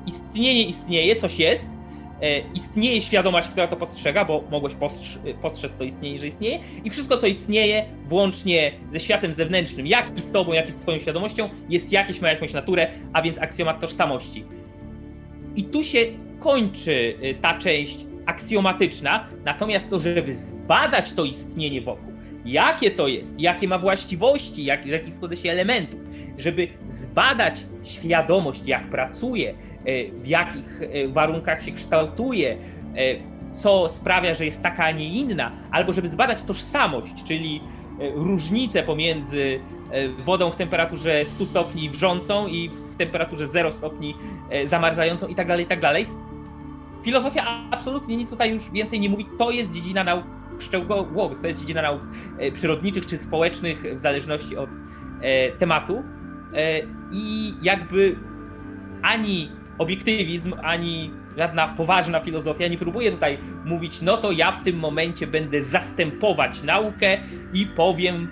Istnienie 0.06 0.66
istnieje, 0.66 1.16
coś 1.16 1.40
jest, 1.40 1.70
e, 2.22 2.40
istnieje 2.54 3.02
świadomość, 3.02 3.48
która 3.48 3.68
to 3.68 3.76
postrzega, 3.76 4.26
bo 4.26 4.44
mogłeś 4.52 4.74
postrz 4.74 5.20
e, 5.26 5.34
postrzec 5.34 5.76
to 5.76 5.84
istnienie, 5.84 6.20
że 6.20 6.28
istnieje 6.28 6.60
i 6.84 6.90
wszystko, 6.90 7.18
co 7.18 7.28
istnieje, 7.28 7.86
włącznie 8.06 8.72
ze 8.90 9.00
światem 9.00 9.34
zewnętrznym, 9.34 9.88
jak 9.88 10.18
i 10.18 10.22
z 10.22 10.32
tobą, 10.32 10.54
jak 10.54 10.70
i 10.70 10.72
z 10.72 10.76
twoją 10.76 11.00
świadomością, 11.00 11.50
jest 11.70 11.92
jakieś, 11.92 12.22
ma 12.22 12.30
jakąś 12.30 12.54
naturę, 12.54 12.88
a 13.14 13.22
więc 13.22 13.38
aksjomat 13.38 13.80
tożsamości. 13.80 14.46
I 15.56 15.64
tu 15.64 15.84
się 15.84 16.00
kończy 16.40 17.18
ta 17.42 17.58
część 17.58 17.98
aksjomatyczna, 18.26 19.28
natomiast 19.46 19.90
to, 19.90 20.00
żeby 20.00 20.36
zbadać 20.36 21.14
to 21.14 21.26
istnienie 21.26 21.82
jakie 22.48 22.92
to 22.92 23.08
jest, 23.08 23.40
jakie 23.40 23.68
ma 23.68 23.80
właściwości, 23.80 24.66
jak, 24.66 24.84
z 24.84 24.88
jakich 24.88 25.14
składa 25.14 25.36
się 25.36 25.52
elementów, 25.52 26.00
żeby 26.38 26.68
zbadać 26.88 27.66
świadomość, 27.84 28.62
jak 28.66 28.90
pracuje, 28.90 29.50
e, 29.50 30.12
w 30.12 30.28
jakich 30.28 30.82
e, 30.82 31.08
warunkach 31.08 31.64
się 31.64 31.72
kształtuje, 31.72 32.52
e, 32.52 32.58
co 33.54 33.90
sprawia, 33.90 34.36
że 34.36 34.46
jest 34.46 34.64
taka, 34.64 34.84
a 34.84 34.92
nie 34.92 35.08
inna, 35.08 35.52
albo 35.72 35.94
żeby 35.94 36.08
zbadać 36.08 36.42
tożsamość, 36.42 37.24
czyli 37.24 37.62
różnicę 38.16 38.84
pomiędzy 38.84 39.60
wodą 40.26 40.52
w 40.52 40.56
temperaturze 40.56 41.26
100 41.26 41.46
stopni 41.46 41.90
wrzącą 41.90 42.48
i 42.48 42.70
w 42.70 42.98
temperaturze 42.98 43.48
0 43.48 43.72
stopni 43.72 44.16
zamarzającą 44.66 45.28
i 45.28 45.36
tak 45.36 45.48
dalej, 45.48 45.66
i 45.66 45.68
tak. 45.68 46.08
Filozofia 47.04 47.46
absolutnie 47.72 48.18
nic 48.18 48.30
tutaj 48.30 48.52
już 48.52 48.72
więcej 48.72 49.00
nie 49.00 49.10
mówi. 49.10 49.26
To 49.38 49.52
jest 49.52 49.72
dziedzina 49.72 50.04
nauk 50.04 50.24
szczegółowych. 50.60 51.40
To 51.40 51.48
jest 51.48 51.60
dziedzina 51.60 51.82
nauk 51.82 52.02
e, 52.38 52.52
przyrodniczych 52.52 53.06
czy 53.06 53.18
społecznych, 53.18 53.96
w 53.96 54.00
zależności 54.00 54.58
od 54.58 54.70
e, 55.22 55.52
tematu. 55.52 56.04
E, 56.54 56.82
I 57.12 57.54
jakby 57.62 58.16
ani 59.02 59.52
obiektywizm, 59.78 60.54
ani 60.64 61.12
żadna 61.38 61.68
poważna 61.68 62.20
filozofia 62.20 62.68
nie 62.68 62.78
próbuje 62.78 63.12
tutaj 63.12 63.38
mówić, 63.66 64.02
no 64.02 64.18
to 64.18 64.32
ja 64.32 64.52
w 64.52 64.64
tym 64.64 64.80
momencie 64.80 65.28
będę 65.28 65.62
zastępować 65.62 66.64
naukę 66.64 67.18
i 67.54 67.66
powiem 67.66 68.28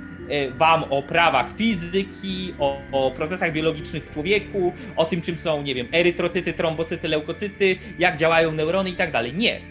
wam 0.57 0.83
o 0.89 1.03
prawach 1.03 1.53
fizyki, 1.55 2.53
o, 2.59 2.81
o, 2.91 3.11
procesach 3.11 3.53
biologicznych 3.53 4.05
w 4.05 4.09
człowieku, 4.09 4.73
o 4.95 5.05
tym, 5.05 5.21
czym 5.21 5.37
są, 5.37 5.61
nie 5.61 5.75
wiem, 5.75 5.87
erytrocyty, 5.91 6.53
trombocyty, 6.53 7.07
leukocyty, 7.07 7.75
jak 7.99 8.17
działają 8.17 8.51
neurony 8.51 8.89
i 8.89 8.93
tak 8.93 9.11
dalej. 9.11 9.33
Nie. 9.33 9.61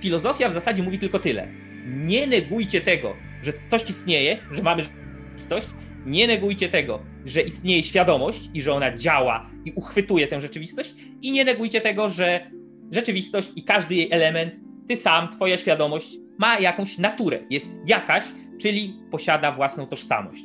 Filozofia 0.00 0.48
w 0.48 0.52
zasadzie 0.52 0.82
mówi 0.82 0.98
tylko 0.98 1.18
tyle 1.18 1.48
nie 1.86 2.26
negujcie 2.26 2.80
tego, 2.80 3.16
że 3.42 3.52
coś 3.68 3.90
istnieje, 3.90 4.38
że 4.52 4.62
mamy 4.62 4.82
rzeczywistość, 4.82 5.66
nie 6.06 6.26
negujcie 6.26 6.68
tego, 6.68 7.02
że 7.24 7.40
istnieje 7.42 7.82
świadomość 7.82 8.40
i 8.54 8.62
że 8.62 8.72
ona 8.72 8.96
działa 8.96 9.50
i 9.64 9.72
uchwytuje 9.74 10.26
tę 10.26 10.40
rzeczywistość, 10.40 10.94
i 11.22 11.32
nie 11.32 11.44
negujcie 11.44 11.80
tego, 11.80 12.10
że 12.10 12.50
rzeczywistość 12.90 13.48
i 13.56 13.64
każdy 13.64 13.94
jej 13.94 14.12
element, 14.12 14.54
ty 14.88 14.96
sam, 14.96 15.28
twoja 15.32 15.56
świadomość 15.56 16.16
ma 16.38 16.58
jakąś 16.58 16.98
naturę, 16.98 17.38
jest 17.50 17.70
jakaś, 17.86 18.24
czyli 18.60 18.94
posiada 19.10 19.52
własną 19.52 19.86
tożsamość. 19.86 20.42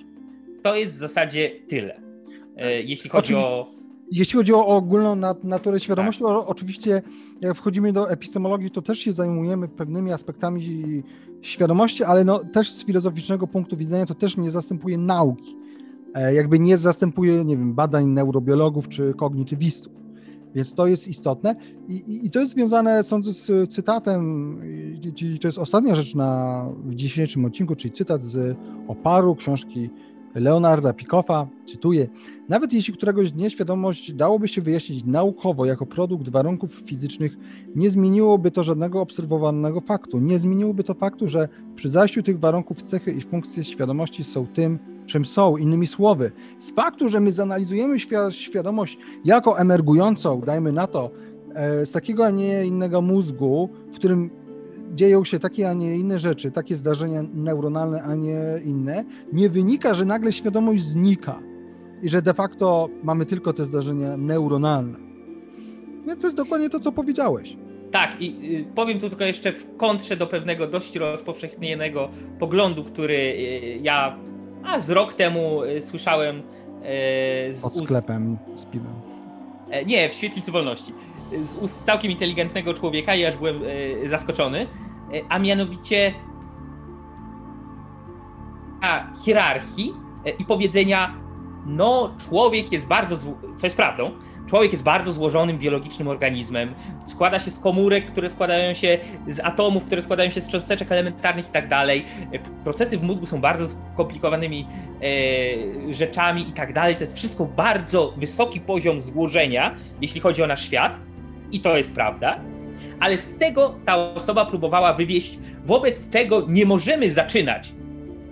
To 0.64 0.76
jest 0.76 0.96
w 0.96 0.98
zasadzie 0.98 1.52
tyle. 1.68 2.02
E, 2.58 2.82
jeśli 2.82 3.10
chodzi 3.10 3.36
Oczywiście. 3.36 3.48
o 3.48 3.83
jeśli 4.14 4.38
chodzi 4.38 4.54
o 4.54 4.68
ogólną 4.68 5.16
naturę 5.44 5.80
świadomości, 5.80 6.24
tak. 6.24 6.32
oczywiście 6.46 7.02
jak 7.42 7.56
wchodzimy 7.56 7.94
do 7.94 8.12
epistemologii, 8.12 8.72
to 8.72 8.82
też 8.82 9.00
się 9.00 9.14
zajmujemy 9.14 9.68
pewnymi 9.68 10.12
aspektami 10.12 11.04
świadomości, 11.42 12.04
ale 12.04 12.24
no, 12.24 12.40
też 12.40 12.72
z 12.72 12.86
filozoficznego 12.86 13.48
punktu 13.48 13.78
widzenia 13.78 14.06
to 14.06 14.16
też 14.16 14.38
nie 14.38 14.52
zastępuje 14.52 14.98
nauki. 14.98 15.56
E, 16.14 16.34
jakby 16.34 16.60
nie 16.60 16.78
zastępuje, 16.78 17.46
nie 17.46 17.58
wiem, 17.58 17.74
badań 17.74 18.08
neurobiologów 18.08 18.90
czy 18.90 19.14
kognitywistów. 19.18 19.94
Więc 20.56 20.76
to 20.76 20.88
jest 20.88 21.08
istotne 21.08 21.56
i, 21.88 21.94
i, 21.94 22.26
i 22.26 22.32
to 22.32 22.40
jest 22.40 22.52
związane, 22.52 23.04
sądzę, 23.04 23.34
z 23.34 23.74
cytatem, 23.74 24.60
i, 25.22 25.40
to 25.40 25.48
jest 25.48 25.58
ostatnia 25.58 25.96
rzecz 25.96 26.16
na, 26.16 26.66
w 26.86 26.96
dzisiejszym 26.96 27.46
odcinku, 27.46 27.76
czyli 27.76 27.92
cytat 27.92 28.24
z 28.24 28.58
Oparu, 28.88 29.36
książki 29.36 29.90
Leonarda 30.36 30.94
Picoffa, 30.94 31.48
cytuję, 31.66 32.08
nawet 32.50 32.74
jeśli 32.74 32.94
któregoś 32.94 33.32
dnia 33.32 33.50
świadomość 33.50 34.14
dałoby 34.14 34.48
się 34.48 34.62
wyjaśnić 34.62 35.06
naukowo 35.06 35.66
jako 35.66 35.86
produkt 35.86 36.30
warunków 36.30 36.74
fizycznych, 36.74 37.38
nie 37.76 37.90
zmieniłoby 37.90 38.52
to 38.52 38.64
żadnego 38.64 39.02
obserwowanego 39.02 39.82
faktu. 39.82 40.20
Nie 40.20 40.40
zmieniłoby 40.40 40.84
to 40.84 40.94
faktu, 40.94 41.28
że 41.28 41.50
przy 41.76 41.90
zajściu 41.90 42.24
tych 42.24 42.40
warunków 42.40 42.84
cechy 42.84 43.12
i 43.12 43.22
funkcje 43.22 43.64
świadomości 43.64 44.24
są 44.24 44.48
tym, 44.48 44.80
czym 45.06 45.26
są. 45.26 45.58
Innymi 45.58 45.88
słowy, 45.88 46.32
z 46.60 46.72
faktu, 46.72 47.10
że 47.10 47.20
my 47.20 47.32
zanalizujemy 47.32 47.98
świadomość 48.30 48.98
jako 49.26 49.60
emergującą, 49.60 50.42
dajmy 50.42 50.72
na 50.72 50.88
to, 50.88 51.12
e, 51.56 51.86
z 51.86 51.92
takiego, 51.92 52.26
a 52.26 52.30
nie 52.30 52.66
innego 52.66 53.02
mózgu, 53.02 53.70
w 53.92 53.96
którym 53.96 54.30
dzieją 54.94 55.24
się 55.24 55.40
takie, 55.40 55.70
a 55.70 55.74
nie 55.74 55.96
inne 55.96 56.20
rzeczy, 56.20 56.52
takie 56.52 56.76
zdarzenia 56.76 57.24
neuronalne, 57.34 58.04
a 58.04 58.16
nie 58.16 58.40
inne, 58.66 59.04
nie 59.34 59.50
wynika, 59.50 59.94
że 59.94 60.06
nagle 60.06 60.34
świadomość 60.34 60.84
znika 60.84 61.40
i 62.02 62.10
że 62.10 62.22
de 62.22 62.34
facto 62.34 62.90
mamy 63.04 63.26
tylko 63.26 63.54
te 63.54 63.66
zdarzenia 63.66 64.18
neuronalne. 64.18 64.98
Więc 66.08 66.22
to 66.22 66.28
jest 66.28 66.38
dokładnie 66.38 66.70
to, 66.70 66.80
co 66.80 66.92
powiedziałeś. 66.92 67.58
Tak, 67.92 68.22
i 68.22 68.56
y, 68.56 68.66
powiem 68.76 69.00
tu 69.00 69.10
tylko 69.10 69.24
jeszcze 69.24 69.54
w 69.54 69.78
kontrze 69.78 70.18
do 70.18 70.28
pewnego 70.28 70.68
dość 70.68 70.96
rozpowszechnionego 70.96 72.10
poglądu, 72.40 72.84
który 72.84 73.14
y, 73.14 73.80
ja 73.82 74.18
a 74.64 74.80
z 74.80 74.90
rok 74.90 75.14
temu 75.14 75.64
y, 75.64 75.82
słyszałem 75.82 76.42
z 77.52 77.62
Pod 77.62 77.74
ust... 77.74 77.86
sklepem 77.86 78.38
z 78.54 78.66
piwem. 78.66 78.94
E, 79.70 79.86
nie, 79.86 80.10
w 80.10 80.14
Świetlicy 80.14 80.52
Wolności. 80.52 80.94
Z 81.42 81.56
ust 81.56 81.84
całkiem 81.84 82.12
inteligentnego 82.12 82.74
człowieka 82.74 83.16
i 83.16 83.26
aż 83.26 83.38
byłem 83.38 83.60
zaskoczony. 84.04 84.68
E, 85.14 85.22
a 85.30 85.40
mianowicie 85.40 86.14
a 88.82 89.04
hierarchii 89.26 89.94
e, 90.26 90.30
i 90.30 90.46
powiedzenia, 90.46 91.14
no 91.66 92.16
człowiek 92.30 92.72
jest 92.72 92.88
bardzo, 92.88 93.18
co 93.58 93.66
jest 93.66 93.76
prawdą, 93.76 94.12
Człowiek 94.48 94.72
jest 94.72 94.84
bardzo 94.84 95.12
złożonym 95.12 95.58
biologicznym 95.58 96.08
organizmem. 96.08 96.74
Składa 97.08 97.40
się 97.40 97.52
z 97.52 97.60
komórek, 97.60 98.06
które 98.06 98.30
składają 98.30 98.74
się 98.74 98.98
z 99.28 99.40
atomów, 99.40 99.86
które 99.86 100.02
składają 100.02 100.32
się 100.32 100.42
z 100.42 100.48
cząsteczek 100.48 100.92
elementarnych 100.92 101.48
i 101.48 101.52
tak 101.52 101.68
dalej. 101.68 102.06
Procesy 102.64 102.98
w 102.98 103.04
mózgu 103.04 103.26
są 103.26 103.42
bardzo 103.42 103.68
skomplikowanymi 103.94 104.68
e, 105.90 105.94
rzeczami 105.94 106.50
i 106.50 106.54
tak 106.54 106.74
dalej. 106.74 106.96
To 106.96 107.02
jest 107.02 107.16
wszystko 107.16 107.46
bardzo 107.46 108.14
wysoki 108.18 108.62
poziom 108.62 109.02
złożenia, 109.02 109.76
jeśli 110.02 110.22
chodzi 110.22 110.44
o 110.44 110.48
nasz 110.48 110.66
świat. 110.66 111.00
I 111.54 111.60
to 111.60 111.78
jest 111.78 111.96
prawda. 111.96 112.40
Ale 113.00 113.18
z 113.18 113.38
tego 113.38 113.76
ta 113.86 114.14
osoba 114.14 114.46
próbowała 114.46 114.94
wywieść. 114.94 115.40
Wobec 115.66 116.08
tego 116.08 116.46
nie 116.48 116.66
możemy 116.66 117.12
zaczynać 117.12 117.74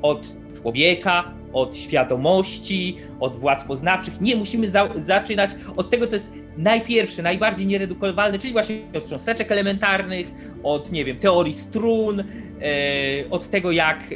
od 0.02 0.28
człowieka, 0.62 1.34
od 1.54 1.78
świadomości, 1.78 2.98
od 3.20 3.36
władz 3.36 3.64
poznawczych. 3.64 4.22
Nie, 4.22 4.36
musimy 4.36 4.72
za 4.72 4.90
zaczynać 4.96 5.52
od 5.78 5.90
tego, 5.90 6.08
co 6.08 6.16
jest 6.16 6.34
najpierwsze, 6.58 7.22
najbardziej 7.22 7.68
nieredukowalne, 7.68 8.40
czyli 8.40 8.54
właśnie 8.54 8.82
od 8.98 9.10
cząsteczek 9.10 9.52
elementarnych, 9.52 10.28
od, 10.64 10.92
nie 10.92 11.06
wiem, 11.06 11.18
teorii 11.20 11.54
strun, 11.54 12.20
e, 12.20 12.24
od 13.30 13.50
tego, 13.50 13.72
jak 13.72 13.98
e, 14.12 14.16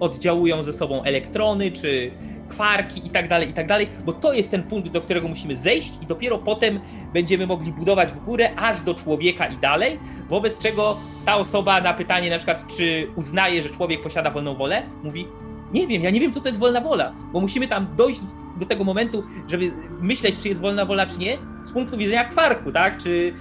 oddziałują 0.00 0.62
ze 0.62 0.72
sobą 0.72 1.02
elektrony, 1.02 1.72
czy 1.72 2.10
kwarki 2.48 3.06
i 3.06 3.10
tak 3.10 3.28
dalej, 3.28 3.50
i 3.50 3.52
tak 3.52 3.66
dalej, 3.66 3.88
bo 4.04 4.12
to 4.12 4.32
jest 4.32 4.50
ten 4.50 4.62
punkt, 4.62 4.90
do 4.90 5.00
którego 5.00 5.28
musimy 5.28 5.56
zejść 5.56 5.92
i 6.02 6.06
dopiero 6.06 6.38
potem 6.38 6.80
będziemy 7.12 7.46
mogli 7.46 7.72
budować 7.72 8.12
w 8.12 8.18
górę 8.24 8.50
aż 8.56 8.82
do 8.82 8.94
człowieka 8.94 9.46
i 9.46 9.58
dalej, 9.58 9.98
wobec 10.28 10.58
czego 10.58 10.96
ta 11.24 11.36
osoba 11.36 11.80
na 11.80 11.94
pytanie 11.94 12.30
na 12.30 12.36
przykład, 12.36 12.64
czy 12.76 13.06
uznaje, 13.16 13.62
że 13.62 13.70
człowiek 13.70 14.02
posiada 14.02 14.30
wolną 14.30 14.54
wolę, 14.54 14.82
mówi, 15.02 15.26
nie 15.72 15.86
wiem, 15.86 16.02
ja 16.02 16.10
nie 16.10 16.20
wiem, 16.20 16.32
co 16.32 16.40
to 16.40 16.48
jest 16.48 16.58
wolna 16.58 16.80
wola, 16.80 17.12
bo 17.32 17.40
musimy 17.40 17.68
tam 17.68 17.86
dojść 17.96 18.20
do 18.56 18.66
tego 18.66 18.84
momentu, 18.84 19.24
żeby 19.48 19.72
myśleć, 20.00 20.38
czy 20.38 20.48
jest 20.48 20.60
wolna 20.60 20.84
wola, 20.84 21.06
czy 21.06 21.18
nie, 21.18 21.38
z 21.64 21.70
punktu 21.70 21.96
widzenia 21.96 22.24
kwarku, 22.24 22.72
tak? 22.72 22.98
Czy 22.98 23.32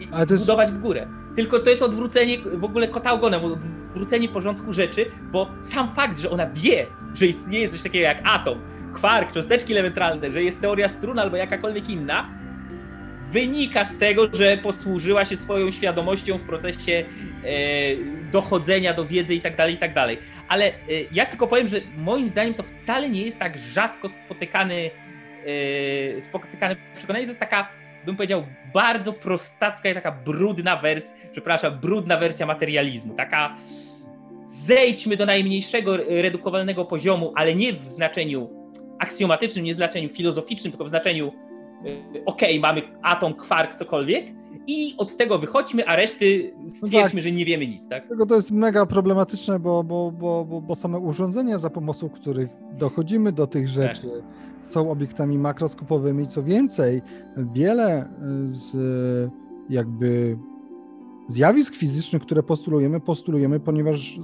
jest... 0.00 0.42
budować 0.42 0.70
w 0.70 0.78
górę. 0.78 1.06
Tylko 1.36 1.60
to 1.60 1.70
jest 1.70 1.82
odwrócenie 1.82 2.38
w 2.38 2.64
ogóle 2.64 2.88
kota 2.88 3.12
ogonem, 3.12 3.44
odwrócenie 3.44 4.28
porządku 4.28 4.72
rzeczy, 4.72 5.06
bo 5.32 5.50
sam 5.62 5.94
fakt, 5.94 6.18
że 6.18 6.30
ona 6.30 6.46
wie, 6.46 6.86
że 7.14 7.26
istnieje 7.26 7.68
coś 7.68 7.82
takiego 7.82 8.04
jak 8.04 8.20
atom, 8.24 8.60
kwark, 8.94 9.32
cząsteczki 9.32 9.72
elementarne, 9.72 10.30
że 10.30 10.42
jest 10.42 10.60
teoria 10.60 10.88
strun 10.88 11.18
albo 11.18 11.36
jakakolwiek 11.36 11.90
inna, 11.90 12.28
wynika 13.30 13.84
z 13.84 13.98
tego, 13.98 14.28
że 14.32 14.56
posłużyła 14.56 15.24
się 15.24 15.36
swoją 15.36 15.70
świadomością 15.70 16.38
w 16.38 16.42
procesie 16.42 16.92
e, 16.92 17.04
dochodzenia 18.32 18.94
do 18.94 19.04
wiedzy 19.04 19.34
i 19.34 19.40
tak 19.40 19.56
dalej, 19.56 19.74
i 19.74 19.78
tak 19.78 19.94
dalej. 19.94 20.18
Ale 20.48 20.66
e, 20.66 20.72
ja 21.12 21.26
tylko 21.26 21.46
powiem, 21.46 21.68
że 21.68 21.80
moim 21.96 22.28
zdaniem 22.28 22.54
to 22.54 22.62
wcale 22.62 23.08
nie 23.08 23.22
jest 23.22 23.38
tak 23.38 23.58
rzadko 23.58 24.08
spotykany, 24.08 24.90
e, 26.16 26.22
spotykane 26.22 26.76
przekonanie. 26.96 27.24
To 27.24 27.30
jest 27.30 27.40
taka, 27.40 27.68
bym 28.06 28.16
powiedział, 28.16 28.42
bardzo 28.74 29.12
prostacka 29.12 29.90
i 29.90 29.94
taka 29.94 30.12
brudna 30.12 30.76
wersja, 30.76 31.16
przepraszam, 31.32 31.78
brudna 31.78 32.16
wersja 32.16 32.46
materializmu. 32.46 33.14
Taka 33.14 33.56
zejdźmy 34.48 35.16
do 35.16 35.26
najmniejszego 35.26 35.96
redukowalnego 35.96 36.84
poziomu, 36.84 37.32
ale 37.34 37.54
nie 37.54 37.72
w 37.72 37.88
znaczeniu 37.88 38.50
aksjomatycznym, 38.98 39.64
nie 39.64 39.72
w 39.72 39.76
znaczeniu 39.76 40.08
filozoficznym, 40.08 40.72
tylko 40.72 40.84
w 40.84 40.88
znaczeniu 40.88 41.32
Y, 41.86 42.24
okej, 42.26 42.58
okay, 42.58 42.60
mamy 42.60 42.82
atom, 43.02 43.34
kwark, 43.34 43.74
cokolwiek 43.74 44.26
i 44.66 44.94
od 44.98 45.16
tego 45.16 45.38
wychodźmy, 45.38 45.86
a 45.86 45.96
reszty 45.96 46.54
stwierdźmy, 46.68 46.98
no 46.98 47.10
tak. 47.10 47.20
że 47.20 47.32
nie 47.32 47.44
wiemy 47.44 47.66
nic, 47.66 47.88
tak? 47.88 48.08
Tego 48.08 48.26
to 48.26 48.34
jest 48.34 48.50
mega 48.50 48.86
problematyczne, 48.86 49.58
bo, 49.58 49.84
bo, 49.84 50.12
bo, 50.12 50.44
bo, 50.44 50.60
bo 50.60 50.74
same 50.74 50.98
urządzenia, 50.98 51.58
za 51.58 51.70
pomocą 51.70 52.08
których 52.08 52.48
dochodzimy 52.72 53.32
do 53.32 53.46
tych 53.46 53.68
rzeczy, 53.68 54.02
tak. 54.02 54.55
Są 54.66 54.90
obiektami 54.90 55.38
makroskopowymi. 55.38 56.26
Co 56.26 56.42
więcej, 56.42 57.02
wiele 57.36 58.08
z 58.46 58.76
jakby 59.70 60.38
zjawisk 61.28 61.74
fizycznych, 61.74 62.22
które 62.22 62.42
postulujemy, 62.42 63.00
postulujemy, 63.00 63.60
ponieważ 63.60 64.20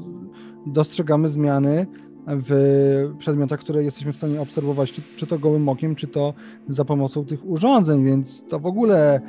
dostrzegamy 0.66 1.28
zmiany 1.28 1.86
w 2.26 3.14
przedmiotach, 3.18 3.60
które 3.60 3.84
jesteśmy 3.84 4.12
w 4.12 4.16
stanie 4.16 4.40
obserwować, 4.40 4.92
czy, 4.92 5.02
czy 5.16 5.26
to 5.26 5.38
gołym 5.38 5.68
okiem, 5.68 5.94
czy 5.94 6.06
to 6.06 6.34
za 6.68 6.84
pomocą 6.84 7.24
tych 7.24 7.50
urządzeń, 7.50 8.04
więc 8.04 8.48
to 8.48 8.58
w 8.58 8.66
ogóle 8.66 9.20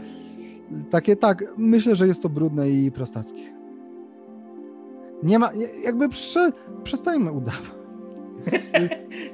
takie 0.89 1.16
tak, 1.16 1.45
myślę, 1.57 1.95
że 1.95 2.07
jest 2.07 2.24
to 2.24 2.30
brudne 2.30 2.70
i 2.70 2.91
prostackie. 2.91 3.53
Nie 5.24 5.39
ma, 5.39 5.49
jakby 5.84 6.09
prze, 6.09 6.51
przestajmy 6.84 7.32
udawać. 7.32 7.82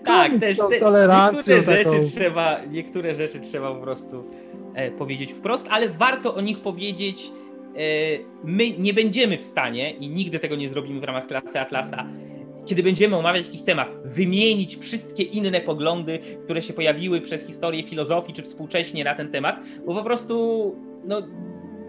Tak, 0.05 0.39
też 0.39 0.57
te, 0.57 0.63
niektóre 0.69 1.07
taką... 1.07 1.41
rzeczy 1.43 2.01
trzeba, 2.11 2.59
niektóre 2.71 3.15
rzeczy 3.15 3.39
trzeba 3.39 3.75
po 3.75 3.81
prostu 3.81 4.23
e, 4.75 4.91
powiedzieć 4.91 5.33
wprost, 5.33 5.67
ale 5.69 5.89
warto 5.89 6.35
o 6.35 6.41
nich 6.41 6.59
powiedzieć. 6.59 7.31
E, 7.75 7.79
my 8.43 8.69
nie 8.69 8.93
będziemy 8.93 9.37
w 9.37 9.43
stanie 9.43 9.91
i 9.91 10.09
nigdy 10.09 10.39
tego 10.39 10.55
nie 10.55 10.69
zrobimy 10.69 10.99
w 10.99 11.03
ramach 11.03 11.27
klasy 11.27 11.59
Atlasa 11.59 12.05
kiedy 12.65 12.83
będziemy 12.83 13.15
omawiać 13.15 13.45
jakiś 13.45 13.61
temat, 13.61 13.87
wymienić 14.05 14.77
wszystkie 14.77 15.23
inne 15.23 15.61
poglądy, 15.61 16.19
które 16.43 16.61
się 16.61 16.73
pojawiły 16.73 17.21
przez 17.21 17.47
historię 17.47 17.83
filozofii 17.83 18.33
czy 18.33 18.41
współcześnie 18.41 19.03
na 19.03 19.15
ten 19.15 19.31
temat, 19.31 19.59
bo 19.85 19.95
po 19.95 20.03
prostu 20.03 20.75
no, 21.05 21.21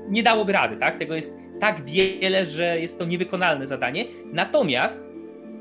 nie 0.08 0.22
dałoby 0.22 0.52
rady, 0.52 0.76
tak? 0.76 0.98
Tego 0.98 1.14
jest 1.14 1.36
tak 1.60 1.84
wiele, 1.84 2.46
że 2.46 2.80
jest 2.80 2.98
to 2.98 3.04
niewykonalne 3.04 3.66
zadanie. 3.66 4.04
Natomiast 4.32 5.09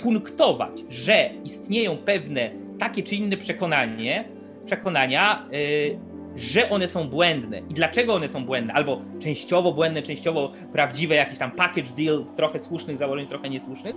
punktować, 0.03 0.83
że 0.89 1.29
istnieją 1.43 1.97
pewne 1.97 2.51
takie 2.79 3.03
czy 3.03 3.15
inne 3.15 3.37
przekonanie, 3.37 4.29
przekonania, 4.65 5.47
yy, 5.51 5.99
że 6.35 6.69
one 6.69 6.87
są 6.87 7.09
błędne. 7.09 7.59
I 7.59 7.73
dlaczego 7.73 8.13
one 8.13 8.29
są 8.29 8.45
błędne, 8.45 8.73
albo 8.73 9.01
częściowo 9.19 9.71
błędne, 9.71 10.01
częściowo 10.01 10.51
prawdziwe, 10.71 11.15
jakiś 11.15 11.37
tam 11.37 11.51
package 11.51 11.91
deal, 11.97 12.25
trochę 12.35 12.59
słusznych 12.59 12.97
założeń, 12.97 13.27
trochę 13.27 13.49
niesłusznych, 13.49 13.95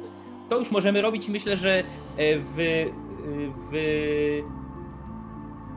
to 0.49 0.59
już 0.59 0.71
możemy 0.71 1.03
robić 1.03 1.29
i 1.29 1.31
myślę, 1.31 1.57
że 1.57 1.79
e, 1.79 1.83
w, 2.39 2.61
e, 2.61 2.87
w 3.73 3.75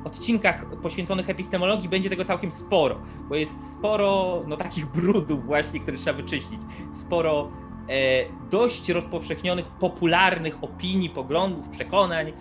odcinkach 0.06 0.66
poświęconych 0.82 1.30
epistemologii 1.30 1.90
będzie 1.90 2.10
tego 2.10 2.26
całkiem 2.26 2.52
sporo, 2.52 3.00
bo 3.30 3.36
jest 3.36 3.74
sporo 3.74 4.44
no, 4.48 4.58
takich 4.58 4.86
brudów 4.86 5.46
właśnie, 5.46 5.80
które 5.80 5.98
trzeba 5.98 6.18
wyczyścić, 6.18 6.60
sporo 6.94 7.52
dość 8.52 8.90
rozpowszechnionych, 8.90 9.66
popularnych 9.66 10.64
opinii, 10.64 11.10
poglądów, 11.10 11.70
przekonań, 11.70 12.34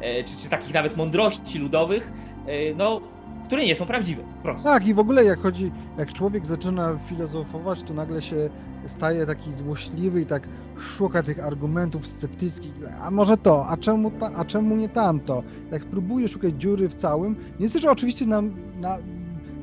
e, 0.00 0.24
czy, 0.24 0.36
czy 0.36 0.48
takich 0.48 0.74
nawet 0.74 0.96
mądrości 0.96 1.58
ludowych, 1.58 2.12
e, 2.46 2.74
no, 2.74 3.00
które 3.44 3.64
nie 3.64 3.76
są 3.76 3.86
prawdziwe. 3.86 4.22
Prosto. 4.42 4.64
Tak, 4.64 4.86
i 4.86 4.94
w 4.94 4.98
ogóle 4.98 5.24
jak 5.24 5.40
chodzi, 5.40 5.70
jak 5.98 6.12
człowiek 6.12 6.46
zaczyna 6.46 6.96
filozofować, 7.08 7.82
to 7.82 7.94
nagle 7.94 8.22
się 8.22 8.50
staje 8.86 9.26
taki 9.26 9.52
złośliwy 9.52 10.20
i 10.20 10.26
tak 10.26 10.48
szuka 10.78 11.22
tych 11.22 11.44
argumentów 11.44 12.06
sceptyckich. 12.06 12.72
A 13.00 13.10
może 13.10 13.36
to, 13.36 13.66
a 13.66 13.76
czemu, 13.76 14.10
ta, 14.10 14.30
a 14.36 14.44
czemu 14.44 14.76
nie 14.76 14.88
tamto? 14.88 15.42
Jak 15.70 15.84
próbuje 15.84 16.28
szukać 16.28 16.54
dziury 16.54 16.88
w 16.88 16.94
całym, 16.94 17.36
jest 17.60 17.74
też 17.74 17.84
oczywiście 17.84 18.26
na, 18.26 18.42
na 18.80 18.98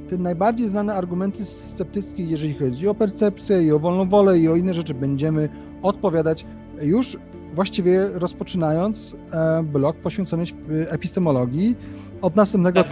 te 0.09 0.17
najbardziej 0.17 0.69
znane 0.69 0.95
argumenty 0.95 1.45
sceptyckie, 1.45 2.23
jeżeli 2.23 2.53
chodzi 2.53 2.87
o 2.87 2.95
percepcję 2.95 3.63
i 3.63 3.71
o 3.71 3.79
wolną 3.79 4.09
wolę 4.09 4.39
i 4.39 4.47
o 4.47 4.55
inne 4.55 4.73
rzeczy, 4.73 4.93
będziemy 4.93 5.49
odpowiadać 5.81 6.45
już 6.81 7.17
właściwie 7.55 8.09
rozpoczynając 8.13 9.15
e, 9.31 9.63
blok 9.63 9.97
poświęcony 9.97 10.43
epistemologii 10.69 11.75
od 12.21 12.35
następnego 12.35 12.83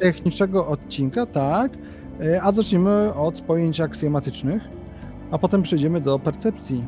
technicznego 0.00 0.66
odcinka, 0.66 1.26
tak, 1.26 1.72
e, 2.20 2.42
a 2.42 2.52
zaczniemy 2.52 3.14
od 3.14 3.40
pojęć 3.40 3.80
aksjomatycznych 3.80 4.78
a 5.30 5.38
potem 5.38 5.62
przejdziemy 5.62 6.00
do 6.00 6.18
percepcji. 6.18 6.84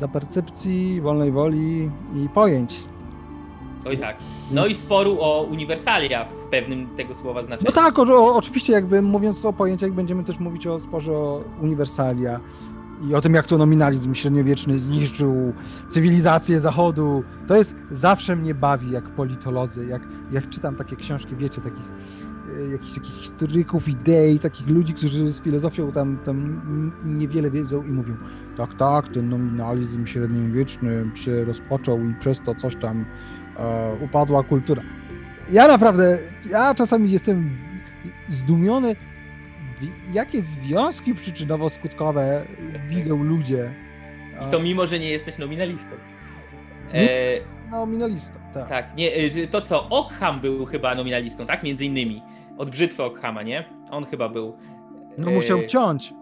Do 0.00 0.08
percepcji, 0.08 1.00
wolnej 1.00 1.32
woli 1.32 1.90
i 2.14 2.28
pojęć. 2.28 2.84
Oj 3.88 3.98
tak. 3.98 4.16
No 4.50 4.66
i 4.66 4.74
sporu 4.74 5.16
o 5.20 5.42
uniwersalia 5.42 6.24
w 6.24 6.32
pewnym 6.50 6.96
tego 6.96 7.14
słowa 7.14 7.42
znaczeniu. 7.42 7.70
No 7.76 7.82
tak, 7.82 7.98
o, 7.98 8.02
o, 8.02 8.36
oczywiście 8.36 8.72
jakby 8.72 9.02
mówiąc 9.02 9.44
o 9.44 9.52
pojęciach 9.52 9.92
będziemy 9.92 10.24
też 10.24 10.38
mówić 10.38 10.66
o 10.66 10.80
sporze 10.80 11.12
o 11.12 11.44
uniwersalia. 11.62 12.40
i 13.08 13.14
o 13.14 13.20
tym, 13.20 13.34
jak 13.34 13.46
to 13.46 13.58
nominalizm 13.58 14.14
średniowieczny 14.14 14.78
zniszczył 14.78 15.52
cywilizację 15.88 16.60
Zachodu. 16.60 17.24
To 17.46 17.56
jest, 17.56 17.76
zawsze 17.90 18.36
mnie 18.36 18.54
bawi 18.54 18.90
jak 18.90 19.04
politolodzy, 19.04 19.86
jak, 19.86 20.02
jak 20.30 20.48
czytam 20.48 20.76
takie 20.76 20.96
książki, 20.96 21.36
wiecie, 21.36 21.60
takich 21.60 21.84
e, 22.58 22.72
jakichś 22.72 22.94
takich 22.94 23.14
historyków 23.14 23.88
idei, 23.88 24.38
takich 24.38 24.68
ludzi, 24.68 24.94
którzy 24.94 25.30
z 25.30 25.42
filozofią 25.42 25.92
tam, 25.92 26.18
tam 26.24 26.60
niewiele 27.04 27.50
wiedzą 27.50 27.82
i 27.82 27.90
mówią, 27.90 28.16
tak, 28.56 28.74
tak, 28.74 29.08
ten 29.08 29.28
nominalizm 29.28 30.06
średniowieczny 30.06 31.10
się 31.14 31.44
rozpoczął 31.44 32.00
i 32.00 32.14
przez 32.14 32.40
to 32.40 32.54
coś 32.54 32.76
tam 32.76 33.04
e, 33.58 34.04
upadła 34.04 34.42
kultura. 34.42 34.82
Ja 35.50 35.68
naprawdę, 35.68 36.18
ja 36.50 36.74
czasami 36.74 37.12
jestem 37.12 37.58
zdumiony, 38.28 38.96
jakie 40.12 40.42
związki 40.42 41.14
przyczynowo-skutkowe 41.14 42.42
widzą 42.88 43.22
ludzie. 43.22 43.70
I 44.48 44.50
to 44.50 44.60
mimo, 44.60 44.86
że 44.86 44.98
nie 44.98 45.10
jesteś 45.10 45.38
nominalistą. 45.38 45.90
E... 46.94 47.70
Nominalistą, 47.70 48.34
tak. 48.54 48.68
Tak, 48.68 48.96
nie, 48.96 49.14
e, 49.14 49.46
to 49.46 49.60
co, 49.60 49.88
Ockham 49.88 50.40
był 50.40 50.66
chyba 50.66 50.94
nominalistą, 50.94 51.46
tak? 51.46 51.62
Między 51.62 51.84
innymi. 51.84 52.22
Od 52.58 52.70
brzytwy 52.70 53.02
Ockhama, 53.02 53.42
nie? 53.42 53.64
On 53.90 54.06
chyba 54.06 54.28
był. 54.28 54.56
No 55.18 55.30
musiał 55.30 55.66
ciąć. 55.66 56.14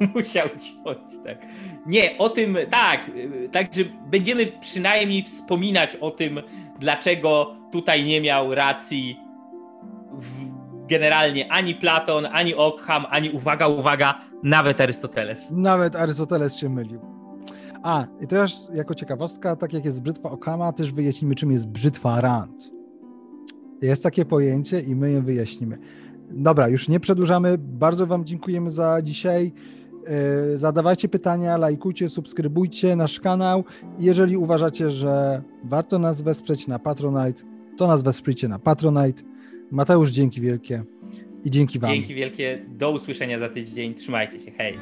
musiał 0.14 0.48
ciąć, 0.48 1.24
tak. 1.24 1.38
Nie, 1.86 2.18
o 2.18 2.28
tym, 2.28 2.56
tak, 2.70 3.10
także 3.52 3.84
będziemy 4.10 4.46
przynajmniej 4.60 5.22
wspominać 5.22 5.96
o 5.96 6.10
tym, 6.10 6.40
dlaczego 6.80 7.56
tutaj 7.72 8.04
nie 8.04 8.20
miał 8.20 8.54
racji 8.54 9.16
generalnie 10.88 11.52
ani 11.52 11.74
Platon, 11.74 12.26
ani 12.26 12.54
Ockham, 12.54 13.06
ani 13.10 13.30
uwaga, 13.30 13.68
uwaga, 13.68 14.20
nawet 14.42 14.80
Arystoteles. 14.80 15.50
Nawet 15.50 15.96
Arystoteles 15.96 16.56
się 16.56 16.68
mylił. 16.68 17.00
A, 17.82 18.06
i 18.20 18.26
też 18.26 18.56
jako 18.74 18.94
ciekawostka, 18.94 19.56
tak 19.56 19.72
jak 19.72 19.84
jest 19.84 20.02
brzytwa 20.02 20.30
Ockhama, 20.30 20.72
też 20.72 20.92
wyjaśnimy, 20.92 21.34
czym 21.34 21.52
jest 21.52 21.66
brzytwa 21.66 22.20
Rand. 22.20 22.70
Jest 23.82 24.02
takie 24.02 24.24
pojęcie 24.24 24.80
i 24.80 24.96
my 24.96 25.10
je 25.10 25.22
wyjaśnimy. 25.22 25.78
Dobra, 26.30 26.68
już 26.68 26.88
nie 26.88 27.00
przedłużamy. 27.00 27.58
Bardzo 27.58 28.06
Wam 28.06 28.24
dziękujemy 28.24 28.70
za 28.70 29.02
dzisiaj. 29.02 29.52
E, 30.06 30.56
zadawajcie 30.56 31.08
pytania, 31.08 31.56
lajkujcie, 31.56 32.08
subskrybujcie 32.08 32.96
nasz 32.96 33.20
kanał. 33.20 33.64
Jeżeli 33.98 34.36
uważacie, 34.36 34.90
że 34.90 35.42
warto 35.64 35.98
nas 35.98 36.20
wesprzeć 36.20 36.66
na 36.66 36.78
Patronite, 36.78 37.42
to 37.76 37.86
nas 37.86 38.02
wesprzyjcie 38.02 38.48
na 38.48 38.58
Patronite. 38.58 39.22
Mateusz, 39.70 40.10
dzięki 40.10 40.40
wielkie 40.40 40.84
i 41.44 41.50
dzięki 41.50 41.78
Wam. 41.78 41.94
Dzięki 41.94 42.14
wielkie. 42.14 42.64
Do 42.68 42.90
usłyszenia 42.90 43.38
za 43.38 43.48
tydzień. 43.48 43.94
Trzymajcie 43.94 44.40
się. 44.40 44.50
Hej. 44.50 44.78